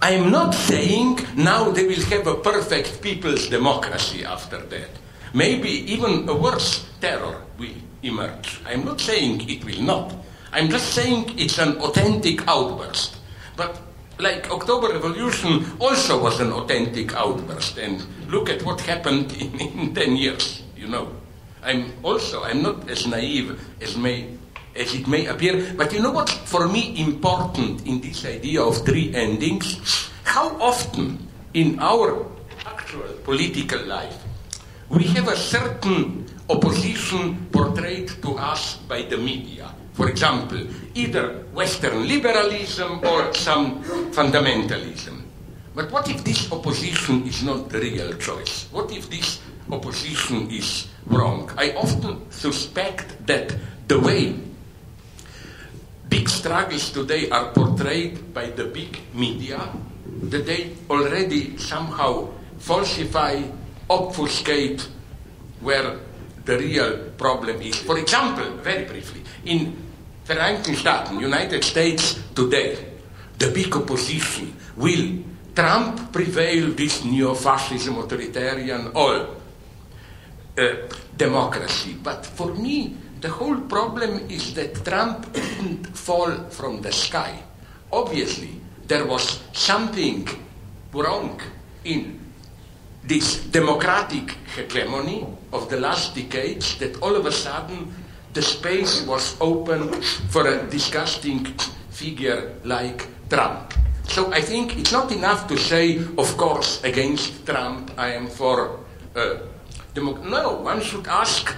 I 0.00 0.12
am 0.12 0.30
not 0.30 0.54
saying 0.54 1.18
now 1.36 1.70
they 1.70 1.86
will 1.86 2.02
have 2.14 2.26
a 2.26 2.36
perfect 2.36 3.02
people's 3.02 3.48
democracy 3.48 4.24
after 4.24 4.58
that. 4.70 4.88
Maybe 5.34 5.68
even 5.92 6.28
a 6.28 6.34
worse 6.34 6.86
terror 7.00 7.42
will 7.58 7.74
emerge. 8.02 8.60
I'm 8.64 8.84
not 8.84 9.00
saying 9.00 9.48
it 9.50 9.64
will 9.64 9.82
not. 9.82 10.14
I'm 10.52 10.68
just 10.70 10.94
saying 10.94 11.34
it's 11.38 11.58
an 11.58 11.76
authentic 11.82 12.46
outburst. 12.48 13.16
But 13.56 13.76
like 14.18 14.50
October 14.50 14.88
Revolution 14.88 15.64
also 15.80 16.22
was 16.22 16.40
an 16.40 16.52
authentic 16.52 17.14
outburst. 17.14 17.78
And 17.78 18.04
look 18.28 18.48
at 18.50 18.62
what 18.62 18.80
happened 18.80 19.32
in, 19.40 19.60
in 19.60 19.94
10 19.94 20.16
years, 20.16 20.62
you 20.76 20.88
know. 20.88 21.08
I'm 21.62 21.92
also, 22.02 22.42
I'm 22.42 22.62
not 22.62 22.90
as 22.90 23.06
naive 23.06 23.60
as 23.80 23.96
may 23.96 24.26
as 24.74 24.94
it 24.94 25.06
may 25.06 25.26
appear. 25.26 25.74
But 25.76 25.92
you 25.92 26.00
know 26.00 26.10
what 26.10 26.28
for 26.28 26.66
me 26.66 26.98
important 26.98 27.86
in 27.86 28.00
this 28.00 28.24
idea 28.24 28.62
of 28.62 28.84
three 28.84 29.14
endings? 29.14 30.10
How 30.24 30.56
often 30.60 31.28
in 31.54 31.78
our 31.78 32.26
actual 32.64 33.12
political 33.24 33.84
life 33.84 34.16
we 34.88 35.04
have 35.04 35.28
a 35.28 35.36
certain 35.36 36.26
opposition 36.50 37.48
portrayed 37.50 38.08
to 38.20 38.36
us 38.36 38.76
by 38.88 39.02
the 39.02 39.16
media. 39.16 39.72
For 39.92 40.08
example, 40.08 40.66
either 40.94 41.44
Western 41.52 42.08
liberalism 42.08 43.04
or 43.04 43.32
some 43.34 43.82
fundamentalism. 44.12 45.20
But 45.74 45.90
what 45.90 46.08
if 46.08 46.24
this 46.24 46.50
opposition 46.52 47.26
is 47.26 47.42
not 47.42 47.68
the 47.68 47.80
real 47.80 48.12
choice? 48.14 48.68
What 48.72 48.92
if 48.92 49.08
this 49.08 49.40
opposition 49.70 50.50
is 50.50 50.88
wrong? 51.06 51.50
I 51.56 51.72
often 51.72 52.30
suspect 52.30 53.26
that 53.26 53.54
the 53.88 53.98
way 53.98 54.34
big 56.08 56.28
struggles 56.28 56.90
today 56.90 57.30
are 57.30 57.52
portrayed 57.52 58.34
by 58.34 58.50
the 58.50 58.64
big 58.64 58.98
media, 59.14 59.72
that 60.28 60.44
they 60.44 60.76
already 60.90 61.56
somehow 61.56 62.28
falsify, 62.58 63.40
obfuscate 63.88 64.88
where 65.60 65.96
the 66.44 66.58
real 66.58 67.10
problem 67.16 67.62
is. 67.62 67.76
For 67.76 67.98
example, 67.98 68.60
very 68.60 68.84
briefly, 68.84 69.22
in 69.44 69.81
Vereinigten 70.24 70.76
Staaten, 70.76 71.18
United 71.18 71.64
States 71.64 72.18
today, 72.34 72.78
the 73.38 73.50
big 73.50 73.74
opposition 73.74 74.54
will 74.76 75.18
Trump 75.54 76.12
prevail 76.12 76.72
this 76.72 77.04
neo-fascism, 77.04 77.98
authoritarian, 77.98 78.92
all 78.94 79.26
uh, 80.58 80.74
democracy. 81.16 81.96
But 82.02 82.24
for 82.24 82.54
me, 82.54 82.96
the 83.20 83.28
whole 83.28 83.60
problem 83.62 84.30
is 84.30 84.54
that 84.54 84.84
Trump 84.84 85.32
didn't 85.32 85.86
fall 85.96 86.30
from 86.50 86.82
the 86.82 86.92
sky. 86.92 87.42
Obviously, 87.92 88.60
there 88.86 89.04
was 89.04 89.42
something 89.52 90.28
wrong 90.92 91.40
in 91.84 92.20
this 93.04 93.44
democratic 93.46 94.36
hegemony 94.54 95.26
of 95.52 95.68
the 95.68 95.80
last 95.80 96.14
decades 96.14 96.78
that 96.78 97.02
all 97.02 97.16
of 97.16 97.26
a 97.26 97.32
sudden 97.32 97.92
the 98.32 98.42
space 98.42 99.06
was 99.06 99.36
open 99.40 99.92
for 100.30 100.46
a 100.46 100.66
disgusting 100.70 101.44
figure 101.90 102.52
like 102.64 103.06
Trump. 103.28 103.74
So 104.04 104.32
I 104.32 104.40
think 104.40 104.78
it's 104.78 104.92
not 104.92 105.12
enough 105.12 105.46
to 105.48 105.56
say, 105.56 105.98
of 106.18 106.36
course, 106.36 106.82
against 106.84 107.46
Trump, 107.46 107.92
I 107.96 108.12
am 108.12 108.26
for. 108.26 108.80
Uh, 109.14 109.36
no, 109.96 110.60
one 110.62 110.80
should 110.80 111.06
ask, 111.06 111.54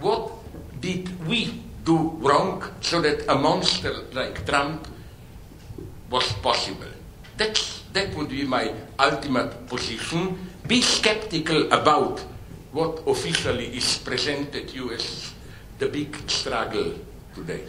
what 0.00 0.32
did 0.80 1.08
we 1.26 1.62
do 1.86 2.18
wrong 2.18 2.62
so 2.80 3.00
that 3.00 3.24
a 3.28 3.34
monster 3.34 3.94
like 4.12 4.44
Trump 4.44 4.88
was 6.10 6.32
possible. 6.42 6.90
That's, 7.36 7.82
that 7.92 8.14
would 8.16 8.28
be 8.28 8.44
my 8.44 8.74
ultimate 8.98 9.66
position. 9.68 10.36
Be 10.66 10.82
skeptical 10.82 11.72
about 11.72 12.20
what 12.72 13.02
officially 13.06 13.68
is 13.76 13.98
presented 13.98 14.74
you 14.74 14.92
as 14.92 15.32
the 15.78 15.88
big 15.88 16.16
struggle 16.30 16.94
today. 17.34 17.64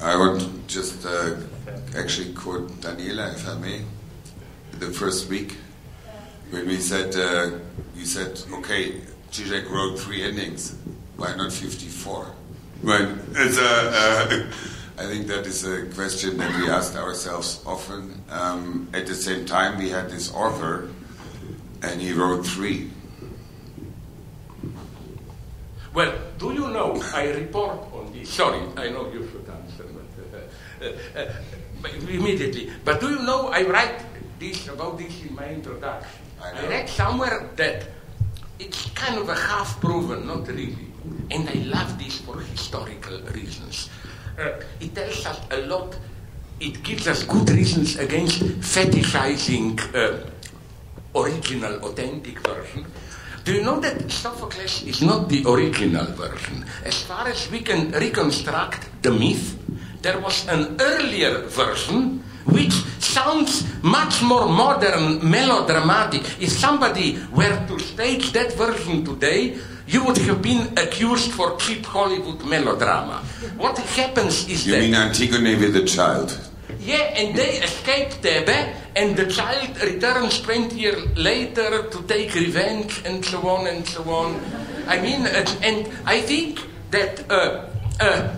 I 0.00 0.16
would 0.16 0.68
just 0.68 1.04
uh, 1.06 1.36
actually 1.96 2.32
quote 2.32 2.68
Daniela, 2.80 3.34
if 3.34 3.48
I 3.48 3.54
may. 3.54 3.82
The 4.78 4.90
first 4.90 5.28
week, 5.28 5.56
when 6.50 6.66
we 6.66 6.76
said, 6.76 7.14
uh, 7.16 7.58
you 7.94 8.04
said, 8.04 8.40
okay, 8.52 9.00
Zizek 9.30 9.68
wrote 9.70 9.98
three 9.98 10.22
endings, 10.22 10.76
why 11.16 11.34
not 11.36 11.52
54? 11.52 12.26
When 12.82 13.20
it's 13.34 13.58
a, 13.58 13.62
uh, 13.62 14.50
I 14.98 15.06
think 15.06 15.26
that 15.26 15.46
is 15.46 15.64
a 15.64 15.86
question 15.94 16.38
that 16.38 16.54
we 16.56 16.68
asked 16.70 16.96
ourselves 16.96 17.62
often. 17.66 18.22
Um, 18.30 18.88
at 18.94 19.06
the 19.06 19.14
same 19.14 19.44
time, 19.44 19.78
we 19.78 19.90
had 19.90 20.10
this 20.10 20.32
author, 20.32 20.88
and 21.82 22.00
he 22.00 22.12
wrote 22.12 22.46
three. 22.46 22.90
Well, 25.92 26.12
do 26.38 26.52
you 26.52 26.68
know, 26.68 27.02
I 27.14 27.30
report 27.30 27.80
on 27.92 28.12
this. 28.12 28.30
Sorry, 28.30 28.60
I 28.76 28.90
know 28.90 29.10
you 29.10 29.26
should 29.26 29.46
answer, 29.50 29.84
but, 29.90 30.86
uh, 30.86 31.18
uh, 31.18 31.32
but 31.82 31.92
immediately. 31.94 32.70
But 32.84 33.00
do 33.00 33.10
you 33.10 33.22
know, 33.22 33.48
I 33.48 33.62
write 33.62 34.04
this 34.38 34.68
about 34.68 34.98
this 34.98 35.22
in 35.22 35.34
my 35.34 35.48
introduction. 35.48 36.22
I 36.40 36.64
I, 36.64 36.68
read 36.68 36.88
somewhere 36.88 37.50
that 37.56 37.88
it's 38.58 38.90
kind 38.90 39.18
of 39.18 39.28
a 39.28 39.34
half 39.34 39.80
proven, 39.80 40.26
not 40.26 40.46
really. 40.48 40.76
And 41.30 41.48
I 41.48 41.54
love 41.66 41.98
this 41.98 42.20
for 42.20 42.40
historical 42.40 43.18
reasons. 43.34 43.90
Uh, 44.38 44.62
it 44.80 44.94
tells 44.94 45.26
us 45.26 45.40
a 45.50 45.58
lot, 45.66 45.98
it 46.60 46.82
gives 46.82 47.08
us 47.08 47.24
good 47.24 47.50
reasons 47.50 47.96
against 47.96 48.40
fetishizing 48.62 49.76
uh, 49.94 50.24
original, 51.14 51.84
authentic 51.84 52.38
version. 52.46 52.86
Do 53.50 53.56
you 53.56 53.64
know 53.64 53.80
that 53.80 54.08
Sophocles 54.12 54.84
is 54.84 55.02
not 55.02 55.28
the 55.28 55.42
original 55.44 56.06
version? 56.14 56.64
As 56.84 57.02
far 57.02 57.26
as 57.26 57.50
we 57.50 57.58
can 57.58 57.90
reconstruct 57.90 59.02
the 59.02 59.10
myth, 59.10 59.58
there 60.02 60.20
was 60.20 60.46
an 60.46 60.76
earlier 60.78 61.42
version 61.50 62.22
which 62.44 62.70
sounds 63.02 63.66
much 63.82 64.22
more 64.22 64.46
modern, 64.46 65.28
melodramatic. 65.28 66.22
If 66.40 66.50
somebody 66.50 67.18
were 67.34 67.58
to 67.66 67.80
stage 67.80 68.30
that 68.38 68.52
version 68.52 69.04
today, 69.04 69.58
you 69.88 70.04
would 70.04 70.18
have 70.18 70.40
been 70.40 70.70
accused 70.78 71.32
for 71.32 71.56
cheap 71.56 71.84
Hollywood 71.84 72.44
melodrama. 72.46 73.24
What 73.58 73.76
happens 73.78 74.48
is 74.48 74.64
You 74.64 74.74
that. 74.74 74.78
You 74.78 74.92
mean 74.92 74.94
Antigone 74.94 75.56
with 75.56 75.74
a 75.74 75.84
child? 75.86 76.38
Yeah, 76.80 77.12
and 77.14 77.36
they 77.36 77.60
escape 77.60 78.10
Thebe, 78.24 78.72
and 78.96 79.14
the 79.14 79.26
child 79.26 79.76
returns 79.82 80.40
20 80.40 80.76
years 80.76 81.16
later 81.16 81.82
to 81.90 82.02
take 82.08 82.34
revenge, 82.34 83.02
and 83.04 83.22
so 83.22 83.46
on 83.46 83.66
and 83.66 83.86
so 83.86 84.02
on. 84.08 84.40
I 84.88 84.98
mean, 84.98 85.26
uh, 85.26 85.44
and 85.62 85.88
I 86.06 86.22
think 86.22 86.58
that 86.90 87.30
uh, 87.30 87.68
uh, 88.00 88.34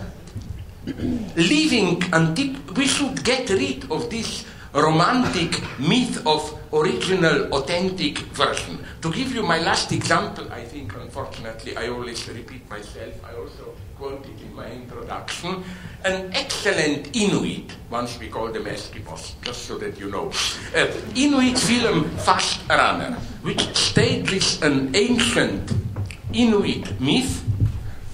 Antip, 2.13 2.77
we 2.77 2.85
should 2.85 3.23
get 3.23 3.49
rid 3.49 3.89
of 3.89 4.09
this 4.09 4.43
romantic 4.73 5.61
myth 5.79 6.25
of 6.27 6.59
original, 6.73 7.53
authentic 7.53 8.17
version. 8.35 8.83
To 9.01 9.11
give 9.11 9.33
you 9.33 9.43
my 9.43 9.59
last 9.59 9.93
example, 9.93 10.51
I 10.51 10.65
think, 10.65 10.93
unfortunately, 10.95 11.77
I 11.77 11.87
always 11.87 12.27
repeat 12.27 12.69
myself. 12.69 13.13
I 13.23 13.35
also 13.37 13.73
quote 13.97 14.25
it 14.25 14.41
in 14.41 14.53
my 14.55 14.67
introduction. 14.69 15.63
An 16.03 16.31
excellent 16.33 17.15
Inuit, 17.15 17.71
once 17.89 18.19
we 18.19 18.27
call 18.27 18.51
them 18.51 18.65
Eskimos, 18.65 19.33
just 19.41 19.63
so 19.63 19.77
that 19.77 19.99
you 19.99 20.09
know. 20.09 20.31
Uh, 20.75 20.87
Inuit 21.15 21.57
film 21.57 22.09
Fast 22.17 22.61
Runner, 22.69 23.15
which 23.41 23.61
stages 23.75 24.61
an 24.61 24.95
ancient 24.95 25.71
Inuit 26.33 26.99
myth, 26.99 27.43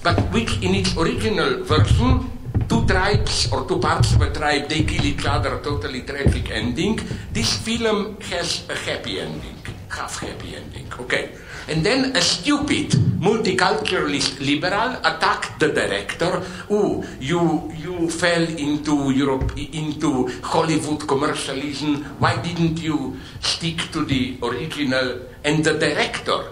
but 0.02 0.18
which 0.32 0.62
in 0.62 0.74
its 0.74 0.96
original 0.96 1.64
version 1.64 2.30
two 2.68 2.86
tribes 2.86 3.50
or 3.50 3.66
two 3.66 3.78
parts 3.78 4.14
of 4.14 4.22
a 4.22 4.30
tribe 4.30 4.68
they 4.68 4.84
kill 4.84 5.04
each 5.04 5.26
other 5.26 5.58
totally 5.58 6.02
tragic 6.02 6.50
ending 6.50 6.94
this 7.32 7.58
film 7.58 8.16
has 8.30 8.62
a 8.70 8.76
happy 8.86 9.18
ending 9.18 9.58
half 9.88 10.20
happy 10.20 10.54
ending 10.54 10.86
okay 11.00 11.34
and 11.68 11.84
then 11.84 12.16
a 12.16 12.20
stupid 12.20 12.90
multiculturalist 13.20 14.40
liberal 14.40 14.96
attacked 15.04 15.58
the 15.60 15.68
director 15.68 16.42
oh 16.70 17.04
you 17.20 17.70
you 17.76 18.08
fell 18.08 18.42
into 18.56 19.10
europe 19.10 19.52
into 19.56 20.26
hollywood 20.42 21.06
commercialism 21.06 22.04
why 22.18 22.36
didn't 22.42 22.80
you 22.80 23.16
stick 23.40 23.78
to 23.92 24.04
the 24.04 24.38
original 24.42 25.20
and 25.44 25.64
the 25.64 25.74
director 25.78 26.44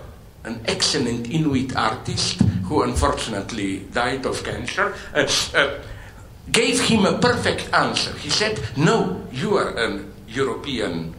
an 0.45 0.61
excellent 0.67 1.29
Inuit 1.31 1.77
artist 1.77 2.41
who 2.65 2.83
unfortunately 2.83 3.81
died 3.93 4.25
of 4.27 4.43
cancer, 4.45 4.95
uh, 5.15 5.29
uh, 5.55 5.79
gave 6.53 6.81
him 6.81 7.05
a 7.07 7.19
perfect 7.19 7.73
answer. 7.73 8.13
He 8.19 8.31
said, 8.31 8.61
No, 8.77 9.27
you 9.33 9.57
are 9.57 9.77
an 9.77 10.13
European 10.29 11.15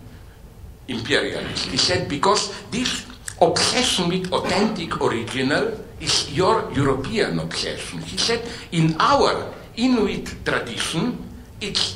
imperialist. 0.88 1.66
He 1.68 1.78
said, 1.78 2.10
Because 2.10 2.54
this 2.72 3.06
obsession 3.42 4.10
with 4.10 4.32
authentic 4.32 5.00
original 5.02 5.72
is 6.00 6.32
your 6.32 6.72
European 6.74 7.40
obsession. 7.40 8.00
He 8.02 8.18
said, 8.18 8.42
In 8.72 8.96
our 9.00 9.54
Inuit 9.76 10.44
tradition, 10.46 11.18
it's 11.62 11.96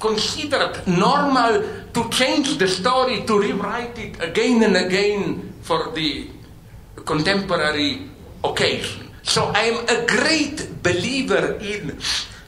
considered 0.00 0.86
normal 0.86 1.62
to 1.92 2.08
change 2.10 2.58
the 2.58 2.68
story, 2.68 3.22
to 3.24 3.38
rewrite 3.38 3.98
it 3.98 4.22
again 4.22 4.62
and 4.64 4.76
again 4.76 5.52
for 5.62 5.92
the 5.92 6.28
contemporary 7.04 8.08
occasion. 8.42 9.10
So 9.22 9.52
I 9.54 9.70
am 9.70 9.78
a 9.86 10.06
great 10.06 10.82
believer 10.82 11.58
in, 11.60 11.98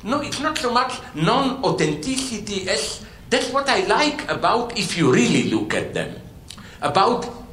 no, 0.02 0.20
it's 0.20 0.40
not 0.40 0.58
so 0.58 0.72
much 0.72 0.98
non 1.14 1.62
authenticity 1.62 2.68
as 2.68 3.04
that's 3.30 3.50
what 3.50 3.68
I 3.68 3.86
like 3.86 4.30
about, 4.30 4.78
if 4.78 4.98
you 4.98 5.12
really 5.12 5.50
look 5.50 5.74
at 5.74 5.94
them, 5.94 6.14
about 6.82 7.43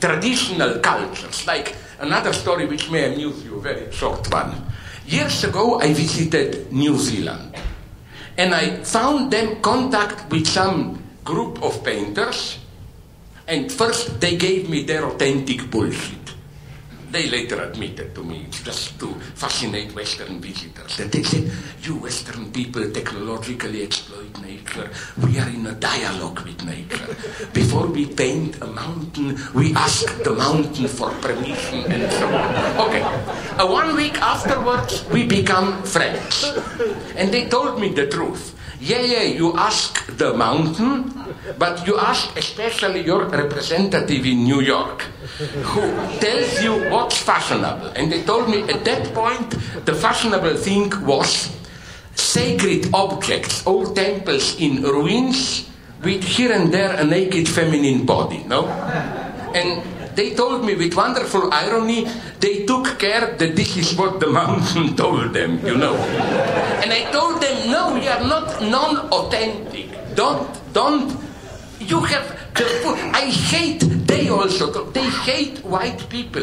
traditional 0.00 0.78
cultures. 0.80 1.46
Like 1.46 1.76
another 2.00 2.32
story 2.32 2.66
which 2.66 2.90
may 2.90 3.12
amuse 3.12 3.44
you, 3.44 3.58
a 3.58 3.60
very 3.60 3.92
short 3.92 4.30
one. 4.32 4.54
Years 5.06 5.44
ago, 5.44 5.80
I 5.80 5.92
visited 5.92 6.72
New 6.72 6.96
Zealand 6.98 7.56
and 8.36 8.54
I 8.54 8.84
found 8.84 9.30
them 9.32 9.60
contact 9.60 10.30
with 10.30 10.46
some 10.46 11.02
group 11.24 11.62
of 11.62 11.82
painters 11.82 12.58
and 13.46 13.72
first 13.72 14.20
they 14.20 14.36
gave 14.36 14.68
me 14.68 14.84
their 14.84 15.04
authentic 15.06 15.70
bullshit. 15.70 16.18
They 17.10 17.30
later 17.30 17.62
admitted 17.62 18.14
to 18.14 18.22
me, 18.22 18.44
it's 18.46 18.62
just 18.62 19.00
to 19.00 19.14
fascinate 19.34 19.94
Western 19.94 20.40
visitors, 20.40 20.98
that 20.98 21.10
they 21.10 21.22
said, 21.22 21.50
you 21.80 21.96
Western 21.96 22.52
people 22.52 22.90
technologically 22.92 23.82
nature. 24.42 24.90
We 25.24 25.38
are 25.38 25.48
in 25.48 25.66
a 25.66 25.72
dialogue 25.72 26.40
with 26.44 26.64
nature. 26.64 27.16
Before 27.52 27.86
we 27.86 28.06
paint 28.06 28.60
a 28.60 28.66
mountain, 28.66 29.38
we 29.54 29.74
ask 29.74 30.04
the 30.22 30.32
mountain 30.32 30.88
for 30.88 31.10
permission 31.24 31.90
and 31.90 32.12
so 32.12 32.26
on. 32.28 32.88
Okay. 32.88 33.02
Uh, 33.56 33.66
one 33.66 33.96
week 33.96 34.20
afterwards, 34.20 35.04
we 35.08 35.26
become 35.26 35.82
friends. 35.82 36.44
And 37.16 37.32
they 37.32 37.48
told 37.48 37.80
me 37.80 37.88
the 37.90 38.06
truth. 38.06 38.54
Yeah, 38.80 39.00
yeah, 39.00 39.22
you 39.22 39.56
ask 39.56 40.06
the 40.18 40.34
mountain, 40.34 41.10
but 41.58 41.84
you 41.84 41.98
ask 41.98 42.30
especially 42.38 43.02
your 43.04 43.26
representative 43.26 44.24
in 44.24 44.44
New 44.44 44.60
York, 44.60 45.02
who 45.66 45.82
tells 46.20 46.62
you 46.62 46.88
what's 46.88 47.18
fashionable. 47.18 47.90
And 47.98 48.12
they 48.12 48.22
told 48.22 48.48
me 48.48 48.62
at 48.70 48.84
that 48.84 49.12
point 49.12 49.50
the 49.84 49.94
fashionable 49.94 50.56
thing 50.56 50.92
was 51.04 51.57
sacred 52.20 52.90
objects, 52.92 53.66
old 53.66 53.94
temples 53.94 54.58
in 54.60 54.82
ruins 54.82 55.68
with 56.02 56.22
here 56.22 56.52
and 56.52 56.72
there 56.72 56.94
a 56.94 57.04
naked 57.04 57.48
feminine 57.48 58.04
body, 58.04 58.44
no? 58.44 58.66
And 59.54 59.82
they 60.16 60.34
told 60.34 60.64
me 60.64 60.74
with 60.74 60.94
wonderful 60.94 61.52
irony, 61.52 62.06
they 62.40 62.66
took 62.66 62.98
care 62.98 63.34
that 63.38 63.56
this 63.56 63.76
is 63.76 63.96
what 63.96 64.20
the 64.20 64.26
mountain 64.40 64.96
told 64.96 65.32
them, 65.32 65.64
you 65.64 65.76
know. 65.76 65.94
And 66.82 66.92
I 66.92 67.10
told 67.10 67.40
them, 67.40 67.70
no, 67.70 67.96
you 67.96 68.10
are 68.10 68.26
not 68.26 68.60
non-authentic. 68.62 70.14
Don't, 70.14 70.48
don't, 70.72 71.16
you 71.80 72.00
have 72.00 72.38
I 72.58 73.30
hate, 73.30 73.80
they 74.06 74.28
also, 74.28 74.90
they 74.90 75.08
hate 75.08 75.64
white 75.64 76.08
people. 76.08 76.42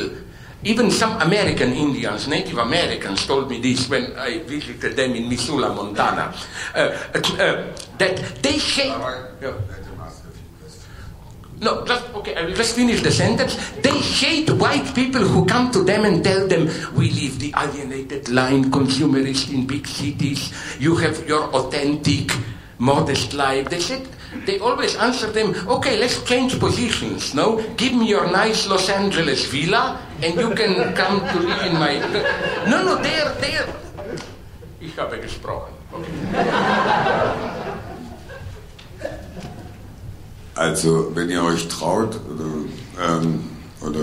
Even 0.65 0.89
some 0.89 1.21
American 1.21 1.73
Indians, 1.73 2.27
Native 2.27 2.57
Americans, 2.57 3.27
told 3.27 3.49
me 3.49 3.61
this 3.61 3.87
when 3.87 4.17
I 4.17 4.39
visited 4.39 4.95
them 4.97 5.13
in 5.13 5.29
Missoula, 5.29 5.69
Montana, 5.69 6.33
uh, 6.73 6.79
uh, 6.79 7.69
that 7.99 8.17
they 8.41 8.57
hate. 8.57 8.97
Yeah. 9.41 9.53
No, 11.61 11.85
just 11.85 12.03
okay. 12.15 12.35
I 12.35 12.45
will 12.45 12.57
just 12.57 12.75
finish 12.75 13.01
the 13.01 13.11
sentence. 13.11 13.55
They 13.81 13.93
hate 13.93 14.49
white 14.57 14.93
people 14.93 15.21
who 15.21 15.45
come 15.45 15.71
to 15.71 15.83
them 15.83 16.03
and 16.03 16.23
tell 16.23 16.47
them, 16.47 16.67
"We 16.97 17.11
live 17.11 17.39
the 17.39 17.53
alienated 17.55 18.27
line, 18.27 18.71
consumerist 18.71 19.53
in 19.53 19.69
big 19.69 19.87
cities. 19.87 20.51
You 20.81 20.97
have 20.97 21.29
your 21.29 21.45
authentic 21.53 22.33
modest 22.77 23.33
life. 23.33 23.69
They 23.69 23.79
said, 23.79 24.03
they 24.45 24.59
always 24.59 24.95
answer 24.97 25.31
them, 25.31 25.53
okay, 25.67 25.97
let's 25.99 26.21
change 26.23 26.59
positions. 26.59 27.33
No, 27.33 27.61
give 27.77 27.93
me 27.93 28.07
your 28.09 28.29
nice 28.31 28.67
Los 28.67 28.89
Angeles 28.89 29.45
villa 29.45 29.99
and 30.21 30.35
you 30.35 30.49
can 30.55 30.93
come 30.93 31.19
to 31.31 31.39
live 31.39 31.61
in 31.65 31.73
my. 31.79 31.99
No, 32.69 32.83
no, 32.83 32.95
they're, 33.01 33.31
they're. 33.41 33.67
Ich 34.81 34.97
habe 34.97 35.17
gesprochen. 35.19 35.73
Okay. 35.91 36.11
Also, 40.55 41.11
wenn 41.15 41.29
ihr 41.29 41.43
euch 41.43 41.67
traut 41.67 42.15
oder, 42.29 42.45
ähm, 43.19 43.43
oder 43.81 43.99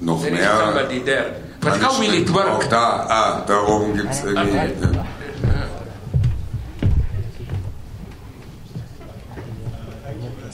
noch 0.00 0.20
There 0.22 0.32
is 0.32 0.38
mehr. 0.38 0.58
somebody 0.58 1.00
there. 1.04 1.34
But 1.60 1.82
how 1.82 1.98
will 2.00 2.14
it 2.14 2.30
Auch 2.30 2.34
work? 2.34 2.70
da, 2.70 3.06
ah, 3.08 3.44
da 3.46 3.62
oben 3.66 3.96
gibt 3.96 4.12
es 4.12 4.22
irgendwie. 4.22 4.56
Okay. 4.56 4.72
Ja. 4.94 5.04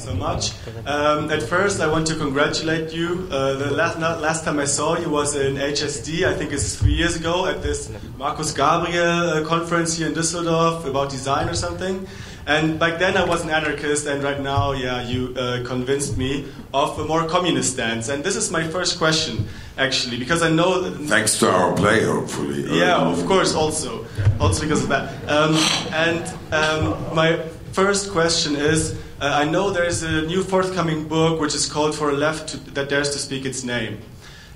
So 0.04 0.14
much. 0.14 0.52
Um, 0.86 1.30
at 1.30 1.42
first, 1.42 1.80
I 1.80 1.86
want 1.86 2.06
to 2.08 2.14
congratulate 2.14 2.92
you. 2.92 3.26
Uh, 3.30 3.54
the 3.54 3.70
last, 3.70 3.98
last 3.98 4.44
time 4.44 4.58
I 4.58 4.66
saw 4.66 4.98
you 4.98 5.08
was 5.08 5.34
in 5.34 5.54
HSD, 5.56 6.26
I 6.26 6.34
think 6.34 6.52
it's 6.52 6.76
three 6.76 6.92
years 6.92 7.16
ago, 7.16 7.46
at 7.46 7.62
this 7.62 7.90
Markus 8.18 8.52
Gabriel 8.52 9.30
uh, 9.30 9.44
conference 9.46 9.96
here 9.96 10.06
in 10.08 10.14
Düsseldorf 10.14 10.84
about 10.84 11.10
design 11.10 11.48
or 11.48 11.54
something. 11.54 12.06
And 12.46 12.78
back 12.78 12.98
then 12.98 13.16
I 13.16 13.24
was 13.24 13.42
an 13.42 13.48
anarchist, 13.48 14.06
and 14.06 14.22
right 14.22 14.38
now, 14.38 14.72
yeah, 14.72 15.00
you 15.02 15.34
uh, 15.34 15.64
convinced 15.64 16.18
me 16.18 16.44
of 16.74 16.98
a 16.98 17.04
more 17.06 17.26
communist 17.26 17.72
stance. 17.72 18.10
And 18.10 18.22
this 18.22 18.36
is 18.36 18.50
my 18.50 18.64
first 18.68 18.98
question, 18.98 19.48
actually, 19.78 20.18
because 20.18 20.42
I 20.42 20.50
know 20.50 20.82
that 20.82 21.08
Thanks 21.08 21.38
to 21.38 21.48
our 21.48 21.74
play, 21.74 22.04
hopefully. 22.04 22.78
yeah, 22.78 22.98
of 23.00 23.24
course, 23.24 23.54
also. 23.54 24.04
Also 24.38 24.62
because 24.62 24.82
of 24.82 24.90
that. 24.90 25.08
Um, 25.26 25.54
and 25.94 26.22
um, 26.52 27.14
my 27.14 27.38
first 27.72 28.12
question 28.12 28.56
is 28.56 29.00
uh, 29.20 29.26
I 29.42 29.44
know 29.44 29.70
there's 29.70 30.02
a 30.02 30.22
new 30.22 30.42
forthcoming 30.42 31.06
book 31.08 31.40
which 31.40 31.54
is 31.54 31.66
called 31.66 31.94
For 31.94 32.10
a 32.10 32.14
Left 32.14 32.48
to, 32.50 32.56
That 32.74 32.88
Dares 32.88 33.10
to 33.10 33.18
Speak 33.18 33.44
Its 33.44 33.62
Name. 33.64 33.98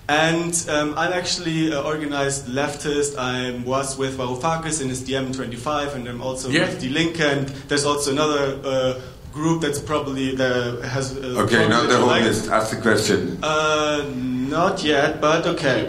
And 0.09 0.55
um, 0.71 0.95
I'm 0.97 1.13
actually 1.13 1.67
an 1.69 1.85
organized 1.85 2.47
leftist. 2.47 3.19
I 3.19 3.63
was 3.65 3.99
with 3.99 4.17
Varoufakis 4.19 4.81
in 4.81 4.89
his 4.89 5.03
DiEM25, 5.03 5.95
and 5.95 6.09
I'm 6.09 6.23
also 6.23 6.49
Yeah. 6.49 6.61
with 6.67 6.81
Die 6.81 6.89
Linke, 6.89 7.21
and 7.21 7.49
there's 7.69 7.85
also 7.85 8.11
another 8.13 8.59
uh, 8.65 9.01
group 9.35 9.61
that's 9.61 9.79
probably 9.79 10.35
the, 10.35 10.81
has. 10.89 11.15
Uh, 11.15 11.43
Okay, 11.45 11.69
not 11.69 11.89
the 11.91 11.99
whole 11.99 12.07
like- 12.07 12.25
list. 12.25 12.49
Ask 12.51 12.71
the 12.75 12.81
question. 12.81 13.39
uh, 13.43 14.03
not 14.15 14.83
yet, 14.83 15.21
but 15.21 15.47
okay. 15.47 15.89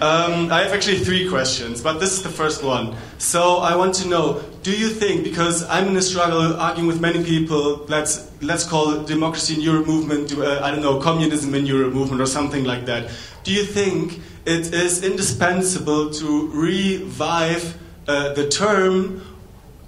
Um, 0.00 0.52
I 0.52 0.62
have 0.62 0.72
actually 0.72 0.98
three 1.00 1.28
questions, 1.28 1.80
but 1.82 1.98
this 1.98 2.12
is 2.12 2.22
the 2.22 2.28
first 2.28 2.62
one. 2.62 2.94
So 3.18 3.56
I 3.56 3.74
want 3.74 3.94
to 3.96 4.06
know: 4.06 4.40
Do 4.66 4.76
you 4.76 4.88
think, 4.88 5.22
because 5.22 5.62
I'm 5.68 5.86
in 5.86 5.96
a 5.96 6.02
struggle 6.02 6.56
arguing 6.56 6.88
with 6.88 7.00
many 7.00 7.22
people, 7.22 7.86
let's 7.86 8.28
let's 8.42 8.64
call 8.64 9.04
democracy 9.04 9.54
in 9.54 9.60
Europe 9.60 9.86
movement, 9.86 10.36
uh, 10.36 10.58
I 10.60 10.72
don't 10.72 10.82
know, 10.82 10.98
communism 10.98 11.54
in 11.54 11.66
Europe 11.66 11.94
movement, 11.94 12.20
or 12.20 12.26
something 12.26 12.64
like 12.64 12.84
that? 12.86 13.08
Do 13.44 13.52
you 13.52 13.62
think 13.62 14.20
it 14.44 14.74
is 14.74 15.04
indispensable 15.04 16.10
to 16.14 16.50
revive 16.50 17.78
uh, 18.08 18.32
the 18.32 18.48
term? 18.48 19.22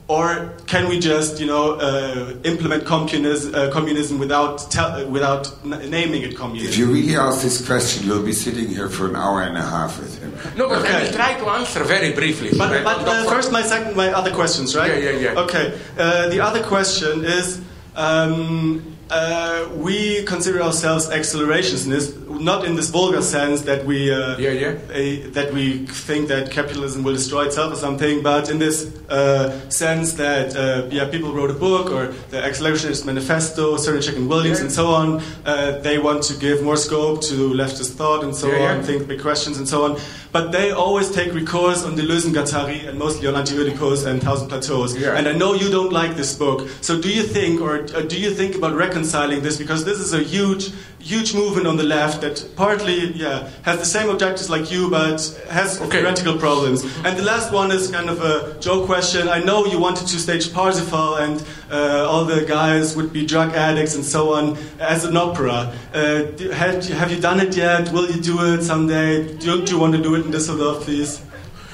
Or 0.09 0.55
can 0.67 0.89
we 0.89 0.99
just, 0.99 1.39
you 1.39 1.47
know, 1.47 1.73
uh, 1.75 2.33
implement 2.45 2.87
communism, 2.87 3.55
uh, 3.55 3.71
communism 3.71 4.19
without 4.19 4.71
tell, 4.71 5.07
without 5.07 5.53
n- 5.67 5.91
naming 5.91 6.23
it 6.23 6.35
communism? 6.35 6.71
If 6.73 6.79
you 6.79 6.87
really 6.87 7.15
ask 7.15 7.43
this 7.43 7.65
question, 7.67 8.07
you'll 8.07 8.23
be 8.25 8.33
sitting 8.33 8.69
here 8.69 8.89
for 8.89 9.07
an 9.07 9.17
hour 9.17 9.43
and 9.43 9.59
a 9.59 9.61
half 9.63 9.99
with 10.01 10.19
him. 10.19 10.33
No, 10.57 10.67
but 10.71 10.79
I 10.79 10.81
Okay. 10.81 11.05
will 11.05 11.13
try 11.13 11.35
to 11.35 11.47
answer 11.51 11.85
very 11.85 12.13
briefly. 12.13 12.53
so 12.53 12.65
I 12.65 12.83
But, 12.83 13.05
but 13.05 13.07
uh, 13.07 13.25
first, 13.29 13.53
my 13.53 13.61
second, 13.61 13.97
my 13.97 14.09
other 14.11 14.31
questions, 14.31 14.75
right? 14.75 14.91
Yeah, 15.03 15.11
yeah, 15.11 15.33
yeah. 15.35 15.41
Okay. 15.45 15.75
Uh, 15.99 16.29
the 16.31 16.41
other 16.41 16.63
question 16.63 17.23
is, 17.27 17.61
um, 17.95 18.83
uh, 19.11 19.69
we 19.75 20.23
consider 20.25 20.61
ourselves 20.63 21.09
accelerationists, 21.09 22.15
not 22.41 22.65
in 22.65 22.77
this 22.77 22.91
vulgar 22.91 23.23
sense 23.23 23.63
that 23.63 23.85
we, 23.87 24.13
uh, 24.13 24.37
Yeah, 24.39 24.51
yeah. 24.51 24.69
uh, 24.91 25.31
that 25.33 25.51
we 25.53 25.87
think 25.87 26.29
that 26.29 26.51
capitalism 26.51 27.03
will 27.03 27.15
destroy 27.15 27.47
itself 27.47 27.73
or 27.73 27.77
something, 27.77 28.23
but 28.23 28.51
in 28.51 28.59
this 28.59 28.87
uh, 29.09 29.51
sense 29.71 30.13
that, 30.15 30.55
uh, 30.57 30.87
yeah, 30.91 31.07
people 31.09 31.33
wrote 31.33 31.51
a 31.51 31.55
book 31.55 31.91
or 31.91 32.09
the 32.31 32.37
Accelerationist 32.39 33.05
Manifesto, 33.07 33.77
Srnicek 33.77 34.17
and 34.17 34.29
Williams, 34.29 34.59
Yeah. 34.59 34.65
and 34.65 34.73
so 34.73 34.87
on. 34.89 35.23
Uh, 35.45 35.79
they 35.81 35.99
want 35.99 36.23
to 36.25 36.35
give 36.35 36.63
more 36.63 36.77
scope 36.77 37.23
to 37.23 37.35
leftist 37.55 37.93
thought 37.95 38.23
and 38.25 38.35
so 38.35 38.49
on, 38.51 38.83
think 38.83 39.09
big 39.09 39.21
questions 39.23 39.59
and 39.59 39.67
so 39.69 39.85
on. 39.85 39.97
But 40.39 40.53
they 40.53 40.71
always 40.71 41.11
take 41.11 41.35
recourse 41.35 41.83
on 41.83 41.97
Deleuze 41.97 42.25
and 42.25 42.33
Guattari 42.33 42.87
and 42.89 42.97
mostly 42.97 43.27
on 43.27 43.35
Anti-Oedipus 43.35 44.05
and 44.05 44.23
Thousand 44.23 44.47
Plateaus. 44.49 44.97
Yeah. 44.97 45.17
And 45.17 45.27
I 45.27 45.33
know 45.33 45.55
you 45.55 45.69
don't 45.69 45.93
like 45.93 46.15
this 46.15 46.33
book. 46.33 46.69
So 46.81 47.03
do 47.03 47.13
you 47.13 47.25
think, 47.25 47.61
or 47.61 47.81
uh, 47.81 48.03
do 48.03 48.17
you 48.17 48.31
think 48.33 48.55
about 48.55 48.77
reconciling 48.77 49.43
this? 49.43 49.57
Because 49.57 49.85
this 49.85 49.99
is 49.99 50.15
a 50.15 50.23
huge, 50.23 50.71
huge 51.01 51.33
movement 51.35 51.67
on 51.67 51.77
the 51.77 51.85
left 51.85 52.21
that 52.23 52.45
partly, 52.57 53.13
yeah, 53.13 53.49
has 53.63 53.79
the 53.79 53.85
same 53.85 54.09
objectives 54.11 54.51
like 54.51 54.71
you, 54.71 54.91
but 54.91 55.21
has 55.51 55.81
Okay. 55.81 55.99
theoretical 55.99 56.37
problems. 56.39 56.85
And 57.05 57.17
the 57.17 57.23
last 57.23 57.53
one 57.53 57.71
is 57.71 57.89
kind 57.91 58.11
of 58.11 58.21
a 58.23 58.59
joke 58.61 58.87
question. 58.87 59.29
I 59.29 59.39
know 59.41 59.65
you 59.67 59.79
wanted 59.79 60.07
to 60.09 60.19
stage 60.19 60.53
Parsifal 60.53 61.17
and 61.17 61.43
uh, 61.71 62.07
all 62.09 62.25
the 62.25 62.45
guys 62.45 62.97
would 62.97 63.13
be 63.13 63.25
drug 63.27 63.55
addicts 63.55 63.95
and 63.95 64.05
so 64.05 64.35
on 64.35 64.57
as 64.81 65.05
an 65.05 65.17
opera. 65.17 65.73
Uh, 65.95 66.23
do- 66.37 66.51
have, 66.51 66.85
have 66.89 67.11
you 67.13 67.21
done 67.21 67.41
it 67.41 67.57
yet? 67.57 67.93
Will 67.93 68.11
you 68.11 68.21
do 68.21 68.55
it 68.55 68.63
someday? 68.63 69.37
Don't 69.39 69.71
you 69.71 69.79
want 69.79 69.95
to 69.95 70.03
do 70.03 70.15
it 70.17 70.27
in 70.27 70.33
Düsseldorf, 70.33 70.83
please? 70.83 71.21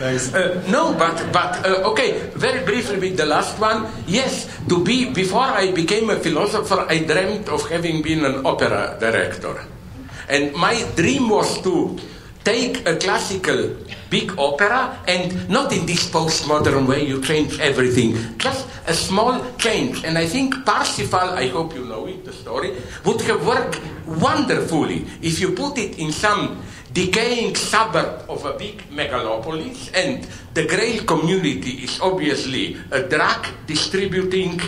Uh, 0.01 0.61
no, 0.71 0.93
but 0.99 1.15
but 1.31 1.63
uh, 1.63 1.91
okay. 1.91 2.19
Very 2.35 2.65
briefly 2.65 2.99
with 2.99 3.17
the 3.17 3.27
last 3.27 3.61
one. 3.61 3.87
Yes, 4.11 4.51
to 4.67 4.83
be 4.83 5.15
before 5.15 5.47
I 5.47 5.71
became 5.71 6.11
a 6.11 6.17
philosopher, 6.19 6.85
I 6.91 6.99
dreamt 7.07 7.49
of 7.49 7.63
having 7.71 8.03
been 8.03 8.25
an 8.25 8.45
opera 8.45 8.99
director, 8.99 9.63
and 10.29 10.51
my 10.59 10.75
dream 10.99 11.31
was 11.31 11.63
to 11.63 11.95
take 12.43 12.83
a 12.87 12.97
classical 12.97 13.71
big 14.11 14.35
opera 14.39 14.99
and 15.07 15.49
not 15.49 15.73
in 15.73 15.87
this 15.87 16.11
postmodern 16.11 16.87
way 16.87 17.07
you 17.07 17.23
change 17.23 17.59
everything, 17.59 18.15
just 18.39 18.67
a 18.87 18.95
small 18.95 19.41
change. 19.59 20.05
And 20.05 20.19
I 20.19 20.27
think 20.27 20.65
Parsifal, 20.67 21.39
I 21.39 21.49
hope 21.49 21.75
you 21.75 21.85
know 21.85 22.07
it, 22.07 22.25
the 22.25 22.33
story, 22.33 22.77
would 23.05 23.21
have 23.23 23.47
worked 23.47 23.81
wonderfully 24.07 25.07
if 25.23 25.41
you 25.41 25.53
put 25.53 25.79
it 25.79 25.99
in 25.99 26.13
some 26.13 26.63
decaying 26.95 27.57
suburb 27.57 28.25
of 28.29 28.45
a 28.47 28.53
big 28.57 28.79
megalopolis, 28.91 29.91
and 29.95 30.27
the 30.55 30.65
Grail 30.65 31.03
community 31.05 31.83
is 31.83 32.01
obviously 32.01 32.77
a 32.93 33.03
drug 33.03 33.47
distributing 33.67 34.61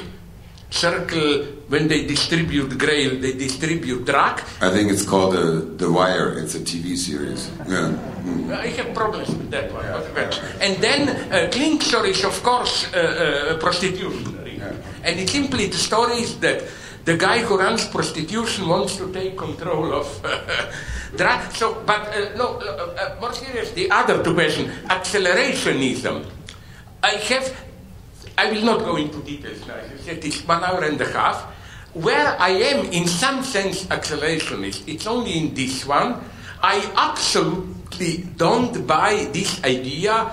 circle. 0.71 1.55
When 1.69 1.89
they 1.89 2.07
distribute 2.07 2.79
Grail, 2.79 3.19
they 3.21 3.33
distribute 3.33 4.05
drug. 4.05 4.41
I 4.61 4.71
think 4.71 4.91
it's 4.93 5.05
called 5.05 5.35
The, 5.35 5.67
the 5.77 5.91
Wire. 5.91 6.39
It's 6.39 6.55
a 6.55 6.61
TV 6.61 6.97
series. 6.97 7.51
Yeah. 7.67 7.95
Mm. 8.23 8.55
I 8.55 8.69
have 8.69 8.95
problems 8.95 9.29
with 9.29 9.51
that 9.51 9.73
one. 9.73 9.85
but. 10.15 10.43
And 10.61 10.77
then 10.83 11.09
uh, 11.09 11.51
Klingsor 11.51 12.07
is, 12.07 12.25
of 12.25 12.41
course, 12.43 12.87
uh, 12.93 12.99
uh, 12.99 13.59
prostitution. 13.59 14.37
really. 14.39 14.61
And 15.03 15.19
it's 15.21 15.33
simply 15.33 15.67
the 15.67 15.77
story 15.77 16.23
is 16.23 16.39
that 16.41 16.63
the 17.05 17.17
guy 17.17 17.39
who 17.39 17.59
runs 17.59 17.87
prostitution 17.87 18.69
wants 18.69 18.97
to 18.97 19.13
take 19.13 19.37
control 19.37 19.93
of 19.93 20.07
drug. 21.17 21.51
So, 21.53 21.83
but 21.85 22.09
uh, 22.09 22.37
no, 22.37 22.61
uh, 22.61 22.95
uh, 22.95 23.21
more 23.21 23.33
serious, 23.33 23.73
the 23.73 23.91
other 23.91 24.23
two 24.23 24.35
questions, 24.35 24.71
accelerationism. 24.87 26.25
I 27.03 27.11
have, 27.11 27.65
I 28.39 28.51
will 28.53 28.63
not 28.63 28.81
go 28.81 28.97
into 28.97 29.23
details 29.23 29.67
now. 29.67 29.75
I 29.75 29.97
said 29.99 30.25
it's 30.25 30.47
one 30.47 30.63
hour 30.63 30.85
and 30.85 31.01
a 31.01 31.07
half. 31.13 31.43
Where 31.95 32.37
I 32.39 32.51
am, 32.51 32.87
in 32.93 33.07
some 33.09 33.43
sense, 33.43 33.85
accelerationist, 33.87 34.87
it's 34.87 35.07
only 35.07 35.39
in 35.39 35.55
this 35.55 35.87
one. 35.87 36.21
I 36.63 36.85
absolutely 36.97 38.29
don't 38.37 38.87
buy 38.87 39.29
this 39.33 39.63
idea, 39.65 40.33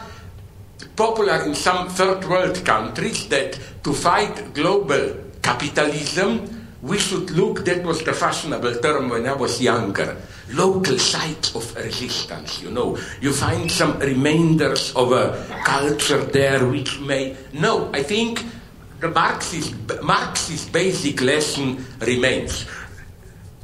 popular 0.96 1.44
in 1.44 1.56
some 1.56 1.88
third 1.90 2.28
world 2.28 2.66
countries, 2.66 3.28
that 3.30 3.58
to 3.84 3.94
fight 3.94 4.54
global 4.54 5.16
capitalism, 5.42 6.53
we 6.84 7.00
should 7.00 7.32
look, 7.32 7.64
that 7.64 7.82
was 7.82 8.04
the 8.04 8.12
fashionable 8.12 8.76
term 8.84 9.08
when 9.08 9.26
I 9.26 9.32
was 9.32 9.62
younger, 9.62 10.18
local 10.52 11.00
sites 11.00 11.56
of 11.56 11.74
resistance, 11.78 12.62
you 12.62 12.70
know. 12.72 13.00
You 13.22 13.32
find 13.32 13.72
some 13.72 13.98
remainders 14.00 14.94
of 14.94 15.14
a 15.14 15.32
culture 15.64 16.22
there 16.26 16.68
which 16.68 17.00
may. 17.00 17.38
No, 17.54 17.90
I 17.94 18.04
think 18.04 18.44
the 19.00 19.08
Marxist, 19.08 19.74
Marxist 20.04 20.74
basic 20.74 21.22
lesson 21.22 21.86
remains. 22.02 22.66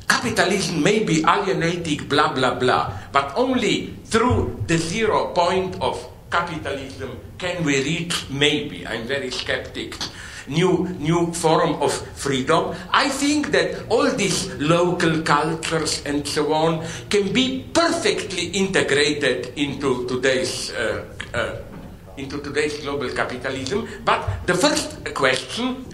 Capitalism 0.07 0.81
may 0.81 1.03
be 1.03 1.19
alienating, 1.27 2.07
blah, 2.07 2.31
blah, 2.31 2.55
blah, 2.55 2.93
but 3.11 3.33
only 3.35 3.95
through 4.05 4.63
the 4.65 4.77
zero 4.77 5.33
point 5.33 5.75
of 5.81 5.99
capitalism 6.31 7.19
can 7.37 7.63
we 7.65 7.83
reach, 7.83 8.29
maybe, 8.29 8.87
I'm 8.87 9.05
very 9.07 9.29
skeptic, 9.29 9.97
new, 10.49 10.89
new 10.99 11.31
form 11.33 11.81
of 11.81 11.93
freedom. 12.17 12.75
I 12.91 13.07
think 13.09 13.51
that 13.51 13.85
all 13.89 14.09
these 14.11 14.51
local 14.59 15.21
cultures 15.21 16.03
and 16.05 16.27
so 16.27 16.51
on 16.53 16.85
can 17.09 17.31
be 17.31 17.65
perfectly 17.73 18.47
integrated 18.47 19.53
into 19.55 20.07
today's 20.07 20.71
uh, 20.73 21.05
uh, 21.33 21.61
into 22.17 22.41
today's 22.43 22.75
global 22.83 23.09
capitalism. 23.15 23.87
But 24.03 24.45
the 24.45 24.53
first 24.53 24.99
question, 25.15 25.85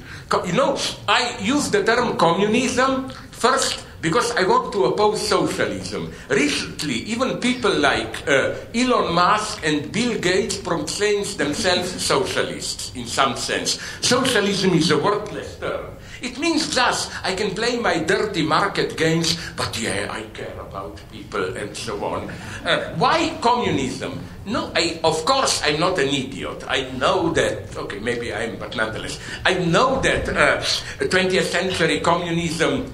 you 0.45 0.53
know, 0.53 0.75
I 1.07 1.37
use 1.39 1.69
the 1.69 1.83
term 1.83 2.17
communism 2.17 3.09
first 3.29 3.85
because 4.05 4.29
I 4.37 4.45
want 4.45 4.71
to 4.73 4.85
oppose 4.85 5.17
socialism. 5.27 6.13
Recently, 6.29 7.09
even 7.09 7.39
people 7.39 7.73
like 7.73 8.21
uh, 8.29 8.53
Elon 8.69 9.15
Musk 9.15 9.65
and 9.65 9.91
Bill 9.91 10.21
Gates 10.21 10.57
proclaim 10.57 11.25
themselves 11.41 11.89
socialists 12.05 12.93
in 12.93 13.07
some 13.07 13.35
sense. 13.35 13.81
Socialism 14.01 14.77
is 14.77 14.91
a 14.91 14.99
worthless 14.99 15.57
term. 15.57 15.97
It 16.21 16.37
means 16.37 16.69
thus 16.75 17.09
I 17.23 17.33
can 17.33 17.55
play 17.55 17.79
my 17.79 17.97
dirty 17.97 18.43
market 18.45 18.95
games, 18.95 19.41
but 19.57 19.73
yeah, 19.81 20.05
I 20.11 20.21
care 20.37 20.53
about 20.59 21.01
people 21.11 21.57
and 21.57 21.75
so 21.75 21.97
on. 22.05 22.29
Uh, 22.63 22.93
why 23.01 23.35
communism? 23.41 24.21
No, 24.45 24.71
I, 24.75 24.99
of 25.03 25.25
course 25.25 25.63
I'm 25.65 25.79
not 25.79 25.97
an 25.97 26.09
idiot. 26.09 26.63
I 26.67 26.91
know 26.91 27.33
that, 27.33 27.75
okay, 27.75 27.97
maybe 27.97 28.31
I 28.31 28.43
am, 28.43 28.59
but 28.59 28.75
nonetheless, 28.75 29.17
I 29.43 29.55
know 29.65 29.99
that 30.01 30.29
uh, 30.29 30.61
20th 31.01 31.49
century 31.49 32.01
communism 32.01 32.85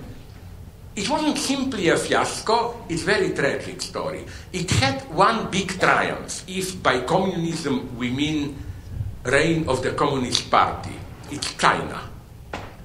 it 0.95 1.09
wasn't 1.09 1.37
simply 1.37 1.89
a 1.89 1.97
fiasco, 1.97 2.83
it's 2.89 3.03
a 3.03 3.05
very 3.05 3.31
tragic 3.31 3.81
story. 3.81 4.25
It 4.51 4.69
had 4.71 5.01
one 5.13 5.49
big 5.49 5.79
triumph, 5.79 6.43
if 6.47 6.81
by 6.83 7.01
communism 7.01 7.97
we 7.97 8.09
mean 8.09 8.57
reign 9.23 9.69
of 9.69 9.81
the 9.83 9.91
Communist 9.91 10.49
Party. 10.51 10.95
It's 11.31 11.53
China. 11.55 12.09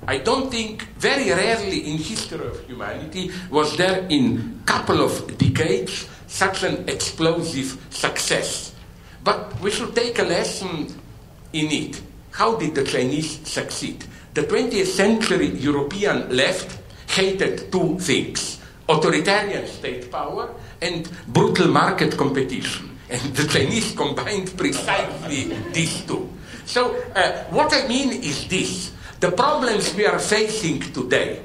I 0.06 0.18
don't 0.18 0.50
think, 0.50 0.82
very 0.98 1.30
rarely 1.30 1.90
in 1.90 1.98
history 1.98 2.46
of 2.46 2.64
humanity, 2.66 3.32
was 3.50 3.76
there 3.76 4.06
in 4.08 4.62
couple 4.64 5.00
of 5.00 5.36
decades 5.36 6.08
such 6.28 6.62
an 6.62 6.88
explosive 6.88 7.84
success. 7.90 8.72
But 9.24 9.60
we 9.60 9.72
should 9.72 9.96
take 9.96 10.20
a 10.20 10.22
lesson 10.22 10.86
in 11.52 11.72
it. 11.72 12.00
How 12.30 12.54
did 12.54 12.76
the 12.76 12.84
Chinese 12.84 13.40
succeed? 13.48 14.04
The 14.34 14.42
20th 14.42 14.86
century 14.86 15.48
European 15.48 16.36
left 16.36 16.78
hated 17.16 17.72
two 17.72 17.98
things 17.98 18.60
authoritarian 18.88 19.66
state 19.66 20.10
power 20.12 20.54
and 20.80 21.10
brutal 21.28 21.68
market 21.68 22.16
competition. 22.16 22.96
And 23.08 23.34
the 23.34 23.46
Chinese 23.46 23.92
combined 23.94 24.56
precisely 24.56 25.54
these 25.72 26.04
two. 26.06 26.28
So, 26.66 26.94
uh, 27.14 27.44
what 27.50 27.72
I 27.72 27.86
mean 27.86 28.12
is 28.12 28.46
this 28.48 28.92
the 29.20 29.30
problems 29.30 29.94
we 29.94 30.06
are 30.06 30.18
facing 30.18 30.80
today, 30.92 31.40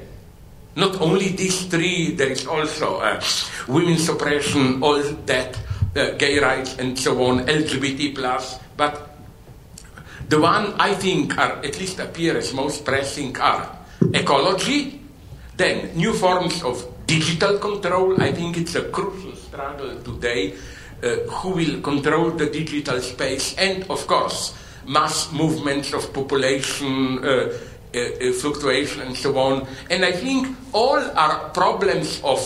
not 0.76 1.00
only 1.00 1.28
these 1.28 1.66
three, 1.66 2.14
there 2.14 2.30
is 2.30 2.46
also 2.46 2.98
uh, 2.98 3.22
women's 3.68 4.08
oppression, 4.08 4.82
all 4.82 5.00
that, 5.26 5.58
uh, 5.96 6.10
gay 6.18 6.38
rights, 6.38 6.76
and 6.78 6.98
so 6.98 7.22
on, 7.24 7.46
LGBT 7.46 8.14
plus, 8.14 8.58
but 8.76 9.16
the 10.28 10.40
one 10.40 10.74
I 10.78 10.94
think 10.94 11.38
are 11.38 11.64
at 11.64 11.78
least 11.78 11.98
appear 12.00 12.36
as 12.36 12.52
most 12.52 12.84
pressing 12.84 13.38
are 13.38 13.70
ecology, 14.12 15.01
then 15.62 15.94
new 15.94 16.12
forms 16.12 16.62
of 16.62 16.82
digital 17.06 17.58
control. 17.58 18.20
I 18.20 18.32
think 18.32 18.56
it's 18.56 18.74
a 18.74 18.82
crucial 18.90 19.36
struggle 19.36 19.94
today. 20.02 20.54
Uh, 21.02 21.16
who 21.42 21.50
will 21.50 21.80
control 21.80 22.30
the 22.30 22.46
digital 22.46 23.00
space, 23.00 23.58
and 23.58 23.82
of 23.90 24.06
course, 24.06 24.54
mass 24.86 25.32
movements 25.32 25.92
of 25.92 26.12
population 26.14 27.18
uh, 27.24 27.50
uh, 27.92 27.98
uh, 27.98 28.32
fluctuation 28.38 29.02
and 29.02 29.16
so 29.16 29.36
on. 29.36 29.66
And 29.90 30.04
I 30.04 30.12
think 30.12 30.56
all 30.72 31.02
are 31.18 31.50
problems 31.50 32.20
of 32.22 32.38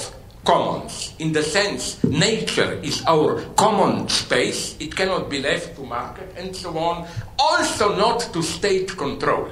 commons 0.42 1.12
in 1.18 1.34
the 1.34 1.42
sense 1.42 2.02
nature 2.04 2.80
is 2.82 3.04
our 3.06 3.42
common 3.56 4.08
space, 4.08 4.74
it 4.80 4.96
cannot 4.96 5.28
be 5.28 5.42
left 5.42 5.76
to 5.76 5.82
market 5.84 6.32
and 6.38 6.56
so 6.56 6.78
on. 6.78 7.06
Also, 7.38 7.94
not 7.94 8.20
to 8.32 8.40
state 8.42 8.96
control. 8.96 9.50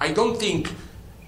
I 0.00 0.12
don't 0.12 0.38
think 0.38 0.72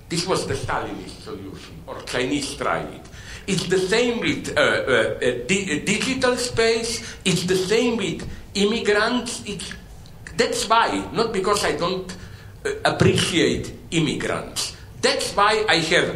this 0.09 0.26
was 0.26 0.46
the 0.46 0.54
Stalinist 0.54 1.22
solution 1.22 1.74
or 1.86 2.00
Chinese 2.02 2.54
tried 2.54 2.88
it. 2.94 3.06
It's 3.46 3.66
the 3.66 3.78
same 3.78 4.20
with 4.20 4.56
uh, 4.56 4.61
uh, 4.61 5.18
di- 5.46 5.80
digital 5.80 6.36
space. 6.36 7.16
It's 7.24 7.44
the 7.44 7.56
same 7.56 7.96
with 7.96 8.28
immigrants. 8.54 9.42
It's 9.46 9.72
that's 10.36 10.68
why, 10.68 11.09
not 11.12 11.32
because 11.32 11.64
I 11.64 11.72
don't 11.76 12.09
uh, 12.64 12.70
appreciate 12.84 13.72
immigrants, 13.90 14.76
that's 15.00 15.34
why 15.34 15.64
I 15.68 15.76
have 15.76 16.14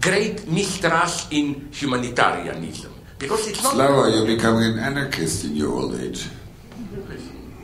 great 0.00 0.46
mistrust 0.46 1.32
in 1.32 1.68
humanitarianism. 1.72 2.92
Because 3.18 3.48
it's 3.48 3.62
not. 3.62 3.74
Slava, 3.74 4.10
you're 4.10 4.26
becoming 4.26 4.74
an 4.74 4.78
anarchist 4.78 5.44
in 5.44 5.56
your 5.56 5.72
old 5.72 5.98
age. 5.98 6.28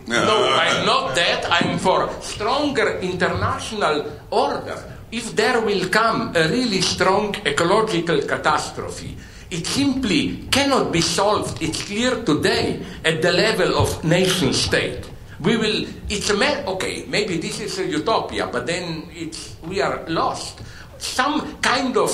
No, 0.07 0.49
I'm 0.51 0.87
not 0.87 1.15
that. 1.15 1.47
I'm 1.47 1.79
for 1.79 2.11
stronger 2.21 2.99
international 2.99 4.11
order. 4.31 4.90
If 5.13 5.35
there 5.35 5.61
will 5.61 5.89
come 5.89 6.33
a 6.37 6.49
really 6.49 6.81
strong 6.81 7.35
ecological 7.45 8.23
catastrophe, 8.23 9.17
it 9.51 9.67
simply 9.67 10.47
cannot 10.51 10.93
be 10.93 11.01
solved. 11.01 11.61
It's 11.63 11.83
clear 11.83 12.23
today 12.23 12.81
at 13.05 13.21
the 13.21 13.33
level 13.33 13.77
of 13.77 14.05
nation 14.05 14.53
state 14.53 15.11
we 15.41 15.57
will 15.57 15.87
it's 16.09 16.29
a 16.31 16.37
matter 16.37 16.69
okay 16.69 17.05
maybe 17.09 17.39
this 17.39 17.61
is 17.61 17.79
a 17.79 17.87
utopia 17.87 18.47
but 18.47 18.67
then 18.67 19.09
it's 19.13 19.57
we 19.65 19.81
are 19.81 20.05
lost 20.09 20.61
some 20.99 21.57
kind 21.61 21.97
of 21.97 22.13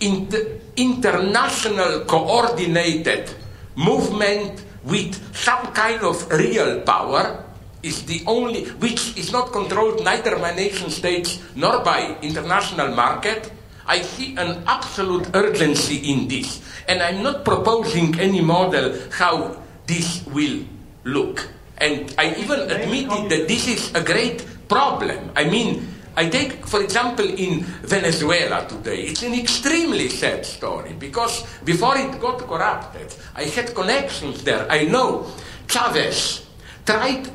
inter- 0.00 0.60
international 0.76 2.00
coordinated 2.04 3.30
movement 3.76 4.62
with 4.84 5.16
some 5.34 5.72
kind 5.72 6.02
of 6.02 6.30
real 6.30 6.80
power 6.82 7.42
is 7.86 8.04
the 8.04 8.22
only 8.26 8.66
which 8.82 9.16
is 9.16 9.30
not 9.32 9.52
controlled 9.52 10.02
neither 10.04 10.36
by 10.38 10.52
nation 10.54 10.90
states 10.90 11.38
nor 11.54 11.80
by 11.82 12.18
international 12.20 12.90
market 12.94 13.52
i 13.86 14.02
see 14.02 14.34
an 14.36 14.62
absolute 14.66 15.30
urgency 15.34 16.10
in 16.12 16.26
this 16.26 16.60
and 16.88 17.00
i'm 17.00 17.22
not 17.22 17.44
proposing 17.44 18.18
any 18.18 18.42
model 18.42 18.92
how 19.14 19.54
this 19.86 20.26
will 20.34 20.60
look 21.04 21.46
and 21.78 22.14
I 22.16 22.34
even 22.36 22.70
admitted 22.70 23.28
that 23.30 23.48
this 23.48 23.68
is 23.68 23.94
a 23.94 24.02
great 24.02 24.44
problem. 24.68 25.30
I 25.36 25.44
mean, 25.44 25.88
I 26.16 26.28
take, 26.28 26.66
for 26.66 26.82
example, 26.82 27.28
in 27.28 27.64
Venezuela 27.84 28.66
today, 28.66 29.02
it's 29.12 29.22
an 29.22 29.34
extremely 29.34 30.08
sad 30.08 30.46
story 30.46 30.94
because 30.98 31.44
before 31.64 31.98
it 31.98 32.18
got 32.20 32.38
corrupted, 32.38 33.14
I 33.34 33.44
had 33.44 33.74
connections 33.74 34.42
there. 34.42 34.66
I 34.70 34.84
know 34.84 35.26
Chavez 35.68 36.46
tried 36.86 37.28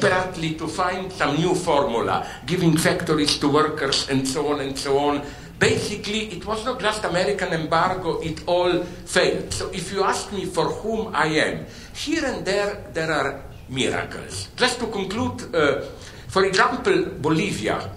desperately 0.00 0.54
to 0.54 0.66
find 0.68 1.12
some 1.12 1.36
new 1.36 1.54
formula, 1.54 2.26
giving 2.46 2.76
factories 2.76 3.38
to 3.38 3.48
workers 3.48 4.08
and 4.08 4.26
so 4.26 4.48
on 4.48 4.60
and 4.60 4.78
so 4.78 4.98
on. 4.98 5.22
Basically, 5.58 6.30
it 6.30 6.46
was 6.46 6.64
not 6.64 6.80
just 6.80 7.04
American 7.04 7.52
embargo, 7.52 8.20
it 8.20 8.46
all 8.46 8.84
failed. 9.06 9.52
So 9.52 9.70
if 9.70 9.92
you 9.92 10.04
ask 10.04 10.32
me 10.32 10.44
for 10.44 10.66
whom 10.66 11.14
I 11.14 11.26
am, 11.26 11.66
here 11.94 12.24
and 12.24 12.44
there, 12.46 12.84
there 12.92 13.10
are 13.10 13.42
miracles. 13.68 14.48
Just 14.56 14.78
to 14.78 14.86
conclude, 14.86 15.54
uh, 15.54 15.82
for 16.28 16.44
example, 16.44 17.06
Bolivia, 17.18 17.90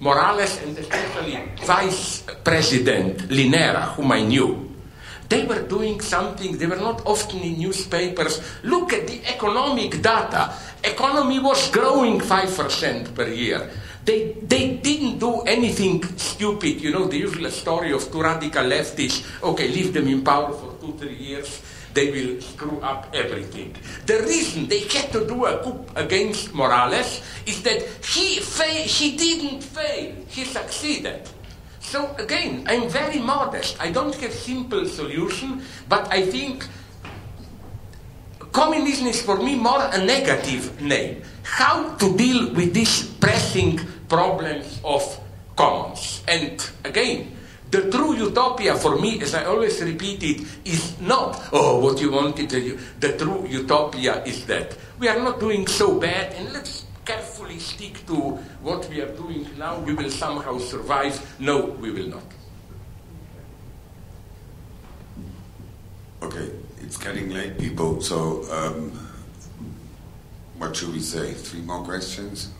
Morales 0.00 0.60
and 0.62 0.76
especially 0.76 1.38
Vice 1.64 2.24
President 2.42 3.30
Linera, 3.30 3.94
whom 3.94 4.10
I 4.10 4.22
knew, 4.22 4.74
they 5.28 5.46
were 5.46 5.62
doing 5.62 6.00
something, 6.00 6.58
they 6.58 6.66
were 6.66 6.76
not 6.76 7.06
often 7.06 7.40
in 7.40 7.58
newspapers. 7.58 8.42
Look 8.64 8.92
at 8.92 9.06
the 9.06 9.24
economic 9.26 10.02
data. 10.02 10.52
Economy 10.84 11.38
was 11.38 11.70
growing 11.70 12.20
5% 12.20 13.14
per 13.14 13.28
year. 13.28 13.70
They, 14.04 14.32
they 14.42 14.76
didn't 14.76 15.18
do 15.18 15.40
anything 15.42 16.04
stupid. 16.18 16.80
You 16.80 16.92
know, 16.92 17.06
the 17.06 17.18
usual 17.18 17.50
story 17.50 17.92
of 17.92 18.10
two 18.12 18.22
radical 18.22 18.64
leftists, 18.64 19.24
okay, 19.42 19.68
leave 19.68 19.94
them 19.94 20.08
in 20.08 20.22
power 20.22 20.52
for 20.52 20.76
two, 20.80 20.92
three 20.98 21.16
years 21.16 21.62
they 21.94 22.10
will 22.10 22.40
screw 22.42 22.80
up 22.80 23.06
everything. 23.14 23.74
The 24.06 24.18
reason 24.26 24.66
they 24.66 24.80
had 24.80 25.12
to 25.12 25.26
do 25.26 25.46
a 25.46 25.62
coup 25.62 25.84
against 25.94 26.52
Morales 26.52 27.22
is 27.46 27.62
that 27.62 27.82
he, 28.04 28.40
fa- 28.40 28.64
he 28.64 29.16
didn't 29.16 29.62
fail, 29.62 30.12
he 30.28 30.44
succeeded. 30.44 31.22
So 31.80 32.14
again, 32.18 32.64
I'm 32.66 32.88
very 32.88 33.20
modest. 33.20 33.80
I 33.80 33.92
don't 33.92 34.14
have 34.16 34.32
simple 34.32 34.86
solution, 34.86 35.62
but 35.88 36.10
I 36.12 36.26
think 36.26 36.66
communism 38.54 39.08
is 39.08 39.20
for 39.20 39.42
me 39.42 39.58
more 39.58 39.82
a 39.92 39.98
negative 39.98 40.80
name. 40.80 41.20
How 41.42 41.98
to 41.98 42.16
deal 42.16 42.54
with 42.54 42.72
these 42.72 43.02
pressing 43.18 43.80
problems 44.08 44.80
of 44.84 45.02
commons? 45.56 46.22
And 46.28 46.62
again, 46.84 47.36
the 47.70 47.90
true 47.90 48.14
utopia 48.14 48.76
for 48.76 48.96
me, 48.96 49.20
as 49.20 49.34
I 49.34 49.44
always 49.44 49.82
repeat 49.82 50.22
it, 50.22 50.46
is 50.64 50.94
not, 51.00 51.50
oh, 51.52 51.80
what 51.80 52.00
you 52.00 52.12
wanted 52.12 52.48
to. 52.48 52.78
The 53.00 53.18
true 53.18 53.44
utopia 53.50 54.22
is 54.24 54.46
that 54.46 54.78
we 55.00 55.08
are 55.08 55.18
not 55.18 55.40
doing 55.40 55.66
so 55.66 55.98
bad, 55.98 56.32
and 56.34 56.52
let's 56.52 56.86
carefully 57.04 57.58
stick 57.58 58.06
to 58.06 58.38
what 58.62 58.88
we 58.88 59.02
are 59.02 59.12
doing 59.18 59.50
now. 59.58 59.80
We 59.80 59.94
will 59.94 60.10
somehow 60.10 60.58
survive. 60.58 61.18
No, 61.40 61.74
we 61.82 61.90
will 61.90 62.08
not. 62.08 62.24
Okay, 66.22 66.48
it's 66.84 66.98
getting 66.98 67.30
late, 67.30 67.58
people, 67.58 68.00
so 68.02 68.44
um, 68.52 68.90
what 70.58 70.76
should 70.76 70.92
we 70.92 71.00
say? 71.00 71.32
Three 71.32 71.62
more 71.62 71.82
questions? 71.82 72.50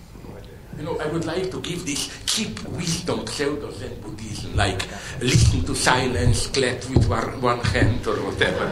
You 0.79 0.85
know, 0.85 0.99
I 0.99 1.07
would 1.07 1.25
like 1.25 1.51
to 1.53 1.61
give 1.61 1.87
this 1.87 2.11
cheap 2.27 2.62
wisdom 2.70 3.27
pseudo 3.27 3.70
Zen 3.70 4.01
Buddhism, 4.01 4.57
like 4.57 4.83
listen 5.20 5.62
to 5.64 5.75
silence, 5.75 6.49
clap 6.49 6.85
with 6.91 7.09
one, 7.09 7.41
one 7.41 7.61
hand 7.61 8.07
or 8.07 8.16
whatever. 8.16 8.66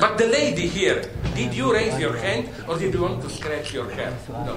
but 0.00 0.18
the 0.18 0.26
lady 0.26 0.68
here, 0.68 1.02
did 1.34 1.52
you 1.52 1.72
raise 1.72 1.98
your 1.98 2.16
hand 2.16 2.48
or 2.68 2.78
did 2.78 2.94
you 2.94 3.02
want 3.02 3.22
to 3.22 3.30
scratch 3.30 3.74
your 3.74 3.90
hair? 3.90 4.16
No. 4.28 4.56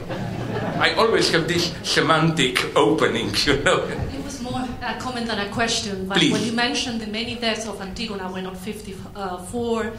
I 0.80 0.93
always 0.93 1.32
have 1.32 1.47
this 1.47 1.74
semantic 1.84 2.76
opening, 2.76 3.34
you 3.45 3.58
know. 3.64 3.86
It 3.88 4.24
was 4.24 4.41
more 4.41 4.64
a 4.84 4.99
comment 4.99 5.28
than 5.28 5.39
a 5.39 5.49
question. 5.51 6.08
But 6.08 6.18
Please. 6.18 6.34
when 6.34 6.43
you 6.43 6.54
mentioned 6.54 7.01
the 7.01 7.08
many 7.08 7.36
deaths 7.36 7.66
of 7.68 7.80
Antigona 7.80 8.32
were 8.32 8.41
not 8.41 8.58
54 8.58 9.12
uh, 9.16 9.91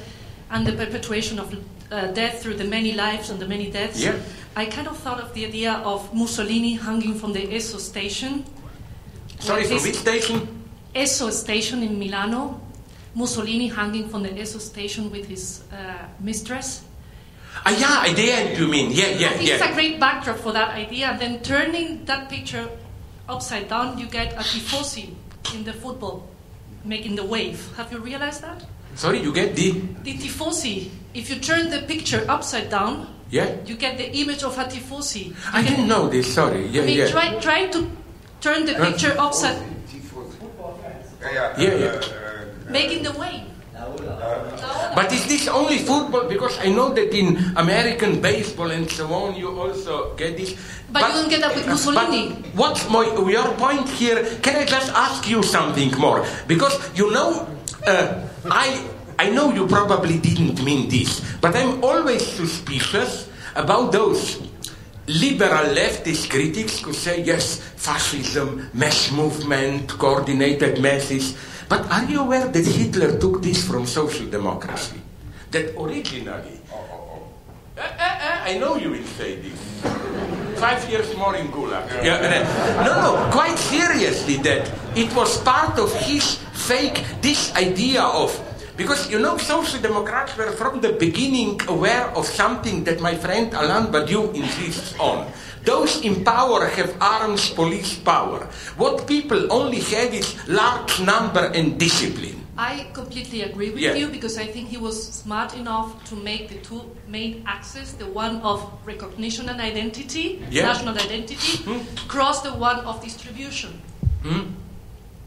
and 0.51 0.67
the 0.67 0.73
perpetuation 0.73 1.39
of 1.39 1.55
uh, 1.91 2.07
death 2.13 2.43
through 2.43 2.55
the 2.55 2.65
many 2.65 2.93
lives 2.93 3.31
and 3.31 3.39
the 3.41 3.47
many 3.47 3.71
deaths, 3.71 4.01
Yeah. 4.03 4.17
I 4.57 4.67
kind 4.67 4.87
of 4.89 4.97
thought 4.99 5.21
of 5.21 5.35
the 5.35 5.47
idea 5.47 5.73
of 5.85 6.13
Mussolini 6.15 6.75
hanging 6.75 7.15
from 7.15 7.33
the 7.33 7.41
Esso 7.49 7.79
station. 7.79 8.45
Sorry, 9.41 9.67
this- 9.67 9.83
which 9.83 9.97
station? 9.97 10.49
Esso 10.95 11.31
station 11.33 11.83
in 11.83 11.99
Milano. 11.99 12.61
Mussolini 13.15 13.69
hanging 13.69 14.09
from 14.09 14.23
the 14.23 14.31
Esso 14.31 14.61
station 14.61 15.11
with 15.11 15.27
his 15.29 15.63
uh, 15.73 16.07
mistress. 16.21 16.83
Ah, 17.65 17.71
yeah, 17.71 18.39
end, 18.39 18.59
you 18.59 18.67
mean? 18.67 18.91
Yeah, 18.91 19.07
yeah, 19.11 19.29
I 19.29 19.33
think 19.37 19.51
it's 19.51 19.63
a 19.63 19.73
great 19.73 20.01
backdrop 20.01 20.39
for 20.39 20.53
that 20.53 20.71
idea. 20.71 21.07
And 21.07 21.21
then 21.21 21.41
turning 21.43 22.05
that 22.07 22.29
picture 22.29 22.69
upside 23.29 23.69
down, 23.69 23.99
you 23.99 24.07
get 24.07 24.33
a 24.35 24.39
tifosi 24.43 25.15
in 25.55 25.65
the 25.65 25.73
football 25.73 26.29
making 26.85 27.15
the 27.17 27.25
wave. 27.25 27.71
Have 27.77 27.93
you 27.93 27.99
realized 27.99 28.43
that? 28.43 28.65
Sorry, 28.95 29.21
you 29.21 29.33
get 29.33 29.57
the. 29.57 29.73
The 30.03 30.15
tifosi, 30.15 30.91
if 31.15 31.31
you 31.31 31.37
turn 31.37 31.71
the 31.71 31.83
picture 31.83 32.25
upside 32.29 32.71
down, 32.71 33.09
Yeah? 33.31 33.51
you 33.67 33.75
get 33.77 33.99
the 33.99 34.11
image 34.17 34.43
of 34.45 34.57
a 34.59 34.65
tifosi. 34.65 35.27
You 35.27 35.35
I 35.53 35.63
didn't 35.63 35.89
know 35.89 36.09
this, 36.09 36.33
sorry. 36.33 36.67
Yeah, 36.67 36.83
I 36.83 36.87
mean, 36.87 36.99
yeah. 36.99 37.09
try, 37.11 37.35
try 37.41 37.67
to 37.67 37.87
turn 38.41 38.67
the 38.67 38.75
picture 38.75 39.15
upside, 39.19 39.59
Yeah, 41.23 41.57
yeah. 41.59 42.01
making 42.69 43.03
the 43.03 43.13
way. 43.13 43.45
But 44.95 45.13
is 45.13 45.27
this 45.27 45.49
only 45.49 45.79
football? 45.79 46.29
Because 46.29 46.59
I 46.61 46.71
know 46.71 46.95
that 46.95 47.13
in 47.13 47.37
American 47.57 48.21
baseball 48.21 48.71
and 48.71 48.89
so 48.89 49.13
on, 49.13 49.35
you 49.35 49.51
also 49.59 50.15
get 50.15 50.37
this. 50.37 50.55
But 50.93 51.03
you 51.03 51.09
don't 51.21 51.29
get 51.29 51.41
that 51.41 51.55
with 51.55 51.67
Mussolini. 51.67 52.31
What's 52.55 52.89
my, 52.89 53.03
your 53.29 53.51
point 53.59 53.89
here? 53.89 54.23
Can 54.43 54.57
I 54.57 54.65
just 54.65 54.93
ask 54.93 55.29
you 55.29 55.43
something 55.43 55.91
more? 55.99 56.25
Because 56.47 56.79
you 56.97 57.11
know, 57.11 57.49
uh, 57.87 58.23
I 58.51 58.83
I 59.19 59.31
know 59.31 59.53
you 59.53 59.67
probably 59.67 60.19
didn't 60.19 60.63
mean 60.65 60.89
this, 60.89 61.21
but 61.41 61.55
I'm 61.55 61.83
always 61.85 62.27
suspicious 62.27 63.29
about 63.55 63.93
those 63.93 64.41
liberal 65.07 65.71
leftist 65.75 66.31
critics 66.31 66.81
who 66.81 66.93
say 66.93 67.23
yes, 67.23 67.61
fascism, 67.77 68.69
mass 68.75 69.11
movement, 69.13 69.89
coordinated 69.99 70.81
masses. 70.81 71.37
But 71.69 71.89
are 71.91 72.05
you 72.05 72.21
aware 72.21 72.49
that 72.49 72.67
Hitler 72.67 73.19
took 73.19 73.41
this 73.43 73.67
from 73.67 73.87
social 73.87 74.27
democracy? 74.27 75.01
That 75.51 75.75
originally, 75.79 76.61
Eh, 77.77 77.83
eh, 77.83 78.19
eh, 78.23 78.55
I 78.55 78.59
know 78.59 78.77
you 78.77 78.91
will 78.91 79.09
say 79.19 79.35
this. 79.43 79.59
Five 80.61 80.89
years 80.89 81.11
more 81.17 81.35
in 81.35 81.49
Gulag. 81.51 81.91
Yeah, 82.05 82.23
uh, 82.23 82.85
no, 82.87 82.93
no, 83.03 83.31
quite 83.33 83.59
seriously, 83.59 84.37
that 84.47 84.71
it 84.95 85.11
was 85.17 85.43
part 85.43 85.77
of 85.81 85.93
his 86.07 86.39
fake, 86.55 87.05
this 87.21 87.55
idea 87.57 88.03
of, 88.03 88.31
because 88.77 89.11
you 89.11 89.19
know, 89.19 89.37
social 89.37 89.81
democrats 89.81 90.37
were 90.37 90.53
from 90.53 90.81
the 90.81 90.93
beginning 90.93 91.61
aware 91.69 92.09
of 92.17 92.27
something 92.27 92.85
that 92.85 93.01
my 93.01 93.15
friend 93.15 93.53
Alain 93.55 93.93
Badiou 93.93 94.35
insists 94.35 94.95
on. 94.99 95.27
Those 95.65 96.03
in 96.05 96.25
power 96.25 96.67
have 96.67 96.95
arms, 97.01 97.51
police 97.51 97.97
power. 97.99 98.45
What 98.77 99.07
people 99.07 99.51
only 99.53 99.81
have 99.81 100.13
is 100.13 100.37
large 100.49 101.01
number 101.01 101.51
and 101.55 101.79
discipline. 101.79 102.41
I 102.57 102.87
completely 102.93 103.43
agree 103.43 103.71
with 103.71 103.81
Yeah. 103.81 103.95
you 103.95 104.09
because 104.09 104.39
I 104.39 104.47
think 104.47 104.69
he 104.69 104.77
was 104.77 104.95
smart 104.95 105.57
enough 105.57 106.05
to 106.11 106.15
make 106.15 106.49
the 106.51 106.61
two 106.63 106.85
main 107.09 107.43
axes, 107.47 107.95
the 107.95 108.07
one 108.07 108.43
of 108.43 108.63
recognition 108.85 109.49
and 109.49 109.59
identity, 109.61 110.39
Yeah. 110.51 110.67
national 110.71 110.95
identity, 110.95 111.65
cross 112.07 112.43
the 112.43 112.53
one 112.53 112.79
of 112.85 113.03
distribution. 113.03 113.81
Hmm? 114.23 114.55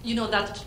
You 0.06 0.16
know 0.16 0.28
that 0.28 0.64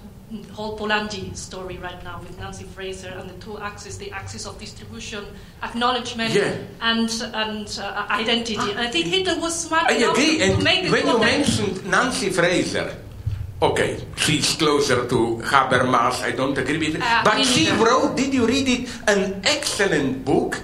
whole 0.53 0.79
Polanyi 0.79 1.35
story 1.37 1.77
right 1.79 2.03
now 2.05 2.21
with 2.21 2.39
Nancy 2.39 2.65
Fraser 2.65 3.09
and 3.09 3.29
the 3.29 3.35
two 3.45 3.59
axes, 3.59 3.99
the 3.99 4.11
axis 4.13 4.47
of 4.47 4.59
distribution, 4.59 5.25
acknowledgement, 5.63 6.33
Yeah. 6.35 6.55
and 6.81 7.11
and 7.35 7.67
uh, 7.83 8.07
identity. 8.11 8.57
And 8.71 8.79
I 8.81 8.87
think 8.89 9.07
Hitler 9.07 9.39
was 9.41 9.55
smart 9.55 9.91
I 9.91 9.95
enough 9.97 10.17
agree. 10.17 10.39
to, 10.39 10.45
And 10.45 10.63
make 10.63 10.85
the 10.85 10.91
when 10.93 11.07
you 11.07 11.19
mentioned 11.19 11.85
Nancy 11.91 12.31
Fraser, 12.31 12.95
okay, 13.61 13.99
she's 14.17 14.55
closer 14.57 15.07
to 15.09 15.19
Habermas. 15.45 16.23
I 16.23 16.31
don't 16.33 16.57
agree 16.57 16.79
with 16.79 16.95
it. 16.97 17.03
Uh, 17.03 17.23
but 17.25 17.43
she 17.45 17.71
wrote, 17.73 18.17
did 18.17 18.33
you 18.33 18.47
read 18.47 18.69
it? 18.69 18.89
An 19.09 19.41
excellent 19.45 20.25
book 20.25 20.63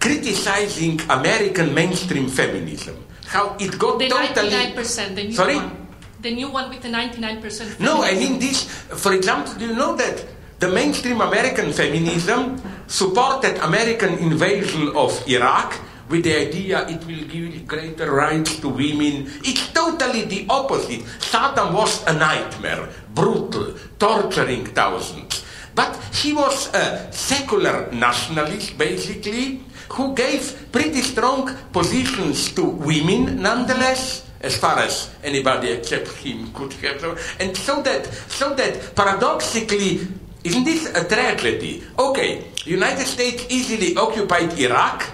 criticizing 0.00 1.00
American 1.08 1.72
mainstream 1.72 2.28
feminism. 2.28 2.96
How 3.26 3.56
it 3.58 3.78
got 3.78 3.98
The 3.98 4.08
totally. 4.08 4.50
99%, 4.50 5.14
the 5.16 5.32
Sorry? 5.32 5.56
one. 5.56 5.83
The 6.24 6.32
new 6.32 6.48
one 6.48 6.70
with 6.70 6.80
the 6.80 6.88
99%. 6.88 7.80
No, 7.80 8.02
I 8.02 8.14
mean 8.14 8.38
this. 8.38 8.64
For 8.64 9.12
example, 9.12 9.52
do 9.60 9.66
you 9.66 9.76
know 9.76 9.94
that 9.94 10.24
the 10.58 10.72
mainstream 10.72 11.20
American 11.20 11.70
feminism 11.70 12.56
supported 12.86 13.60
American 13.60 14.16
invasion 14.16 14.96
of 14.96 15.12
Iraq 15.28 15.76
with 16.08 16.24
the 16.24 16.48
idea 16.48 16.88
it 16.88 17.04
will 17.04 17.28
give 17.28 17.68
greater 17.68 18.10
rights 18.10 18.58
to 18.60 18.70
women? 18.70 19.28
It's 19.44 19.68
totally 19.74 20.24
the 20.24 20.46
opposite. 20.48 21.04
Saddam 21.20 21.74
was 21.74 22.02
a 22.06 22.14
nightmare, 22.14 22.88
brutal, 23.12 23.74
torturing 23.98 24.64
thousands. 24.72 25.44
But 25.74 25.92
he 26.14 26.32
was 26.32 26.72
a 26.72 27.12
secular 27.12 27.92
nationalist, 27.92 28.78
basically, 28.78 29.60
who 29.90 30.14
gave 30.14 30.72
pretty 30.72 31.02
strong 31.02 31.54
positions 31.70 32.50
to 32.54 32.64
women 32.64 33.42
nonetheless 33.42 34.23
as 34.44 34.56
far 34.56 34.78
as 34.78 35.10
anybody 35.24 35.68
except 35.70 36.08
him 36.18 36.52
could 36.52 36.72
have. 36.74 37.02
And 37.40 37.56
so 37.56 37.82
that, 37.82 38.06
so 38.28 38.54
that 38.54 38.94
paradoxically, 38.94 40.06
isn't 40.44 40.64
this 40.64 40.86
a 40.94 41.04
tragedy? 41.08 41.82
Okay, 41.98 42.44
United 42.64 43.06
States 43.06 43.46
easily 43.48 43.96
occupied 43.96 44.58
Iraq, 44.58 45.08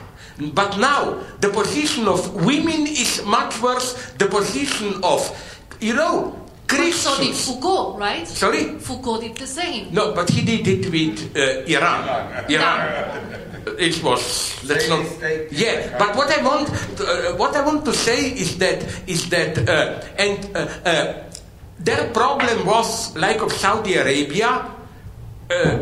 but 0.52 0.76
now 0.78 1.22
the 1.40 1.48
position 1.48 2.08
of 2.08 2.34
women 2.34 2.86
is 2.86 3.22
much 3.24 3.60
worse. 3.62 4.12
The 4.18 4.26
position 4.26 5.00
of, 5.04 5.20
you 5.80 5.94
know, 5.94 6.36
So 6.70 7.18
did 7.18 7.34
Foucault, 7.34 7.98
right? 7.98 8.26
Sorry? 8.28 8.78
Foucault 8.78 9.22
did 9.22 9.36
the 9.36 9.46
same. 9.46 9.92
No, 9.92 10.12
but 10.14 10.30
he 10.30 10.42
did 10.44 10.68
it 10.68 10.86
with 10.90 11.36
uh, 11.36 11.66
Iran. 11.66 12.46
Iran. 12.48 13.49
It 13.78 14.02
was. 14.02 14.56
Let's 14.64 14.88
not. 14.88 15.06
Yeah, 15.50 15.98
but 15.98 16.16
what 16.16 16.30
I 16.30 16.42
want, 16.42 16.68
uh, 17.00 17.36
what 17.36 17.56
I 17.56 17.64
want 17.64 17.84
to 17.84 17.92
say 17.92 18.30
is 18.30 18.58
that 18.58 18.84
is 19.06 19.28
that, 19.30 19.58
uh, 19.68 20.00
and 20.18 20.38
uh, 20.54 20.68
uh, 20.84 21.24
their 21.78 22.10
problem 22.12 22.66
was 22.66 23.16
like 23.16 23.40
of 23.42 23.52
Saudi 23.52 23.94
Arabia, 23.94 24.64
uh, 25.50 25.78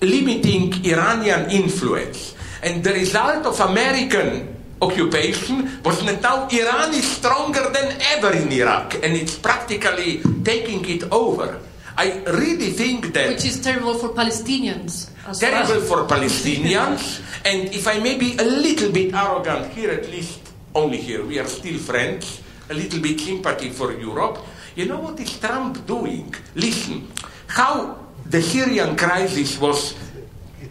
limiting 0.00 0.84
Iranian 0.84 1.50
influence, 1.50 2.34
and 2.62 2.82
the 2.82 2.92
result 2.92 3.46
of 3.46 3.60
American 3.60 4.56
occupation 4.80 5.80
was 5.82 6.04
that 6.04 6.20
now 6.20 6.48
Iran 6.48 6.92
is 6.92 7.06
stronger 7.06 7.70
than 7.72 7.96
ever 8.16 8.32
in 8.32 8.52
Iraq, 8.52 8.94
and 9.02 9.16
it's 9.16 9.36
practically 9.38 10.20
taking 10.44 10.84
it 10.88 11.04
over. 11.10 11.58
I 11.96 12.22
really 12.28 12.72
think 12.72 13.12
that 13.14 13.28
Which 13.28 13.44
is 13.46 13.60
terrible 13.60 13.94
for 13.94 14.10
Palestinians. 14.10 15.08
terrible 15.40 15.80
well. 15.80 16.06
for 16.06 16.14
Palestinians. 16.14 17.24
and 17.44 17.72
if 17.74 17.88
I 17.88 17.98
may 17.98 18.18
be 18.18 18.36
a 18.36 18.44
little 18.44 18.92
bit 18.92 19.14
arrogant 19.14 19.72
here, 19.72 19.90
at 19.90 20.10
least 20.10 20.40
only 20.74 20.98
here, 20.98 21.24
we 21.24 21.38
are 21.38 21.46
still 21.48 21.78
friends, 21.78 22.42
a 22.68 22.74
little 22.74 23.00
bit 23.00 23.18
sympathy 23.20 23.70
for 23.70 23.92
Europe. 23.96 24.38
You 24.76 24.84
know 24.84 25.00
what 25.00 25.18
is 25.20 25.40
Trump 25.40 25.86
doing? 25.86 26.34
Listen, 26.54 27.08
how 27.48 27.96
the 28.28 28.42
Syrian 28.42 28.94
crisis 28.96 29.58
was 29.58 29.94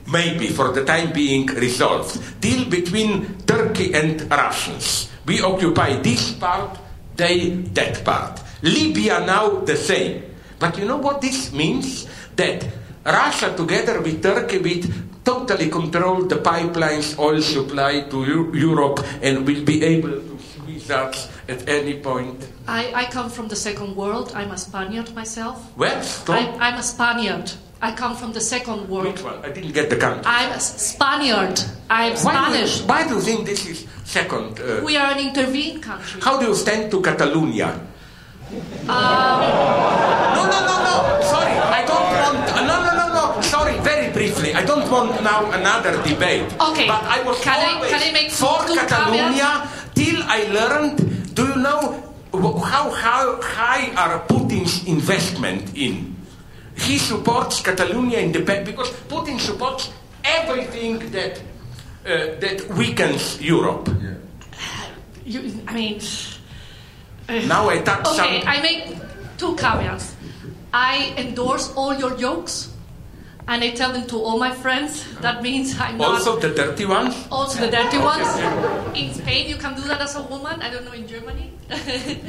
maybe 0.05 0.47
for 0.49 0.71
the 0.71 0.85
time 0.85 1.11
being 1.11 1.47
resolved. 1.47 2.39
Deal 2.39 2.69
between 2.69 3.37
Turkey 3.49 3.93
and 3.93 4.29
Russians. 4.29 5.09
We 5.25 5.41
occupy 5.41 5.95
this 6.01 6.33
part, 6.33 6.77
they 7.15 7.49
that 7.73 8.03
part. 8.05 8.41
Libya 8.61 9.25
now 9.25 9.61
the 9.65 9.75
same. 9.75 10.34
But 10.65 10.79
you 10.79 10.85
know 10.85 10.97
what 10.97 11.21
this 11.21 11.51
means? 11.53 12.07
That 12.35 12.65
Russia 13.05 13.53
together 13.55 14.01
with 14.01 14.17
Turkey 14.23 14.57
will 14.57 14.81
totally 15.23 15.69
control 15.69 16.23
the 16.25 16.37
pipelines, 16.37 17.17
oil 17.19 17.39
supply 17.41 18.01
to 18.09 18.17
Eu- 18.25 18.51
Europe 18.55 18.99
and 19.21 19.45
will 19.45 19.63
be 19.63 19.83
able 19.85 20.09
to 20.09 20.37
squeeze 20.41 20.89
us 20.89 21.29
at 21.47 21.69
any 21.69 21.99
point. 22.01 22.41
I, 22.67 22.91
I 22.93 23.05
come 23.05 23.29
from 23.29 23.47
the 23.47 23.55
second 23.55 23.95
world. 23.95 24.33
I'm 24.33 24.49
a 24.49 24.57
Spaniard 24.57 25.13
myself. 25.13 25.61
Well, 25.77 26.01
I, 26.29 26.49
I'm 26.59 26.79
a 26.79 26.83
Spaniard. 26.83 27.51
I 27.79 27.91
come 27.93 28.15
from 28.15 28.33
the 28.33 28.41
second 28.41 28.89
world. 28.89 29.05
Which 29.13 29.21
one? 29.23 29.45
I 29.45 29.51
didn't 29.51 29.73
get 29.73 29.91
the 29.91 29.97
country. 29.97 30.23
I'm 30.25 30.51
a 30.51 30.59
Spaniard. 30.59 31.61
I'm 31.91 32.13
Why 32.13 32.33
do, 32.33 32.65
Spanish. 32.65 32.81
you, 32.81 32.87
why 32.87 33.07
do 33.07 33.13
you 33.15 33.21
think 33.21 33.45
this 33.45 33.65
is 33.67 33.85
second? 34.03 34.59
Uh, 34.59 34.81
We 34.83 34.97
are 34.97 35.11
an 35.13 35.19
intervened 35.19 35.83
country. 35.83 36.21
how 36.21 36.39
do 36.39 36.47
you 36.47 36.55
stand 36.55 36.89
to 36.89 37.01
Catalonia? 37.01 37.79
Um, 38.45 39.41
No, 40.37 40.43
no, 40.45 40.59
no, 40.69 40.75
no. 40.85 40.95
Sorry, 41.25 41.51
I 41.51 41.81
don't 41.85 42.07
want. 42.21 42.45
uh, 42.53 42.61
No, 42.69 42.75
no, 42.85 42.91
no, 42.93 43.05
no. 43.13 43.41
Sorry, 43.41 43.77
very 43.79 44.11
briefly. 44.13 44.53
I 44.53 44.63
don't 44.63 44.89
want 44.91 45.21
now 45.23 45.49
another 45.51 46.01
debate. 46.03 46.45
Okay. 46.61 46.87
But 46.87 47.03
I 47.03 47.23
was 47.23 47.39
Can 47.41 47.57
I- 47.59 47.73
always 47.73 47.91
can 47.91 48.01
I 48.03 48.11
make 48.13 48.31
for 48.31 48.57
Catalonia 48.69 49.67
till 49.95 50.21
I 50.23 50.43
learned. 50.53 51.33
Do 51.35 51.43
you 51.47 51.55
know 51.55 52.01
how, 52.63 52.91
how 52.91 53.41
high 53.41 53.91
are 53.97 54.19
Putin's 54.27 54.85
investment 54.87 55.75
in? 55.75 56.15
He 56.77 56.97
supports 56.97 57.61
Catalonia 57.61 58.19
independence 58.19 58.69
because 58.69 58.91
Putin 59.09 59.39
supports 59.39 59.89
everything 60.23 60.99
that 61.11 61.39
uh, 62.05 62.37
that 62.39 62.67
weakens 62.77 63.41
Europe. 63.41 63.89
you, 65.25 65.39
I 65.67 65.73
mean, 65.73 65.99
Now 67.47 67.69
I 67.69 67.79
touch 67.79 68.05
okay. 68.07 68.41
some. 68.41 68.47
I 68.49 68.61
make 68.61 68.97
two 69.37 69.55
caveats. 69.55 70.15
I 70.73 71.13
endorse 71.17 71.71
all 71.75 71.93
your 71.95 72.15
jokes, 72.17 72.69
and 73.47 73.63
I 73.63 73.71
tell 73.71 73.91
them 73.93 74.05
to 74.07 74.17
all 74.17 74.37
my 74.37 74.51
friends. 74.51 75.03
That 75.21 75.41
means 75.41 75.79
I'm 75.79 75.97
not 75.97 76.07
Also 76.21 76.37
the 76.37 76.49
dirty 76.53 76.85
ones. 76.85 77.15
also 77.31 77.61
the 77.65 77.71
dirty 77.71 77.97
ones. 77.97 78.27
In 78.95 79.13
Spain, 79.13 79.47
you 79.49 79.55
can 79.57 79.75
do 79.75 79.81
that 79.87 80.01
as 80.01 80.15
a 80.15 80.21
woman. 80.23 80.61
I 80.61 80.69
don't 80.69 80.85
know 80.85 80.93
in 80.93 81.07
Germany. 81.07 81.51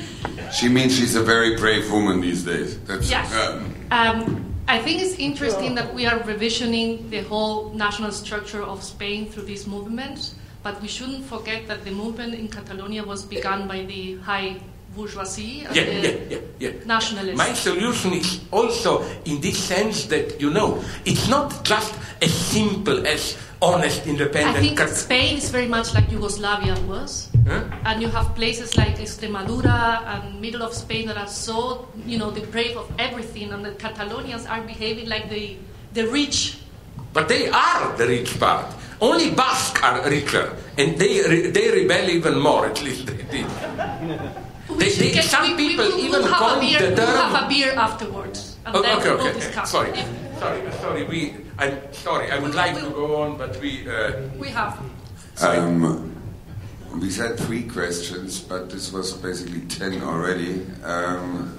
She 0.53 0.69
means 0.69 0.97
she's 0.97 1.15
a 1.17 1.23
very 1.23 1.57
brave 1.57 1.91
woman 1.91 2.21
these 2.21 2.45
days. 2.45 2.79
That's 2.87 3.11
Yes. 3.11 3.33
um, 3.35 3.75
Um, 3.91 4.55
I 4.69 4.79
think 4.79 5.03
it's 5.03 5.15
interesting 5.19 5.75
that 5.75 5.93
we 5.95 6.07
are 6.07 6.19
revisioning 6.21 7.11
the 7.11 7.23
whole 7.23 7.71
national 7.75 8.13
structure 8.13 8.63
of 8.63 8.83
Spain 8.83 9.29
through 9.31 9.45
this 9.47 9.67
movement, 9.67 10.35
but 10.63 10.81
we 10.81 10.89
shouldn't 10.89 11.25
forget 11.27 11.67
that 11.69 11.85
the 11.85 11.91
movement 11.91 12.35
in 12.35 12.49
Catalonia 12.49 13.03
was 13.05 13.23
begun 13.25 13.69
by 13.69 13.85
the 13.85 14.17
high 14.23 14.57
bourgeoisie 14.97 15.63
Yeah, 15.63 15.73
the 15.73 15.83
yeah, 16.03 16.17
yeah, 16.31 16.39
yeah. 16.59 16.71
nationalists. 16.87 17.37
My 17.39 17.53
solution 17.55 18.13
is 18.15 18.41
also 18.51 19.05
in 19.25 19.41
this 19.41 19.59
sense 19.59 20.07
that, 20.07 20.41
you 20.41 20.51
know, 20.51 20.83
it's 21.05 21.29
not 21.29 21.65
just 21.65 21.95
as 22.23 22.33
simple 22.33 23.07
as 23.07 23.37
honest, 23.61 24.07
independent. 24.07 24.57
I 24.57 24.61
think 24.61 24.79
cat- 24.79 24.91
Spain 24.97 25.37
is 25.37 25.51
very 25.51 25.69
much 25.69 25.95
like 25.95 26.11
Yugoslavia 26.11 26.75
was. 26.89 27.29
Huh? 27.47 27.63
And 27.85 28.03
you 28.03 28.09
have 28.09 28.35
places 28.35 28.77
like 28.77 28.97
Extremadura 28.99 30.03
and 30.13 30.41
middle 30.41 30.63
of 30.63 30.73
Spain 30.75 31.07
that 31.09 31.17
are 31.17 31.29
so, 31.29 31.87
you 32.07 32.19
know, 32.19 32.31
depraved 32.31 32.77
of 32.77 32.91
everything, 32.99 33.53
and 33.53 33.65
the 33.65 33.71
Catalonians 33.73 34.49
are 34.51 34.63
behaving 34.67 35.09
like 35.09 35.29
the, 35.31 35.57
the 35.93 36.05
rich 36.09 36.59
But 37.13 37.29
they 37.29 37.49
are 37.49 37.97
the 37.97 38.07
rich 38.07 38.39
part. 38.39 38.67
Only 39.01 39.31
Basque 39.31 39.81
are 39.83 40.05
richer, 40.09 40.53
and 40.77 40.99
they 40.99 41.21
re- 41.33 41.49
they 41.51 41.67
rebel 41.71 42.09
even 42.11 42.37
more. 42.39 42.67
At 42.67 42.83
least 42.83 43.07
they 43.07 43.17
did. 43.33 43.47
We 44.69 44.77
They- 44.77 44.91
they- 44.93 45.13
get- 45.13 45.25
some 45.25 45.43
we- 45.47 45.55
we 45.55 45.69
people 45.69 45.87
even 45.99 46.23
we'll 46.23 46.33
have 46.33 46.39
coined 46.39 46.57
a 46.59 46.61
beer, 46.79 46.91
the 46.91 47.03
we'll 47.03 47.17
have 47.17 47.45
a 47.45 47.49
beer 47.49 47.73
afterwards, 47.77 48.57
and 48.67 48.77
Oh, 48.77 48.83
then 48.83 48.99
okay, 48.99 49.11
we 49.11 49.17
will 49.17 49.27
okay. 49.29 49.39
discuss. 49.41 49.71
Sorry, 49.71 49.93
sorry, 50.41 50.61
sorry. 50.81 51.05
We, 51.05 51.35
I'm 51.59 51.79
sorry. 51.93 52.31
I 52.33 52.39
would 52.39 52.55
like 52.55 52.75
to 52.81 52.91
go 52.91 53.23
on, 53.23 53.37
but 53.39 53.61
we. 53.61 53.87
Uh, 53.89 54.13
we 54.39 54.49
have. 54.49 54.79
Um, 55.41 56.13
we 57.01 57.13
had 57.13 57.39
three 57.39 57.63
questions, 57.63 58.41
but 58.41 58.71
this 58.71 58.93
was 58.93 59.13
basically 59.13 59.61
ten 59.69 60.03
already. 60.03 60.67
Um, 60.85 61.59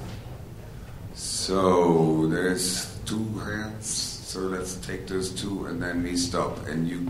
so 1.14 2.28
there's 2.28 2.88
two 3.06 3.24
hands. 3.46 3.88
So 4.28 4.40
let's 4.40 4.76
take 4.76 5.08
those 5.08 5.30
two, 5.32 5.66
and 5.68 5.82
then 5.82 6.04
we 6.04 6.18
stop, 6.18 6.68
and 6.68 6.88
you 6.88 7.08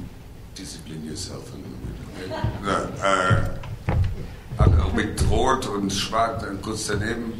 discipline 0.55 1.03
yourself 1.05 1.51
a 1.53 1.57
little 1.57 1.81
bit. 1.83 2.31
Okay? 2.31 2.47
Na, 2.63 2.77
äh, 3.01 3.59
also 4.57 4.89
mit 4.95 5.21
Rot 5.29 5.67
und 5.67 5.91
Schwarz 5.91 6.43
dann 6.43 6.61
kurz 6.61 6.87
daneben. 6.87 7.33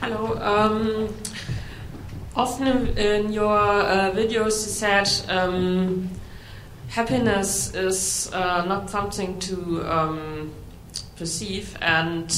Hello. 0.00 0.34
Um, 0.34 1.08
often 2.34 2.66
in- 2.66 2.96
in 2.96 3.32
your 3.32 3.48
uh, 3.56 4.10
videos, 4.14 4.64
you 4.66 4.72
said 4.72 5.08
um, 5.30 6.10
happiness 6.88 7.74
is 7.74 8.30
uh, 8.32 8.64
not 8.66 8.90
something 8.90 9.38
to 9.40 9.82
um, 9.88 10.50
perceive, 11.16 11.76
and 11.80 12.30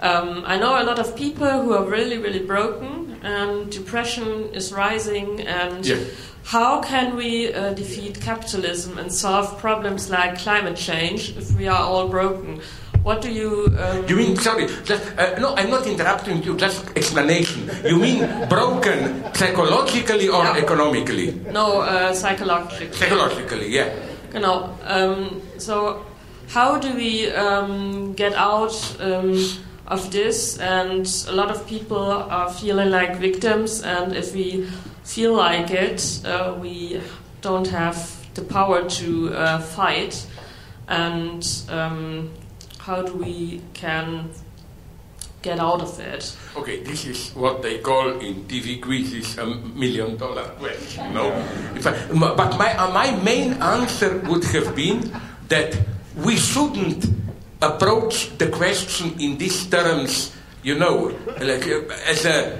um, 0.00 0.44
I 0.46 0.58
know 0.58 0.80
a 0.80 0.84
lot 0.84 0.98
of 0.98 1.16
people 1.16 1.48
who 1.62 1.72
are 1.72 1.84
really, 1.84 2.18
really 2.18 2.44
broken, 2.46 3.18
and 3.22 3.70
depression 3.70 4.50
is 4.54 4.72
rising. 4.72 5.40
And 5.40 5.84
Yeah. 5.84 5.96
How 6.44 6.80
can 6.80 7.16
we 7.16 7.52
uh, 7.54 7.72
defeat 7.74 8.20
capitalism 8.20 8.98
and 8.98 9.12
solve 9.12 9.58
problems 9.58 10.10
like 10.10 10.38
climate 10.38 10.76
change 10.76 11.36
if 11.36 11.56
we 11.56 11.68
are 11.68 11.82
all 11.82 12.08
broken? 12.08 12.60
What 13.02 13.20
do 13.20 13.30
you? 13.32 13.66
Um, 13.80 14.06
You 14.08 14.14
mean, 14.16 14.36
sorry, 14.36 14.66
just, 14.84 15.02
uh, 15.18 15.38
no, 15.40 15.56
I'm 15.56 15.70
not 15.70 15.86
interrupting 15.86 16.42
you, 16.44 16.56
just 16.56 16.84
explanation. 16.96 17.68
You 17.84 17.96
mean 17.96 18.28
broken 18.48 19.24
psychologically 19.34 20.28
or 20.28 20.44
Yeah. 20.44 20.56
economically? 20.62 21.34
no, 21.52 21.80
uh, 21.80 22.12
psychologically. 22.14 22.92
Psychologically, 22.92 23.68
yeah. 23.74 23.88
Genau. 24.32 24.70
Um, 24.86 25.42
so, 25.58 26.04
how 26.48 26.78
do 26.78 26.94
we 26.94 27.30
um, 27.32 28.12
get 28.14 28.34
out 28.34 28.74
um, 29.00 29.36
of 29.88 30.10
this? 30.12 30.58
And 30.58 31.06
a 31.28 31.32
lot 31.32 31.50
of 31.50 31.66
people 31.66 31.98
are 32.30 32.50
feeling 32.50 32.90
like 32.90 33.16
victims, 33.16 33.82
and 33.82 34.14
if 34.14 34.32
we 34.32 34.68
feel 35.04 35.34
like 35.34 35.70
it, 35.70 36.20
uh, 36.24 36.56
we 36.60 37.00
don't 37.40 37.68
have 37.68 38.22
the 38.34 38.42
power 38.42 38.88
to 38.88 39.34
uh, 39.34 39.58
fight. 39.58 40.26
And 40.88 41.46
um, 41.68 42.30
how 42.78 43.02
do 43.02 43.14
we 43.14 43.62
can 43.74 44.30
get 45.42 45.58
out 45.58 45.82
of 45.82 45.98
it? 46.00 46.36
Okay, 46.56 46.82
this 46.82 47.04
is 47.04 47.30
what 47.34 47.62
they 47.62 47.78
call 47.78 48.18
in 48.20 48.44
TV 48.44 48.80
quizzes 48.80 49.38
a 49.38 49.46
million 49.46 50.16
dollar 50.16 50.44
question. 50.58 51.12
No, 51.14 51.30
I, 51.30 52.34
but 52.36 52.58
my 52.58 52.74
uh, 52.76 52.90
my 52.92 53.14
main 53.22 53.54
answer 53.62 54.18
would 54.28 54.44
have 54.44 54.74
been 54.74 55.10
that 55.48 55.76
we 56.16 56.36
shouldn't 56.36 57.06
approach 57.60 58.36
the 58.38 58.48
question 58.48 59.14
in 59.20 59.38
these 59.38 59.66
terms. 59.66 60.32
You 60.62 60.78
know, 60.78 61.10
like 61.40 61.66
uh, 61.66 61.90
as 62.06 62.24
a 62.24 62.58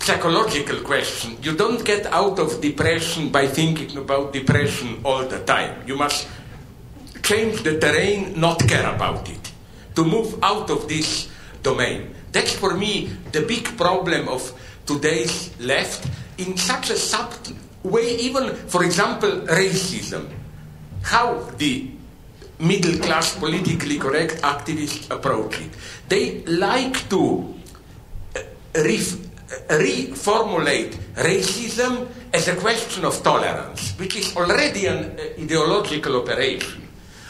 psychological 0.00 0.80
question. 0.80 1.36
You 1.42 1.54
don't 1.54 1.84
get 1.84 2.06
out 2.06 2.38
of 2.38 2.60
depression 2.60 3.28
by 3.28 3.46
thinking 3.46 3.96
about 3.98 4.32
depression 4.32 5.00
all 5.04 5.24
the 5.24 5.40
time. 5.44 5.86
You 5.86 5.96
must 5.96 6.26
change 7.22 7.62
the 7.62 7.78
terrain, 7.78 8.40
not 8.40 8.66
care 8.66 8.92
about 8.94 9.28
it, 9.28 9.52
to 9.94 10.04
move 10.04 10.38
out 10.42 10.70
of 10.70 10.88
this 10.88 11.28
domain. 11.62 12.14
That's 12.32 12.54
for 12.54 12.74
me 12.74 13.12
the 13.32 13.42
big 13.42 13.76
problem 13.76 14.28
of 14.28 14.52
today's 14.86 15.50
left 15.60 16.08
in 16.38 16.56
such 16.56 16.90
a 16.90 16.96
subtle 16.96 17.56
way, 17.82 18.16
even, 18.16 18.54
for 18.68 18.84
example, 18.84 19.30
racism. 19.46 20.28
How 21.02 21.40
the 21.56 21.90
middle 22.58 22.98
class 23.00 23.36
politically 23.36 23.98
correct 23.98 24.42
activists 24.42 25.10
approach 25.10 25.60
it. 25.60 25.70
They 26.08 26.44
like 26.44 27.08
to 27.08 27.54
uh, 28.36 28.40
reformulate 29.68 30.94
racism 31.16 32.06
as 32.32 32.46
a 32.48 32.56
question 32.56 33.04
of 33.04 33.20
tolerance, 33.22 33.98
which 33.98 34.16
is 34.16 34.36
already 34.36 34.86
an 34.86 35.18
uh, 35.18 35.42
ideological 35.42 36.22
operation. 36.22 36.86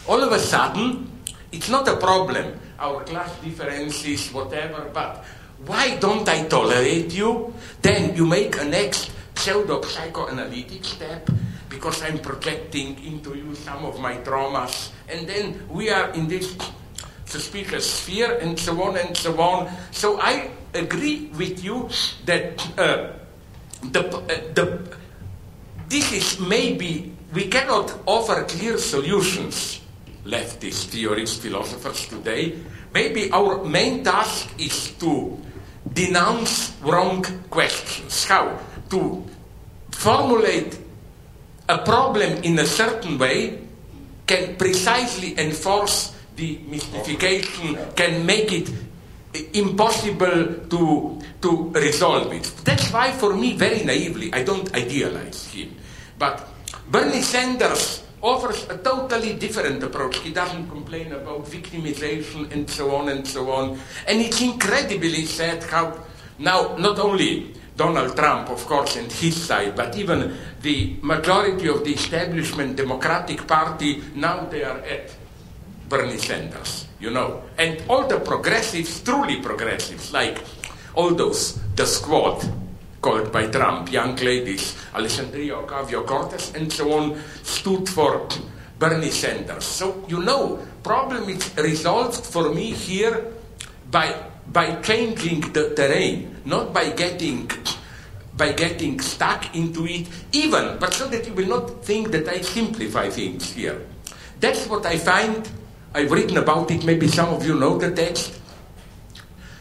All 0.09 0.23
of 0.23 0.33
a 0.33 0.39
sudden, 0.39 1.11
it's 1.53 1.69
not 1.69 1.89
a 1.89 1.97
problem, 1.97 2.61
our 2.79 3.05
class 3.05 3.33
differences, 3.41 4.33
whatever, 4.33 4.91
but 4.93 5.25
why 5.67 5.97
don't 5.97 6.29
I 6.29 6.45
tolerate 6.45 7.13
you? 7.13 7.53
Then 7.81 8.15
you 8.17 8.27
make 8.27 8.61
a 8.61 8.65
next 8.65 9.11
pseudo 9.35 9.81
psychoanalytic 9.83 10.85
step 10.85 11.29
because 11.69 12.03
I'm 12.03 12.19
projecting 12.19 13.03
into 13.05 13.37
you 13.37 13.55
some 13.55 13.85
of 13.85 14.01
my 14.01 14.17
traumas, 14.19 14.91
and 15.09 15.27
then 15.27 15.67
we 15.69 15.89
are 15.89 16.11
in 16.11 16.29
this 16.29 16.57
suspicious 17.25 17.89
sphere, 17.89 18.39
and 18.43 18.59
so 18.59 18.83
on 18.83 18.97
and 18.97 19.17
so 19.17 19.41
on. 19.41 19.71
So 19.93 20.21
I 20.21 20.51
agree 20.75 21.31
with 21.37 21.63
you 21.65 21.89
that 22.27 22.61
uh, 22.79 23.13
the, 23.91 24.07
uh, 24.07 24.55
the 24.55 24.97
this 25.89 26.13
is 26.13 26.41
maybe 26.41 27.13
we 27.35 27.49
cannot 27.49 27.93
offer 28.07 28.45
clear 28.45 28.79
solutions 28.79 29.81
leftist 30.25 30.91
theorists 30.91 31.39
philosophers 31.39 32.07
today. 32.07 32.59
Maybe 32.95 33.31
our 33.33 33.65
main 33.65 34.05
task 34.05 34.49
is 34.59 34.93
to 34.99 35.39
denounce 35.93 36.77
wrong 36.83 37.25
questions. 37.51 38.25
How? 38.25 38.59
To 38.91 39.25
formulate 39.91 40.79
a 41.69 41.79
problem 41.79 42.43
in 42.43 42.59
a 42.59 42.67
certain 42.67 43.19
way 43.19 43.59
can 44.27 44.57
precisely 44.57 45.39
enforce 45.39 46.15
the 46.37 46.59
mystification 46.69 47.77
can 47.95 48.25
make 48.25 48.53
it 48.53 48.71
impossible 49.53 50.67
to, 50.69 51.19
to 51.41 51.71
resolve 51.71 52.33
it. 52.33 52.53
That's 52.65 52.91
why, 52.93 53.13
for 53.13 53.35
me, 53.35 53.57
very 53.57 53.85
naively, 53.85 54.33
I 54.33 54.43
don't 54.43 54.73
idealize 54.75 55.47
him. 55.53 55.77
But 56.19 56.47
Bernie 56.91 57.23
Sanders 57.23 58.03
offers 58.23 58.69
a 58.69 58.77
totally 58.79 59.35
different 59.35 59.83
approach. 59.83 60.19
He 60.19 60.33
doesn't 60.33 60.69
complain 60.69 61.13
about 61.13 61.47
victimization 61.47 62.53
and 62.53 62.69
so 62.69 62.95
on 62.95 63.09
and 63.09 63.27
so 63.27 63.51
on. 63.51 63.79
And 64.07 64.21
it's 64.21 64.41
incredibly 64.41 65.25
sad 65.25 65.63
how 65.65 66.05
now 66.39 66.77
not 66.77 66.99
only 66.99 67.55
Donald 67.77 68.15
Trump, 68.15 68.51
of 68.51 68.67
course, 68.67 68.97
and 68.97 69.11
his 69.11 69.37
side, 69.37 69.75
but 69.75 69.97
even 69.97 70.37
the 70.61 70.97
majority 71.01 71.69
of 71.69 71.83
the 71.83 71.95
establishment 71.95 72.77
Democratic 72.77 73.47
Party, 73.47 74.03
now 74.15 74.45
they 74.45 74.63
are 74.65 74.79
at 74.81 75.09
Bernie 75.91 76.19
Sanders, 76.19 76.87
you 77.01 77.11
know. 77.11 77.43
And 77.59 77.83
all 77.91 78.07
the 78.07 78.21
progressives, 78.21 79.03
truly 79.03 79.43
progressives, 79.43 80.13
like 80.15 80.39
all 80.95 81.11
those, 81.11 81.59
the 81.75 81.85
squad, 81.85 82.47
called 83.03 83.33
by 83.33 83.49
Trump, 83.49 83.91
young 83.91 84.15
ladies, 84.17 84.79
Alexandria 84.95 85.57
Ocasio-Cortez, 85.57 86.55
and 86.55 86.73
so 86.73 86.93
on, 86.93 87.19
stood 87.43 87.89
for 87.89 88.29
Bernie 88.79 89.11
Sanders. 89.11 89.65
So, 89.65 90.05
you 90.07 90.23
know, 90.23 90.63
problem 90.85 91.29
is 91.29 91.51
resolved 91.59 92.25
for 92.25 92.55
me 92.55 92.71
here 92.71 93.27
by, 93.91 94.15
by 94.53 94.81
changing 94.81 95.53
the 95.53 95.75
terrain, 95.75 96.37
not 96.47 96.73
by 96.73 96.91
getting 96.91 97.51
by 98.41 98.53
getting 98.53 98.99
stuck 99.01 99.55
into 99.55 99.85
it, 99.85 100.09
even, 100.33 100.79
but 100.79 100.95
so 100.95 101.07
that 101.09 101.27
you 101.27 101.35
will 101.35 101.61
not 101.61 101.85
think 101.85 102.11
that 102.11 102.27
I 102.27 102.41
simplify 102.41 103.11
things 103.11 103.53
here. 103.53 103.85
That's 104.41 104.67
what 104.67 104.87
I 104.87 104.97
find. 104.97 105.47
I've 105.95 106.11
written 106.11 106.37
about 106.37 106.71
it, 106.71 106.85
maybe 106.85 107.09
some 107.09 107.31
of 107.31 107.45
you 107.47 107.55
know 107.55 107.79
the 107.79 107.91
text 107.91 108.41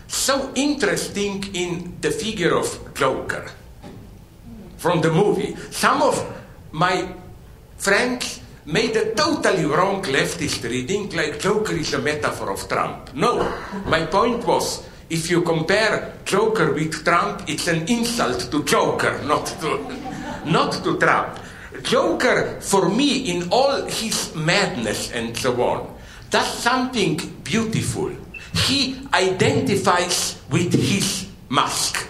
so 0.09 0.51
interesting 0.55 1.43
in 1.53 1.95
the 2.01 2.09
figure 2.09 2.57
of 2.57 2.93
Joker 2.95 3.49
from 4.77 5.01
the 5.01 5.11
movie. 5.11 5.55
Some 5.69 6.01
of 6.01 6.17
my 6.71 7.07
friends 7.77 8.41
made 8.65 8.95
a 8.95 9.13
totally 9.13 9.65
wrong 9.65 10.01
leftist 10.03 10.63
reading, 10.63 11.09
like 11.11 11.39
Joker 11.39 11.73
is 11.73 11.93
a 11.93 11.99
metaphor 11.99 12.51
of 12.51 12.67
Trump. 12.67 13.13
No, 13.13 13.41
my 13.85 14.05
point 14.05 14.45
was 14.45 14.87
if 15.09 15.29
you 15.29 15.41
compare 15.41 16.13
Joker 16.25 16.73
with 16.73 17.03
Trump, 17.03 17.43
it's 17.47 17.67
an 17.67 17.87
insult 17.87 18.51
to 18.51 18.63
Joker, 18.63 19.21
not 19.25 19.45
to, 19.61 19.79
not 20.45 20.73
to 20.83 20.97
Trump. 20.97 21.39
Joker, 21.83 22.59
for 22.61 22.89
me, 22.89 23.31
in 23.31 23.49
all 23.51 23.85
his 23.85 24.35
madness 24.35 25.11
and 25.11 25.37
so 25.37 25.53
on, 25.61 25.98
does 26.29 26.47
something 26.47 27.17
beautiful 27.43 28.11
he 28.53 28.97
identifies 29.13 30.41
with 30.49 30.73
his 30.73 31.27
mask. 31.49 32.07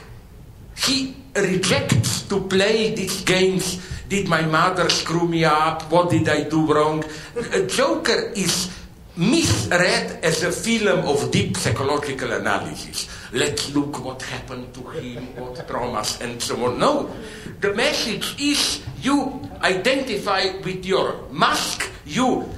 He 0.77 1.15
rejects 1.35 2.23
to 2.23 2.41
play 2.47 2.95
these 2.95 3.21
games. 3.23 3.79
Did 4.07 4.27
my 4.27 4.41
mother 4.41 4.89
screw 4.89 5.27
me 5.27 5.45
up? 5.45 5.83
What 5.91 6.09
did 6.09 6.27
I 6.29 6.43
do 6.43 6.65
wrong? 6.65 7.03
Joker 7.67 8.31
is 8.35 8.71
misread 9.17 10.23
as 10.23 10.43
a 10.43 10.51
film 10.51 11.03
of 11.05 11.29
deep 11.31 11.57
psychological 11.57 12.31
analysis. 12.31 13.09
Let's 13.33 13.75
look 13.75 14.03
what 14.03 14.21
happened 14.23 14.73
to 14.73 14.81
him, 14.95 15.35
what 15.35 15.55
traumas, 15.67 16.21
and 16.21 16.41
so 16.41 16.55
on. 16.65 16.79
No, 16.79 17.11
the 17.59 17.73
message 17.73 18.39
is 18.39 18.81
you 19.01 19.41
identify 19.61 20.55
with 20.63 20.85
your 20.85 21.27
mask, 21.31 21.91
you 22.05 22.49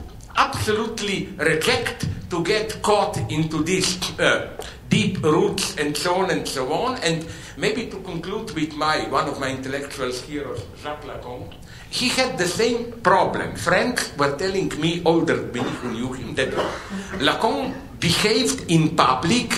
absolutely 0.41 1.29
reject 1.37 2.07
to 2.29 2.43
get 2.43 2.81
caught 2.81 3.17
into 3.29 3.61
these 3.63 3.97
uh, 4.19 4.49
deep 4.89 5.21
roots 5.23 5.77
and 5.77 5.95
so 5.95 6.15
on 6.15 6.31
and 6.31 6.47
so 6.47 6.73
on. 6.73 6.97
And 7.03 7.27
maybe 7.57 7.87
to 7.87 7.97
conclude 8.01 8.51
with 8.51 8.73
my 8.75 9.07
one 9.09 9.27
of 9.29 9.39
my 9.39 9.49
intellectual 9.49 10.11
heroes, 10.11 10.63
Jacques 10.81 11.05
Lacan, 11.05 11.53
he 11.89 12.09
had 12.09 12.37
the 12.37 12.47
same 12.47 12.91
problem. 13.03 13.55
Friends 13.55 14.11
were 14.17 14.35
telling 14.37 14.69
me, 14.79 15.01
older 15.05 15.37
me 15.53 15.61
who 15.61 15.91
knew 15.91 16.13
him, 16.13 16.33
that 16.35 16.49
Lacan 17.19 17.73
behaved 17.99 18.71
in 18.71 18.95
public 18.95 19.53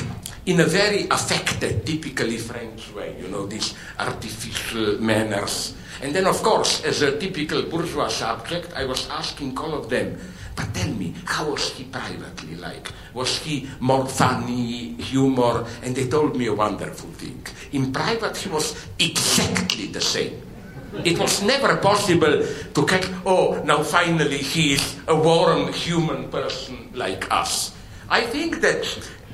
in 0.45 0.59
a 0.59 0.65
very 0.65 1.07
affected, 1.09 1.85
typically 1.85 2.37
French 2.37 2.91
way, 2.93 3.15
you 3.21 3.29
know, 3.29 3.45
these 3.45 3.73
artificial 3.97 4.99
manners. 4.99 5.75
And 6.01 6.13
then, 6.13 6.25
of 6.27 6.43
course, 6.43 6.83
as 6.83 7.01
a 7.01 7.17
typical 7.17 7.61
bourgeois 7.63 8.09
subject, 8.09 8.73
I 8.75 8.83
was 8.83 9.07
asking 9.09 9.57
all 9.57 9.73
of 9.73 9.89
them, 9.89 10.19
but 10.55 10.73
tell 10.73 10.89
me, 10.89 11.13
how 11.25 11.51
was 11.51 11.71
he 11.71 11.85
privately 11.85 12.55
like? 12.55 12.91
Was 13.13 13.37
he 13.39 13.69
more 13.79 14.05
funny, 14.07 14.93
humor? 15.01 15.65
And 15.81 15.95
they 15.95 16.07
told 16.07 16.35
me 16.35 16.47
a 16.47 16.53
wonderful 16.53 17.09
thing. 17.11 17.45
In 17.71 17.91
private, 17.91 18.37
he 18.37 18.49
was 18.49 18.87
exactly 18.99 19.87
the 19.87 20.01
same. 20.01 20.41
It 21.03 21.17
was 21.17 21.41
never 21.41 21.77
possible 21.77 22.45
to 22.73 22.85
catch, 22.85 23.07
oh, 23.25 23.59
now 23.65 23.81
finally 23.81 24.37
he 24.37 24.73
is 24.73 24.95
a 25.07 25.15
warm 25.15 25.73
human 25.73 26.29
person 26.29 26.89
like 26.93 27.31
us. 27.31 27.73
I 28.09 28.21
think 28.21 28.61
that 28.61 28.85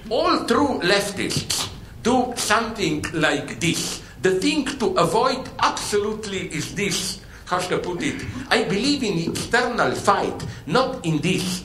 all 0.09 0.45
true 0.45 0.79
leftists 0.79 1.69
do 2.01 2.33
something 2.37 3.03
like 3.13 3.59
this. 3.59 4.01
The 4.21 4.39
thing 4.39 4.65
to 4.79 4.95
avoid 4.95 5.49
absolutely 5.59 6.47
is 6.47 6.75
this 6.75 7.19
how 7.49 7.57
should 7.57 7.79
I 7.79 7.81
put 7.81 8.03
it? 8.03 8.21
I 8.49 8.63
believe 8.63 9.01
in 9.01 9.31
external 9.31 9.91
fight, 9.95 10.45
not 10.67 11.03
in 11.03 11.17
this 11.17 11.63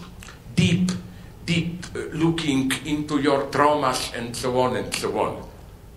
deep, 0.57 0.91
deep 1.45 1.85
uh, 1.95 1.99
looking 2.17 2.73
into 2.87 3.21
your 3.21 3.45
traumas 3.53 4.17
and 4.17 4.35
so 4.35 4.59
on 4.61 4.77
and 4.77 4.95
so 4.95 5.13
on. 5.21 5.47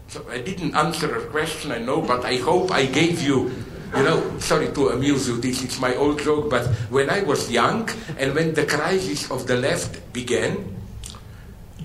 So 0.10 0.26
I 0.30 0.40
didn't 0.40 0.76
answer 0.76 1.16
a 1.16 1.26
question, 1.28 1.72
I 1.72 1.80
know, 1.80 2.02
but 2.02 2.26
I 2.26 2.36
hope 2.36 2.72
I 2.72 2.86
gave 2.86 3.22
you, 3.22 3.50
you 3.96 4.04
know, 4.04 4.40
sorry 4.40 4.74
to 4.74 4.90
amuse 4.90 5.30
you, 5.30 5.40
this 5.40 5.64
is 5.64 5.80
my 5.80 5.96
old 5.96 6.20
joke, 6.20 6.50
but 6.50 6.68
when 6.92 7.10
I 7.10 7.24
was 7.24 7.50
young 7.50 7.90
and 8.18 8.36
when 8.36 8.56
the 8.56 8.66
crisis 8.66 9.32
of 9.32 9.48
the 9.48 9.56
left 9.56 10.12
began, 10.12 10.76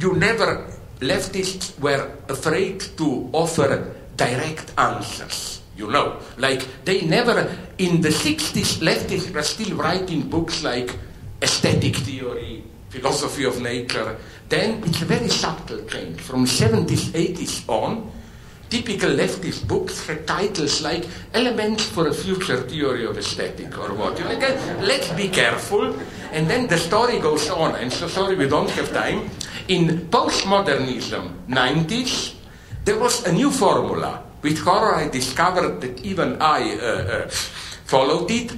you 0.00 0.14
never, 0.14 0.66
leftists 0.98 1.78
were 1.78 2.10
afraid 2.28 2.80
to 2.98 3.30
offer 3.32 3.94
direct 4.16 4.72
answers 4.76 5.51
you 5.76 5.90
know. 5.90 6.18
Like, 6.38 6.84
they 6.84 7.02
never, 7.02 7.56
in 7.78 8.00
the 8.00 8.10
60s, 8.10 8.78
leftists 8.78 9.32
were 9.32 9.42
still 9.42 9.76
writing 9.76 10.28
books 10.28 10.62
like 10.62 10.96
Aesthetic 11.42 11.96
Theory, 11.96 12.62
Philosophy 12.90 13.44
of 13.44 13.60
Nature. 13.60 14.16
Then 14.48 14.82
it's 14.84 15.02
a 15.02 15.06
very 15.06 15.28
subtle 15.28 15.84
change. 15.84 16.20
From 16.20 16.44
70s, 16.44 17.10
80s 17.10 17.68
on, 17.68 18.10
typical 18.68 19.10
leftist 19.10 19.66
books 19.66 20.06
had 20.06 20.26
titles 20.26 20.82
like 20.82 21.06
Elements 21.34 21.84
for 21.84 22.08
a 22.08 22.14
Future 22.14 22.62
Theory 22.62 23.06
of 23.06 23.16
Aesthetic 23.18 23.76
or 23.78 23.94
what. 23.94 24.20
Like, 24.20 24.40
let's 24.80 25.10
be 25.12 25.28
careful. 25.28 25.94
And 26.32 26.48
then 26.48 26.66
the 26.66 26.78
story 26.78 27.18
goes 27.18 27.50
on. 27.50 27.76
And 27.76 27.92
so 27.92 28.08
sorry 28.08 28.36
we 28.36 28.48
don't 28.48 28.70
have 28.70 28.92
time. 28.92 29.30
In 29.68 30.08
postmodernism, 30.08 31.46
90s, 31.48 32.34
there 32.84 32.98
was 32.98 33.26
a 33.26 33.32
new 33.32 33.50
formula 33.50 34.22
with 34.42 34.58
horror, 34.58 34.94
I 34.96 35.08
discovered 35.08 35.80
that 35.80 36.04
even 36.04 36.40
I 36.40 36.78
uh, 36.78 36.84
uh, 36.84 37.28
followed 37.84 38.30
it. 38.30 38.52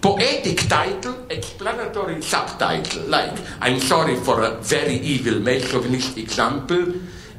Poetic 0.00 0.66
title, 0.66 1.26
explanatory 1.28 2.22
subtitle, 2.22 3.02
like, 3.02 3.36
I'm 3.60 3.78
sorry 3.80 4.16
for 4.16 4.42
a 4.42 4.52
very 4.56 4.94
evil 4.96 5.40
male 5.40 5.60
chauvinist 5.60 6.16
example, 6.16 6.94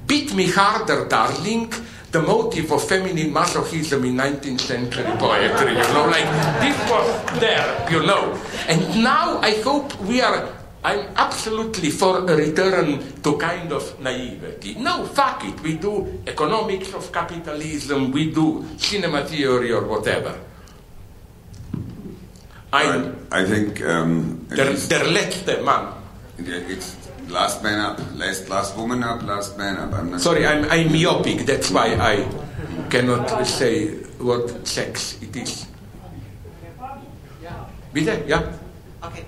Beat 0.05 0.35
Me 0.35 0.45
Harder, 0.45 1.07
Darling, 1.07 1.73
the 2.11 2.21
motive 2.21 2.71
of 2.71 2.87
feminine 2.87 3.33
masochism 3.33 4.05
in 4.05 4.15
19th 4.15 4.61
century 4.61 5.05
poetry, 5.17 5.71
you 5.71 5.93
know, 5.93 6.05
like, 6.05 6.29
this 6.61 6.77
was 6.91 7.39
there, 7.39 7.89
you 7.89 8.05
know. 8.05 8.39
And 8.67 9.03
now 9.03 9.39
I 9.39 9.59
hope 9.63 9.99
we 10.01 10.21
are 10.21 10.47
I'm 10.83 11.05
absolutely 11.15 11.91
for 11.91 12.25
a 12.25 12.35
return 12.35 13.21
to 13.21 13.37
kind 13.37 13.71
of 13.71 13.99
naivety. 14.01 14.75
No, 14.75 15.05
fuck 15.05 15.45
it. 15.45 15.61
We 15.61 15.77
do 15.77 16.21
economics 16.25 16.93
of 16.93 17.11
capitalism, 17.11 18.11
we 18.11 18.31
do 18.31 18.65
cinema 18.77 19.23
theory 19.25 19.71
or 19.71 19.85
whatever. 19.85 20.33
I, 22.73 23.11
I 23.31 23.45
think 23.45 23.81
um, 23.81 24.47
der, 24.49 24.73
der 24.87 25.03
letzte 25.11 25.61
man. 25.63 25.93
It's 26.39 26.95
last 27.29 27.61
man 27.61 27.79
up, 27.79 27.99
last 28.15 28.49
last 28.49 28.77
woman 28.77 29.03
up, 29.03 29.21
last 29.23 29.57
man 29.57 29.77
up. 29.77 29.93
I'm 29.93 30.17
Sorry, 30.19 30.47
I'm, 30.47 30.63
I'm 30.71 30.91
myopic. 30.91 31.45
That's 31.45 31.69
why 31.69 31.95
I 31.99 32.25
cannot 32.89 33.45
say 33.45 33.89
what 34.17 34.65
sex 34.67 35.17
it 35.21 35.35
is. 35.35 35.67
Bitte, 37.93 38.23
yeah. 38.25 38.41
Okay. 39.03 39.25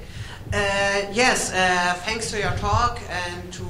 Uh, 0.54 1.02
yes, 1.12 1.52
uh, 1.52 1.94
thanks 2.06 2.30
to 2.30 2.38
your 2.38 2.52
talk 2.58 3.02
and 3.10 3.52
to 3.52 3.66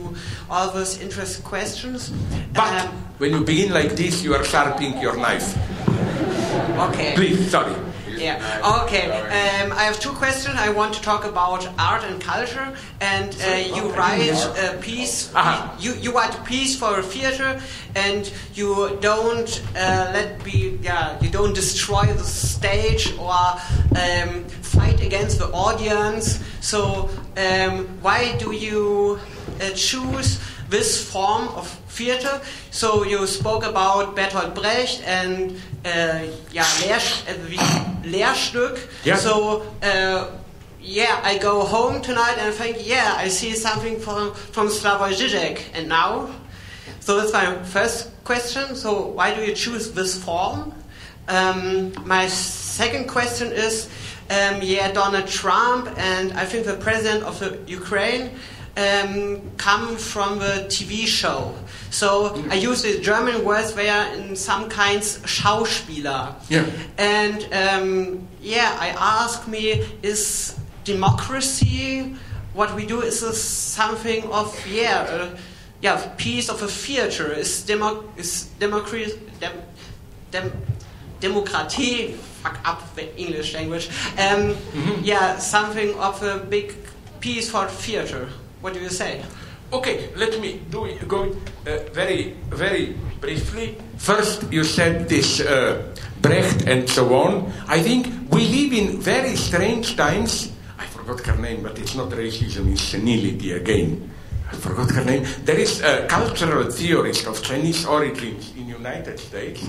all 0.50 0.70
those 0.70 1.00
interesting 1.00 1.46
questions. 1.46 2.10
But 2.54 2.86
um, 2.86 2.92
when 3.20 3.32
you 3.32 3.42
begin 3.46 3.72
like 3.72 3.96
this, 3.96 4.22
you 4.22 4.36
are 4.36 4.44
sharpening 4.44 5.00
your 5.00 5.16
knife. 5.16 5.56
Okay. 6.78 7.14
Please, 7.16 7.50
sorry. 7.50 7.74
Yeah. 8.24 8.84
Okay. 8.84 9.12
Um, 9.12 9.72
I 9.74 9.84
have 9.84 10.00
two 10.00 10.12
questions. 10.12 10.56
I 10.58 10.70
want 10.70 10.94
to 10.94 11.02
talk 11.02 11.26
about 11.26 11.68
art 11.78 12.04
and 12.04 12.22
culture, 12.22 12.74
and 13.02 13.30
uh, 13.42 13.76
you 13.76 13.90
write 13.92 14.40
a 14.58 14.78
piece. 14.78 15.34
Aha. 15.36 15.76
You 15.80 15.94
you 15.96 16.12
write 16.14 16.34
a 16.36 16.44
piece 16.44 16.78
for 16.78 17.00
a 17.00 17.04
theater, 17.04 17.60
and 17.96 18.32
you 18.54 18.98
don't 19.02 19.52
uh, 19.76 20.12
let 20.14 20.44
be. 20.44 20.80
Yeah, 20.82 21.20
you 21.22 21.30
don't 21.30 21.54
destroy 21.54 22.06
the 22.06 22.24
stage 22.24 23.14
or 23.18 23.36
um, 24.04 24.46
fight 24.62 25.02
against 25.02 25.40
the 25.40 25.50
audience. 25.52 26.40
So 26.62 27.10
um, 27.38 27.88
why 28.02 28.38
do 28.38 28.52
you 28.54 29.20
uh, 29.62 29.70
choose 29.76 30.40
this 30.74 30.90
form 31.14 31.48
of 31.60 31.68
theater? 31.98 32.42
So 32.72 32.88
you 33.12 33.28
spoke 33.28 33.64
about 33.64 34.16
Bertolt 34.18 34.52
Brecht 34.56 35.02
and 35.06 35.36
uh, 35.86 36.26
yeah, 36.52 36.70
Lehr, 36.82 37.02
Lehrstück. 38.14 38.76
Yeah. 39.06 39.18
So 39.18 39.62
uh, 39.84 40.32
yeah, 40.82 41.22
I 41.24 41.38
go 41.38 41.64
home 41.64 42.02
tonight 42.02 42.38
and 42.40 42.54
think, 42.54 42.78
yeah, 42.82 43.14
I 43.16 43.30
see 43.30 43.54
something 43.54 44.00
from 44.00 44.34
from 44.34 44.68
Slavoj 44.68 45.14
Žižek, 45.14 45.58
and 45.76 45.88
now. 45.88 46.30
So 47.00 47.20
that's 47.20 47.34
my 47.34 47.48
first 47.64 48.10
question. 48.24 48.76
So 48.76 48.90
why 49.18 49.36
do 49.36 49.42
you 49.48 49.54
choose 49.54 49.92
this 49.92 50.12
form? 50.24 50.74
Um, 51.28 51.94
my 52.06 52.28
second 52.28 53.08
question 53.08 53.52
is, 53.52 53.90
um, 54.30 54.62
yeah, 54.62 54.92
Donald 54.92 55.28
Trump 55.28 55.88
and 55.98 56.34
I 56.34 56.46
think 56.46 56.66
the 56.66 56.76
president 56.76 57.24
of 57.24 57.40
the 57.40 57.60
Ukraine 57.68 58.32
um, 58.78 59.52
come 59.58 59.96
from 59.98 60.40
the 60.40 60.66
TV 60.68 61.06
show. 61.06 61.54
So 61.92 62.44
I 62.50 62.56
use 62.56 62.82
the 62.82 63.00
German 63.00 63.44
words 63.46 63.74
they 63.74 63.90
are 63.90 64.14
in 64.16 64.36
some 64.36 64.68
kinds 64.70 65.20
Schauspieler. 65.20 66.36
Yeah. 66.50 66.66
And 66.98 67.48
um, 67.54 68.28
yeah, 68.42 68.76
I 68.80 68.90
ask 68.90 69.48
me, 69.48 69.84
is 70.02 70.60
democracy 70.84 72.16
what 72.54 72.76
we 72.76 72.86
do? 72.86 73.02
Is 73.02 73.20
something 73.42 74.24
of 74.32 74.56
yeah, 74.68 75.02
uh, 75.10 75.38
yeah, 75.82 76.14
piece 76.18 76.50
of 76.50 76.62
a 76.62 76.68
theater? 76.68 77.32
Is 77.32 77.64
demo 77.66 78.04
is 78.18 78.46
democracy 78.60 79.20
dem, 79.40 79.54
dem, 80.32 80.52
democracy? 81.20 82.14
Fuck 82.44 82.60
up 82.66 82.96
the 82.96 83.16
English 83.20 83.54
language. 83.54 83.90
Um, 84.18 84.56
Yeah, 85.04 85.38
something 85.38 85.96
of 86.00 86.22
a 86.24 86.40
big 86.40 86.76
piece 87.20 87.50
for 87.50 87.68
theater. 87.68 88.30
What 88.64 88.72
do 88.74 88.80
you 88.80 88.88
say? 88.88 89.22
Okay, 89.74 90.08
let 90.16 90.40
me 90.40 90.62
do 90.72 90.86
it, 90.86 91.06
go 91.06 91.24
uh, 91.68 91.80
very, 91.92 92.32
very 92.48 92.96
briefly. 93.20 93.76
First, 93.98 94.48
you 94.54 94.64
said 94.64 95.10
this 95.10 95.42
uh, 95.42 95.94
Brecht 96.22 96.64
and 96.66 96.88
so 96.88 97.14
on. 97.14 97.52
I 97.68 97.84
think 97.84 98.08
we 98.32 98.48
live 98.48 98.72
in 98.72 99.02
very 99.02 99.36
strange 99.36 99.98
times. 99.98 100.54
I 100.80 100.86
forgot 100.86 101.20
her 101.26 101.36
name, 101.36 101.62
but 101.62 101.78
it's 101.78 101.94
not 101.94 102.12
racism, 102.12 102.72
it's 102.72 102.84
senility 102.84 103.52
again. 103.52 104.10
I 104.50 104.56
forgot 104.56 104.92
her 104.92 105.04
name. 105.04 105.28
There 105.44 105.60
is 105.60 105.82
a 105.82 106.08
cultural 106.08 106.72
theorist 106.72 107.28
of 107.28 107.44
Chinese 107.44 107.86
origins 107.86 108.56
in 108.56 108.68
the 108.68 108.78
United 108.78 109.20
States. 109.20 109.68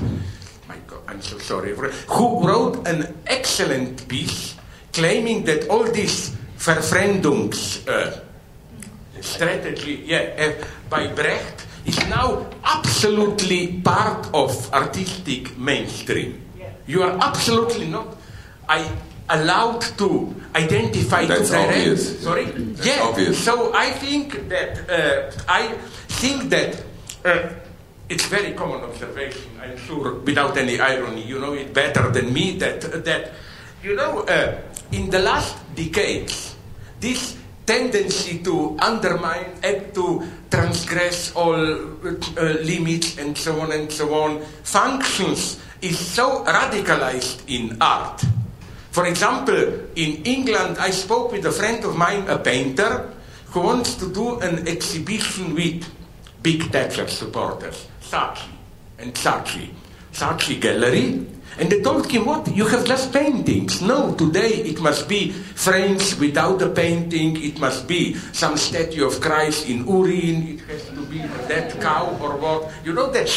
My 0.69 0.77
God, 0.87 1.03
I'm 1.09 1.21
so 1.21 1.39
sorry. 1.39 1.75
Who 1.75 2.47
wrote 2.47 2.87
an 2.87 3.13
excellent 3.27 4.07
piece 4.07 4.55
claiming 4.93 5.43
that 5.47 5.69
all 5.69 5.83
these 5.83 6.37
Verfremdungs 6.59 7.89
uh, 7.89 8.21
strategy 9.25 10.03
yeah, 10.07 10.35
uh, 10.39 10.65
by 10.89 11.07
Brecht 11.09 11.67
is 11.87 11.99
now 12.09 12.47
absolutely 12.65 13.81
part 13.83 14.29
of 14.33 14.73
artistic 14.73 15.57
mainstream. 15.59 16.41
You 16.87 17.03
are 17.03 17.17
absolutely 17.21 17.89
not 17.89 18.17
I, 18.69 18.85
allowed 19.31 19.81
to 19.99 20.35
identify 20.55 21.25
That's 21.25 21.49
to 21.49 21.57
direct- 21.57 21.69
obvious. 21.69 22.21
Sorry? 22.21 22.45
That's 22.45 22.87
yeah. 22.87 23.03
obvious. 23.03 23.43
So 23.43 23.73
I 23.75 23.91
think 23.91 24.49
that 24.49 24.85
uh, 24.89 25.33
I 25.49 25.73
think 26.21 26.51
that 26.51 26.83
uh, 27.25 27.49
it's 28.09 28.27
very 28.27 28.53
common 28.53 28.85
observation. 28.85 29.49
I'm 29.63 29.79
sure, 29.79 30.21
without 30.21 30.57
any 30.59 30.79
irony, 30.79 31.23
you 31.25 31.41
know 31.41 31.55
it 31.55 31.73
better 31.73 32.11
than 32.11 32.33
me. 32.33 32.59
That 32.59 33.05
that 33.05 33.33
you 33.83 33.97
know, 33.97 34.21
uh, 34.29 34.61
in 34.93 35.09
the 35.09 35.21
last 35.21 35.57
decades, 35.75 36.55
this 37.01 37.37
tendency 37.67 38.39
to 38.43 38.77
undermine 38.81 39.57
and 39.63 39.95
to 39.95 40.23
transgress 40.51 41.35
all 41.35 41.55
uh, 41.55 42.43
limits 42.63 43.19
and 43.19 43.37
so 43.37 43.61
on 43.61 43.73
and 43.73 43.91
so 43.91 44.15
on 44.15 44.41
functions 44.63 45.61
is 45.81 45.99
so 45.99 46.45
radicalized 46.45 47.43
in 47.49 47.77
art. 47.81 48.23
For 48.91 49.07
example, 49.07 49.91
in 49.97 50.23
England, 50.25 50.79
I 50.79 50.91
spoke 50.91 51.33
with 51.33 51.45
a 51.47 51.53
friend 51.53 51.85
of 51.85 51.97
mine, 51.97 52.29
a 52.29 52.39
painter, 52.39 53.11
who 53.47 53.61
wants 53.61 53.97
to 53.97 54.13
do 54.13 54.39
an 54.41 54.69
exhibition 54.69 55.55
with 55.55 55.85
big 56.43 56.71
Thatcher 56.71 57.09
supporters, 57.09 57.87
Saatchi 58.01 58.49
and 58.99 59.15
Saatchi, 59.15 59.71
Saatchi 60.13 60.61
Gallery. 60.61 61.27
And 61.59 61.71
they 61.71 61.81
told 61.81 62.11
him, 62.11 62.27
what? 62.27 62.49
You 62.55 62.67
have 62.67 62.85
just 62.85 63.13
paintings. 63.13 63.81
No, 63.81 64.15
today 64.15 64.65
it 64.67 64.81
must 64.81 65.09
be 65.09 65.31
frames 65.31 66.19
without 66.19 66.61
a 66.63 66.69
painting. 66.69 67.41
It 67.43 67.61
must 67.61 67.87
be 67.87 68.15
some 68.33 68.57
statue 68.57 69.07
of 69.07 69.21
Christ 69.21 69.69
in 69.69 69.87
urine. 69.87 70.59
It 70.59 70.61
has 70.67 70.89
to 70.91 71.07
be 71.07 71.19
that 71.49 71.81
cow 71.81 72.19
or 72.21 72.37
what. 72.37 72.73
You 72.85 72.93
know 72.93 73.11
that 73.11 73.31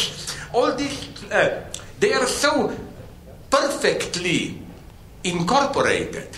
all 0.52 0.74
these, 0.74 1.08
uh, 1.30 1.64
they 2.00 2.12
are 2.12 2.26
so 2.26 2.76
perfectly 3.50 4.60
incorporated 5.24 6.28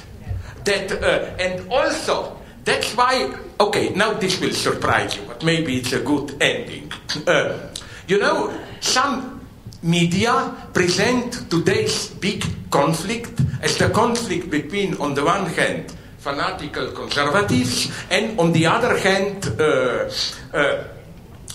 that 0.65 0.93
uh, 0.93 1.43
and 1.43 1.70
also 1.70 2.36
that's 2.65 2.94
why 2.97 3.32
okay 3.59 3.90
now 3.90 4.12
this 4.15 4.40
will 4.40 4.52
surprise 4.52 5.16
you 5.16 5.23
but 5.27 5.43
maybe 5.43 5.77
it's 5.77 5.93
a 5.93 6.01
good 6.01 6.36
ending 6.43 6.90
uh, 7.27 7.59
you 8.07 8.19
know 8.19 8.52
some 8.81 9.40
media 9.82 10.52
present 10.73 11.48
today's 11.48 12.09
big 12.20 12.44
conflict 12.70 13.40
as 13.62 13.77
the 13.78 13.89
conflict 13.90 14.51
between 14.51 14.94
on 15.01 15.15
the 15.15 15.24
one 15.24 15.47
hand 15.47 15.89
fanatical 16.19 16.93
conservatives 16.93 17.89
and 18.11 18.39
on 18.39 18.52
the 18.52 18.66
other 18.66 18.97
hand 18.98 19.40
uh, 19.59 20.05
uh, 20.52 20.85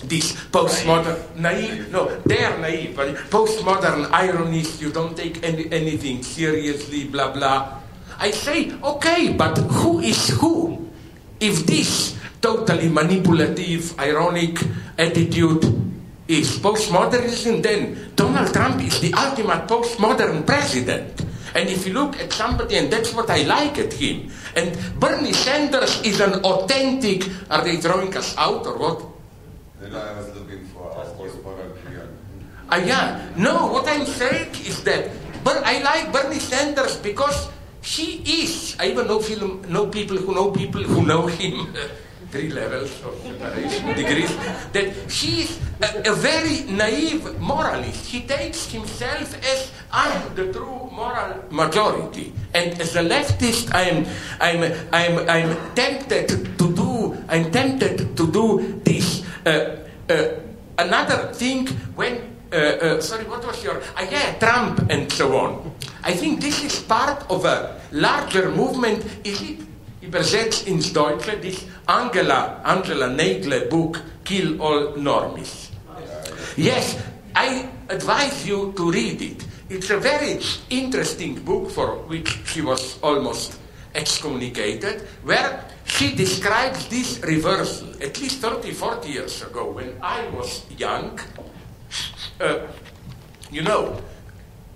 this 0.04 0.34
postmodern 0.50 1.16
naive 1.36 1.86
no 1.92 2.10
they're 2.26 2.58
naive 2.58 2.96
but 2.96 3.14
postmodern 3.30 4.10
ironies 4.10 4.82
you 4.82 4.90
don't 4.90 5.16
take 5.16 5.42
any, 5.46 5.70
anything 5.70 6.22
seriously 6.22 7.04
blah 7.06 7.30
blah. 7.30 7.78
I 8.18 8.30
say 8.32 8.72
okay 8.82 9.32
but 9.32 9.56
who 9.58 10.00
is 10.00 10.28
who? 10.40 10.90
If 11.38 11.66
this 11.66 12.16
totally 12.40 12.88
manipulative 12.88 13.98
ironic 14.00 14.58
attitude 14.98 15.85
is 16.28 16.58
postmodernism 16.58 17.62
then 17.62 17.96
donald 18.14 18.52
trump 18.52 18.82
is 18.82 19.00
the 19.00 19.12
ultimate 19.14 19.66
postmodern 19.66 20.44
president 20.46 21.26
and 21.56 21.70
if 21.70 21.86
you 21.88 21.94
look 21.94 22.20
at 22.20 22.34
somebody, 22.34 22.76
and 22.76 22.92
that's 22.92 23.14
what 23.14 23.30
I 23.30 23.48
like 23.48 23.78
at 23.78 23.90
him, 23.90 24.28
and 24.56 24.76
Bernie 25.00 25.32
Sanders 25.32 26.04
is 26.04 26.20
an 26.20 26.44
authentic, 26.44 27.24
are 27.48 27.64
they 27.64 27.80
throwing 27.80 28.14
us 28.14 28.36
out 28.36 28.66
or 28.66 28.76
what? 28.76 29.00
Then 29.80 29.96
I 29.96 30.12
was 30.20 30.28
looking 30.36 30.68
for 30.68 30.92
our 30.92 31.08
postmodern 31.16 31.72
period. 31.80 32.12
Ah, 32.68 32.76
yeah. 32.76 33.24
No, 33.40 33.72
what 33.72 33.88
I'm 33.88 34.04
saying 34.04 34.52
is 34.68 34.84
that 34.84 35.08
but 35.46 35.64
I 35.64 35.80
like 35.80 36.12
Bernie 36.12 36.42
Sanders 36.42 36.98
because 37.00 37.48
he 37.80 38.20
is. 38.44 38.76
I 38.82 38.90
even 38.90 39.06
know, 39.06 39.20
film, 39.20 39.64
know 39.70 39.86
people 39.86 40.18
who 40.18 40.34
know 40.34 40.50
people 40.50 40.82
who 40.82 41.06
know 41.06 41.24
him. 41.24 41.72
Three 42.36 42.50
levels 42.52 42.92
of 43.00 43.16
separation 43.24 43.96
degrees. 43.96 44.28
That 44.76 44.92
he 45.08 45.48
is 45.48 45.58
a, 45.80 46.12
a 46.12 46.14
very 46.14 46.68
naive 46.68 47.40
moralist. 47.40 48.04
He 48.04 48.28
takes 48.28 48.68
himself 48.70 49.32
as 49.40 49.72
I'm 49.90 50.34
the 50.34 50.52
true 50.52 50.90
moral 50.92 51.48
majority, 51.48 52.34
and 52.52 52.78
as 52.78 52.94
a 52.94 53.00
leftist, 53.00 53.72
I'm 53.72 54.04
I'm 54.36 54.60
I'm 54.92 55.24
I'm 55.24 55.56
tempted 55.74 56.28
to 56.60 56.66
do. 56.76 57.16
I'm 57.26 57.50
tempted 57.50 58.14
to 58.20 58.24
do 58.28 58.82
this. 58.84 59.24
Uh, 59.46 59.80
uh, 60.10 60.36
another 60.76 61.32
thing 61.32 61.68
when 61.96 62.20
uh, 62.52 62.56
uh, 62.56 63.00
sorry, 63.00 63.24
what 63.24 63.46
was 63.46 63.64
your? 63.64 63.80
Uh, 63.96 64.06
yeah, 64.10 64.36
Trump 64.38 64.84
and 64.90 65.10
so 65.10 65.36
on. 65.38 65.72
I 66.04 66.12
think 66.12 66.42
this 66.42 66.62
is 66.62 66.80
part 66.80 67.24
of 67.30 67.46
a 67.46 67.80
larger 67.92 68.50
movement. 68.50 69.04
Is 69.24 69.40
it 69.40 69.65
übersetzt 70.06 70.66
ins 70.66 70.92
Deutsche? 70.92 71.40
This 71.40 71.66
Angela 71.86 72.60
Angela 72.64 73.08
Nagle 73.08 73.60
book, 73.68 74.00
"Kill 74.24 74.60
All 74.60 74.94
Normies." 74.96 75.70
Yes, 76.56 76.96
I 77.34 77.68
advise 77.88 78.46
you 78.46 78.72
to 78.76 78.90
read 78.90 79.20
it. 79.20 79.44
It's 79.68 79.90
a 79.90 79.98
very 79.98 80.40
interesting 80.70 81.40
book 81.44 81.70
for 81.70 81.96
which 82.08 82.38
she 82.46 82.62
was 82.62 82.98
almost 83.02 83.58
excommunicated, 83.94 85.02
where 85.24 85.64
she 85.84 86.14
describes 86.14 86.86
this 86.88 87.20
reversal 87.22 87.88
at 88.00 88.20
least 88.20 88.40
30, 88.40 88.72
40 88.72 89.08
years 89.08 89.42
ago 89.42 89.70
when 89.70 89.96
I 90.02 90.28
was 90.28 90.62
young. 90.78 91.18
Uh, 92.40 92.66
you 93.50 93.62
know, 93.62 94.00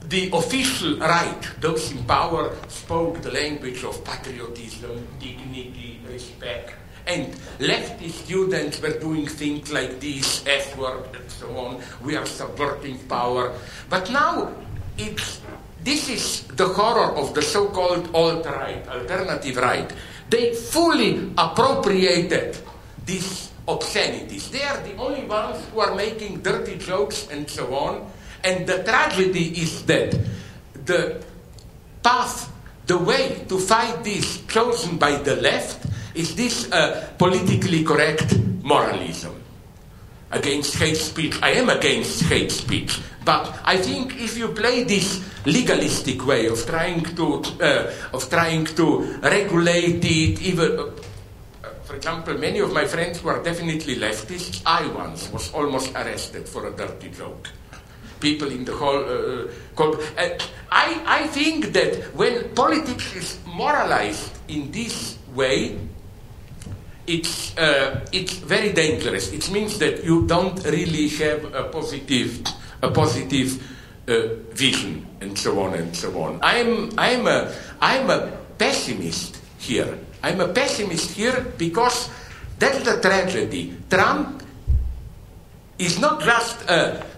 the 0.08 0.30
official 0.32 0.98
right, 0.98 1.42
those 1.60 1.92
in 1.92 2.04
power 2.04 2.56
spoke 2.68 3.22
the 3.22 3.30
language 3.30 3.84
of 3.84 4.02
patriotism, 4.04 5.06
dignity, 5.18 6.00
respect. 6.08 6.74
And 7.06 7.32
leftist 7.58 8.24
students 8.24 8.80
were 8.80 8.98
doing 8.98 9.26
things 9.26 9.72
like 9.72 10.00
this, 10.00 10.46
F 10.46 10.76
word, 10.76 11.08
and 11.14 11.30
so 11.30 11.56
on. 11.56 11.82
We 12.04 12.16
are 12.16 12.26
subverting 12.26 12.98
power. 13.08 13.52
But 13.88 14.10
now, 14.10 14.52
it's, 14.98 15.40
this 15.82 16.08
is 16.08 16.42
the 16.54 16.68
horror 16.68 17.16
of 17.16 17.34
the 17.34 17.42
so 17.42 17.68
called 17.68 18.14
alt 18.14 18.46
right, 18.46 18.86
alternative 18.88 19.56
right. 19.56 19.90
They 20.28 20.54
fully 20.54 21.32
appropriated 21.36 22.58
these 23.06 23.50
obscenities. 23.66 24.50
They 24.50 24.62
are 24.62 24.80
the 24.82 24.96
only 24.96 25.24
ones 25.24 25.64
who 25.72 25.80
are 25.80 25.94
making 25.94 26.42
dirty 26.42 26.78
jokes 26.78 27.28
and 27.30 27.48
so 27.48 27.74
on. 27.74 28.10
And 28.44 28.66
the 28.66 28.82
tragedy 28.82 29.60
is 29.60 29.84
that 29.84 30.18
the 30.86 31.22
path, 32.02 32.50
the 32.86 32.98
way 32.98 33.44
to 33.48 33.58
fight 33.58 34.02
this 34.02 34.42
chosen 34.46 34.96
by 34.96 35.16
the 35.16 35.36
left 35.36 35.86
is 36.14 36.34
this 36.34 36.70
uh, 36.72 37.08
politically 37.18 37.84
correct 37.84 38.36
moralism 38.62 39.36
against 40.32 40.76
hate 40.76 40.96
speech. 40.96 41.38
I 41.42 41.50
am 41.50 41.68
against 41.68 42.22
hate 42.22 42.52
speech, 42.52 43.00
but 43.24 43.58
I 43.64 43.76
think 43.76 44.18
if 44.20 44.38
you 44.38 44.48
play 44.48 44.84
this 44.84 45.22
legalistic 45.44 46.26
way 46.26 46.46
of 46.46 46.64
trying 46.66 47.02
to 47.16 47.42
uh, 47.60 47.92
of 48.12 48.28
trying 48.30 48.66
to 48.76 49.18
regulate 49.22 50.04
it, 50.04 50.40
even 50.42 50.78
uh, 50.78 51.68
for 51.84 51.96
example, 51.96 52.38
many 52.38 52.60
of 52.60 52.72
my 52.72 52.86
friends 52.86 53.20
who 53.20 53.28
are 53.28 53.42
definitely 53.42 53.96
leftists, 53.96 54.62
I 54.64 54.86
once 54.88 55.30
was 55.32 55.52
almost 55.52 55.92
arrested 55.94 56.48
for 56.48 56.66
a 56.68 56.70
dirty 56.70 57.10
joke 57.10 57.50
people 58.20 58.48
in 58.48 58.64
the 58.64 58.72
whole. 58.72 59.04
Uh, 59.04 59.48
uh, 59.80 60.38
I, 60.70 61.02
I 61.06 61.26
think 61.28 61.72
that 61.72 62.14
when 62.14 62.54
politics 62.54 63.16
is 63.16 63.38
moralized 63.46 64.30
in 64.48 64.70
this 64.70 65.18
way, 65.34 65.78
it's, 67.06 67.56
uh, 67.58 68.06
it's 68.12 68.34
very 68.34 68.72
dangerous. 68.72 69.32
It 69.32 69.50
means 69.50 69.78
that 69.78 70.04
you 70.04 70.26
don't 70.26 70.62
really 70.64 71.08
have 71.08 71.54
a 71.54 71.64
positive, 71.64 72.42
a 72.82 72.90
positive 72.90 73.60
uh, 74.06 74.34
vision, 74.52 75.06
and 75.20 75.36
so 75.36 75.60
on 75.60 75.74
and 75.74 75.96
so 75.96 76.22
on. 76.22 76.38
I'm, 76.42 76.92
I'm, 76.96 77.26
a, 77.26 77.52
I'm 77.80 78.10
a 78.10 78.30
pessimist 78.58 79.40
here. 79.58 79.98
I'm 80.22 80.40
a 80.40 80.48
pessimist 80.48 81.12
here 81.12 81.52
because 81.56 82.10
that's 82.58 82.84
the 82.84 83.00
tragedy. 83.00 83.74
Trump 83.88 84.42
is 85.78 85.98
not 85.98 86.20
just 86.20 86.68
a 86.68 87.09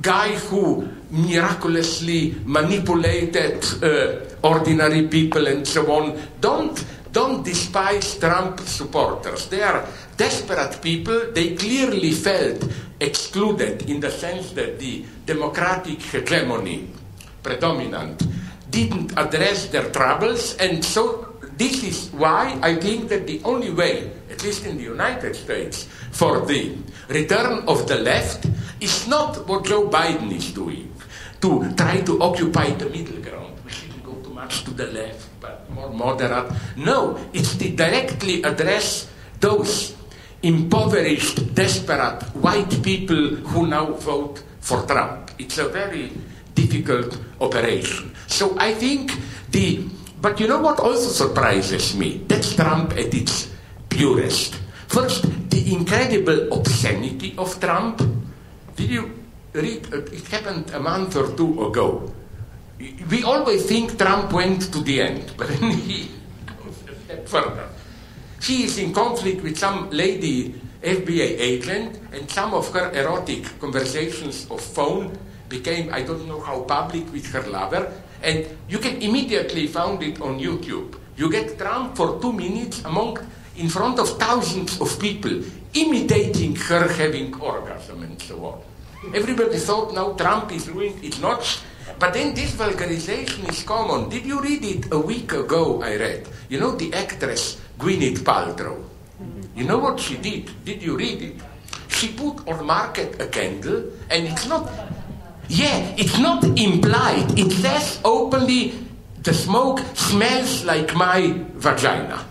guy 0.00 0.34
who 0.50 0.88
miraculously 1.10 2.36
manipulated 2.44 3.64
uh, 3.82 4.20
ordinary 4.42 5.08
people 5.08 5.46
and 5.46 5.66
so 5.66 5.90
on. 5.92 6.20
Don't, 6.40 6.84
don't 7.12 7.44
despise 7.44 8.18
Trump 8.18 8.60
supporters. 8.60 9.48
They 9.48 9.62
are 9.62 9.86
desperate 10.16 10.80
people. 10.82 11.32
They 11.32 11.56
clearly 11.56 12.12
felt 12.12 12.68
excluded 13.00 13.88
in 13.88 14.00
the 14.00 14.10
sense 14.10 14.52
that 14.52 14.78
the 14.78 15.04
democratic 15.24 16.02
hegemony, 16.02 16.90
predominant, 17.42 18.26
didn't 18.70 19.16
address 19.16 19.66
their 19.68 19.88
troubles, 19.90 20.56
and 20.56 20.84
so 20.84 21.28
this 21.56 21.82
is 21.82 22.10
why 22.12 22.58
I 22.62 22.76
think 22.76 23.08
that 23.08 23.26
the 23.26 23.40
only 23.44 23.70
way, 23.70 24.10
at 24.30 24.44
least 24.44 24.66
in 24.66 24.76
the 24.76 24.84
United 24.84 25.34
States, 25.34 25.88
for 26.12 26.44
the 26.44 26.76
return 27.08 27.64
of 27.66 27.88
the 27.88 27.96
left 27.96 28.46
is 28.80 29.06
not 29.08 29.46
what 29.46 29.64
Joe 29.64 29.88
Biden 29.88 30.32
is 30.32 30.52
doing 30.52 30.92
to 31.40 31.70
try 31.76 32.00
to 32.02 32.20
occupy 32.22 32.70
the 32.74 32.90
middle 32.90 33.22
ground. 33.22 33.54
We 33.64 33.70
shouldn't 33.70 34.04
go 34.04 34.14
too 34.22 34.34
much 34.34 34.64
to 34.64 34.70
the 34.70 34.86
left, 34.88 35.28
but 35.40 35.70
more 35.70 35.90
moderate. 35.92 36.50
No, 36.76 37.18
it's 37.32 37.56
to 37.56 37.70
directly 37.70 38.42
address 38.42 39.08
those 39.40 39.94
impoverished, 40.42 41.54
desperate 41.54 42.22
white 42.38 42.82
people 42.82 43.36
who 43.50 43.66
now 43.66 43.92
vote 43.92 44.42
for 44.60 44.82
Trump. 44.86 45.30
It's 45.38 45.58
a 45.58 45.68
very 45.68 46.12
difficult 46.54 47.18
operation. 47.40 48.14
So 48.26 48.58
I 48.58 48.74
think 48.74 49.12
the. 49.50 49.86
But 50.20 50.40
you 50.40 50.48
know 50.48 50.58
what 50.58 50.80
also 50.80 51.14
surprises 51.14 51.94
me? 51.94 52.26
That's 52.26 52.56
Trump 52.56 52.90
at 52.98 53.14
its 53.14 53.54
purest. 53.88 54.58
First, 54.88 55.22
the 55.50 55.72
incredible 55.72 56.50
obscenity 56.50 57.38
of 57.38 57.54
Trump 57.60 58.02
did 58.78 58.90
you 58.90 59.10
read? 59.52 59.92
It 59.92 60.26
happened 60.28 60.70
a 60.70 60.78
month 60.78 61.16
or 61.16 61.34
two 61.34 61.66
ago. 61.66 62.14
We 63.10 63.24
always 63.24 63.66
think 63.66 63.98
Trump 63.98 64.32
went 64.32 64.72
to 64.72 64.78
the 64.78 65.02
end, 65.02 65.34
but 65.36 65.48
then 65.48 65.72
he 65.72 66.08
goes 66.46 66.78
a 66.86 66.94
step 66.94 67.28
further. 67.28 67.68
She 68.38 68.62
is 68.62 68.78
in 68.78 68.94
conflict 68.94 69.42
with 69.42 69.58
some 69.58 69.90
lady 69.90 70.54
FBI 70.80 71.42
agent, 71.42 71.98
and 72.12 72.30
some 72.30 72.54
of 72.54 72.70
her 72.72 72.92
erotic 72.94 73.58
conversations 73.58 74.46
of 74.48 74.60
phone 74.60 75.18
became, 75.48 75.92
I 75.92 76.02
don't 76.02 76.28
know 76.28 76.38
how 76.40 76.60
public, 76.62 77.12
with 77.12 77.26
her 77.32 77.42
lover. 77.50 77.92
And 78.22 78.46
you 78.68 78.78
can 78.78 79.02
immediately 79.02 79.66
find 79.66 80.00
it 80.04 80.20
on 80.20 80.38
YouTube. 80.38 80.94
You 81.16 81.28
get 81.30 81.58
Trump 81.58 81.96
for 81.96 82.20
two 82.20 82.32
minutes 82.32 82.84
among, 82.84 83.18
in 83.56 83.68
front 83.68 83.98
of 83.98 84.08
thousands 84.18 84.80
of 84.80 85.00
people, 85.00 85.42
imitating 85.74 86.54
her 86.54 86.86
having 86.86 87.34
orgasm 87.40 88.04
and 88.04 88.22
so 88.22 88.44
on. 88.46 88.67
Everybody 89.14 89.58
thought 89.58 89.94
now 89.94 90.12
Trump 90.14 90.52
is 90.52 90.68
ruined. 90.68 91.04
It's 91.04 91.20
not. 91.20 91.42
But 91.98 92.14
then 92.14 92.34
this 92.34 92.52
vulgarization 92.54 93.48
is 93.48 93.62
common. 93.62 94.08
Did 94.08 94.26
you 94.26 94.40
read 94.40 94.64
it 94.64 94.92
a 94.92 94.98
week 94.98 95.32
ago? 95.32 95.82
I 95.82 95.96
read. 95.96 96.28
You 96.48 96.60
know 96.60 96.72
the 96.72 96.92
actress 96.94 97.60
Gwyneth 97.78 98.26
Paltrow. 98.26 98.82
You 99.54 99.64
know 99.64 99.78
what 99.78 99.98
she 99.98 100.16
did? 100.16 100.50
Did 100.64 100.82
you 100.82 100.96
read 100.96 101.22
it? 101.22 101.36
She 101.88 102.08
put 102.08 102.46
on 102.46 102.66
market 102.66 103.20
a 103.20 103.26
candle, 103.26 103.90
and 104.10 104.26
it's 104.26 104.46
not. 104.46 104.70
Yeah, 105.48 105.94
it's 105.96 106.18
not 106.18 106.44
implied. 106.44 107.38
It 107.38 107.50
says 107.50 108.00
openly, 108.04 108.74
the 109.22 109.34
smoke 109.34 109.80
smells 109.94 110.64
like 110.64 110.94
my 110.94 111.34
vagina. 111.54 112.24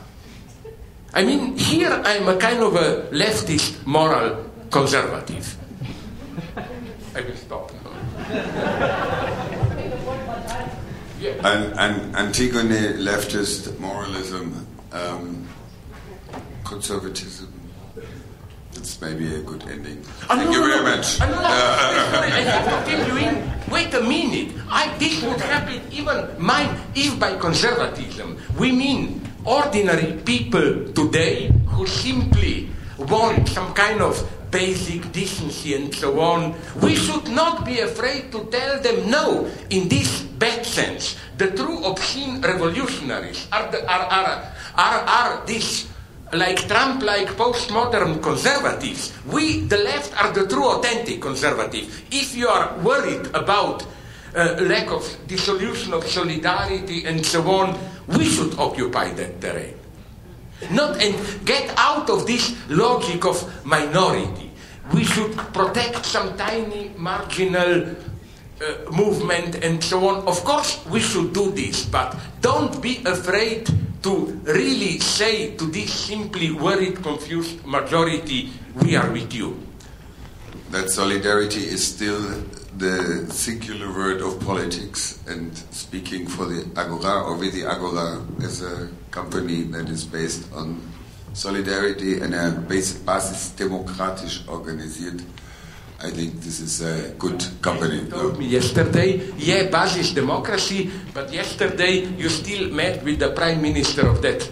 I 1.14 1.24
mean, 1.24 1.58
here 1.58 1.92
I'm 1.92 2.28
a 2.28 2.38
kind 2.38 2.62
of 2.62 2.76
a 2.76 3.08
leftist 3.12 3.86
moral 3.86 4.46
conservative. 4.70 5.58
I 7.18 7.22
will 7.22 7.36
stop. 7.36 7.72
And, 11.20 11.80
and 11.80 12.16
Antigone, 12.16 12.94
leftist 13.00 13.80
moralism, 13.80 14.68
um, 14.92 15.48
conservatism. 16.64 17.52
It's 18.74 19.02
maybe 19.02 19.34
a 19.34 19.42
good 19.42 19.64
ending. 19.64 20.04
Oh, 20.30 20.36
Thank 20.36 20.52
no, 20.52 20.52
you 20.52 20.60
no, 20.62 20.68
very 20.68 20.86
no. 20.86 20.96
much. 20.96 21.20
Oh, 21.20 21.26
no, 21.26 21.32
no. 21.32 21.42
Uh, 21.42 22.12
Sorry, 22.14 22.32
I 22.32 22.42
have 22.42 22.86
to 22.86 22.92
tell 22.92 23.18
you. 23.18 23.74
Wait 23.74 23.94
a 23.96 24.02
minute. 24.02 24.54
I, 24.70 24.96
this 25.00 25.24
would 25.24 25.42
happen 25.42 25.82
even 25.92 26.36
mine 26.38 26.80
if 26.94 27.20
by 27.20 27.36
conservatism 27.38 28.38
we 28.60 28.72
mean 28.72 29.28
ordinary 29.44 30.14
people 30.24 30.94
today 30.94 31.52
who 31.66 31.88
simply 31.88 32.70
want 33.00 33.50
some 33.50 33.74
kind 33.74 34.02
of 34.02 34.22
basic 34.52 35.12
decency 35.12 35.76
and 35.76 35.94
so 35.94 36.20
on. 36.20 36.56
We 36.82 36.96
should 36.96 37.30
not 37.30 37.66
be 37.66 37.80
afraid 37.80 38.32
to 38.32 38.46
tell 38.52 38.80
them 38.82 39.10
no 39.10 39.50
in 39.70 39.88
this 39.88 40.22
bad 40.22 40.66
sense. 40.66 41.18
The 41.38 41.52
true 41.52 41.84
obscene 41.86 42.42
revolutionaries 42.42 43.48
are, 43.52 43.72
the, 43.72 43.84
are, 43.86 44.06
are, 44.06 44.54
are, 44.76 45.00
are 45.02 45.46
these 45.46 45.88
like 46.34 46.68
Trump 46.68 47.04
like 47.04 47.28
postmodern 47.40 48.22
conservatives. 48.22 49.14
We, 49.26 49.62
the 49.62 49.78
left, 49.78 50.12
are 50.22 50.32
the 50.34 50.48
true 50.48 50.66
authentic 50.66 51.22
conservative. 51.22 52.04
If 52.12 52.36
you 52.36 52.48
are 52.48 52.78
worried 52.80 53.28
about 53.34 53.86
uh, 54.36 54.58
lack 54.62 54.92
of 54.92 55.04
dissolution 55.28 55.94
of 55.94 56.06
solidarity 56.06 57.06
and 57.06 57.26
so 57.26 57.42
on, 57.50 57.78
we 58.08 58.26
should 58.26 58.60
occupy 58.60 59.10
that 59.14 59.40
terrain. 59.40 59.76
Not 60.72 61.02
and 61.02 61.16
get 61.46 61.74
out 61.78 62.10
of 62.10 62.26
this 62.26 62.56
logic 62.70 63.26
of 63.26 63.66
minority. 63.66 64.52
We 64.94 65.04
should 65.04 65.36
protect 65.54 66.06
some 66.06 66.38
tiny 66.38 66.92
marginal 66.98 67.96
uh, 68.60 68.92
movement 68.92 69.64
and 69.64 69.84
so 69.84 70.08
on. 70.08 70.28
Of 70.28 70.44
course, 70.44 70.84
we 70.88 71.00
should 71.00 71.34
do 71.34 71.52
this, 71.52 71.86
but 71.86 72.16
don't 72.42 72.82
be 72.82 73.04
afraid 73.06 73.70
to 74.04 74.26
really 74.46 75.00
say 75.00 75.56
to 75.58 75.66
this 75.66 75.94
simply 75.94 76.52
worried, 76.52 77.04
confused 77.04 77.66
majority, 77.66 78.50
we 78.76 78.96
are 78.96 79.12
with 79.12 79.34
you. 79.34 79.60
That 80.72 80.90
solidarity 80.90 81.64
is 81.64 81.86
still 81.86 82.22
the 82.78 83.26
singular 83.32 83.92
word 83.92 84.22
of 84.22 84.40
politics 84.40 85.20
and 85.28 85.56
speaking 85.72 86.28
for 86.28 86.46
the 86.46 86.66
Agora 86.76 87.24
or 87.24 87.36
with 87.36 87.54
the 87.54 87.66
Agora 87.66 88.24
as 88.44 88.62
a 88.62 88.90
company 89.18 89.64
that 89.74 89.90
is 89.90 90.06
based 90.06 90.46
on 90.54 90.78
solidarity 91.34 92.22
and 92.22 92.34
a 92.36 92.52
basis 92.70 93.54
demokratisch 93.58 94.46
organisiert, 94.48 95.22
I 96.00 96.12
think 96.12 96.42
this 96.46 96.60
is 96.60 96.82
a 96.82 97.14
good 97.18 97.42
company. 97.62 98.06
told 98.06 98.38
me 98.38 98.46
yesterday, 98.46 99.10
yeah, 99.38 99.64
basis 99.74 100.14
democracy, 100.14 100.92
but 101.14 101.34
yesterday 101.34 102.06
you 102.22 102.30
still 102.30 102.70
met 102.70 103.04
with 103.04 103.18
the 103.18 103.30
prime 103.34 103.62
minister 103.62 104.06
of 104.08 104.22
that 104.22 104.46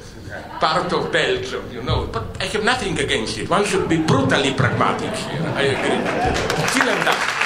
part 0.59 0.91
of 0.93 1.11
Belgium, 1.11 1.63
you 1.71 1.83
know. 1.83 2.09
But 2.11 2.25
I 2.41 2.45
have 2.45 2.63
nothing 2.63 2.97
against 2.99 3.37
it. 3.37 3.49
One 3.49 3.65
should 3.65 3.87
be 3.87 3.97
brutally 4.01 4.53
pragmatic. 4.53 5.13
You 5.33 5.39
know, 5.45 5.53
I 5.53 5.63
agree. 5.77 7.44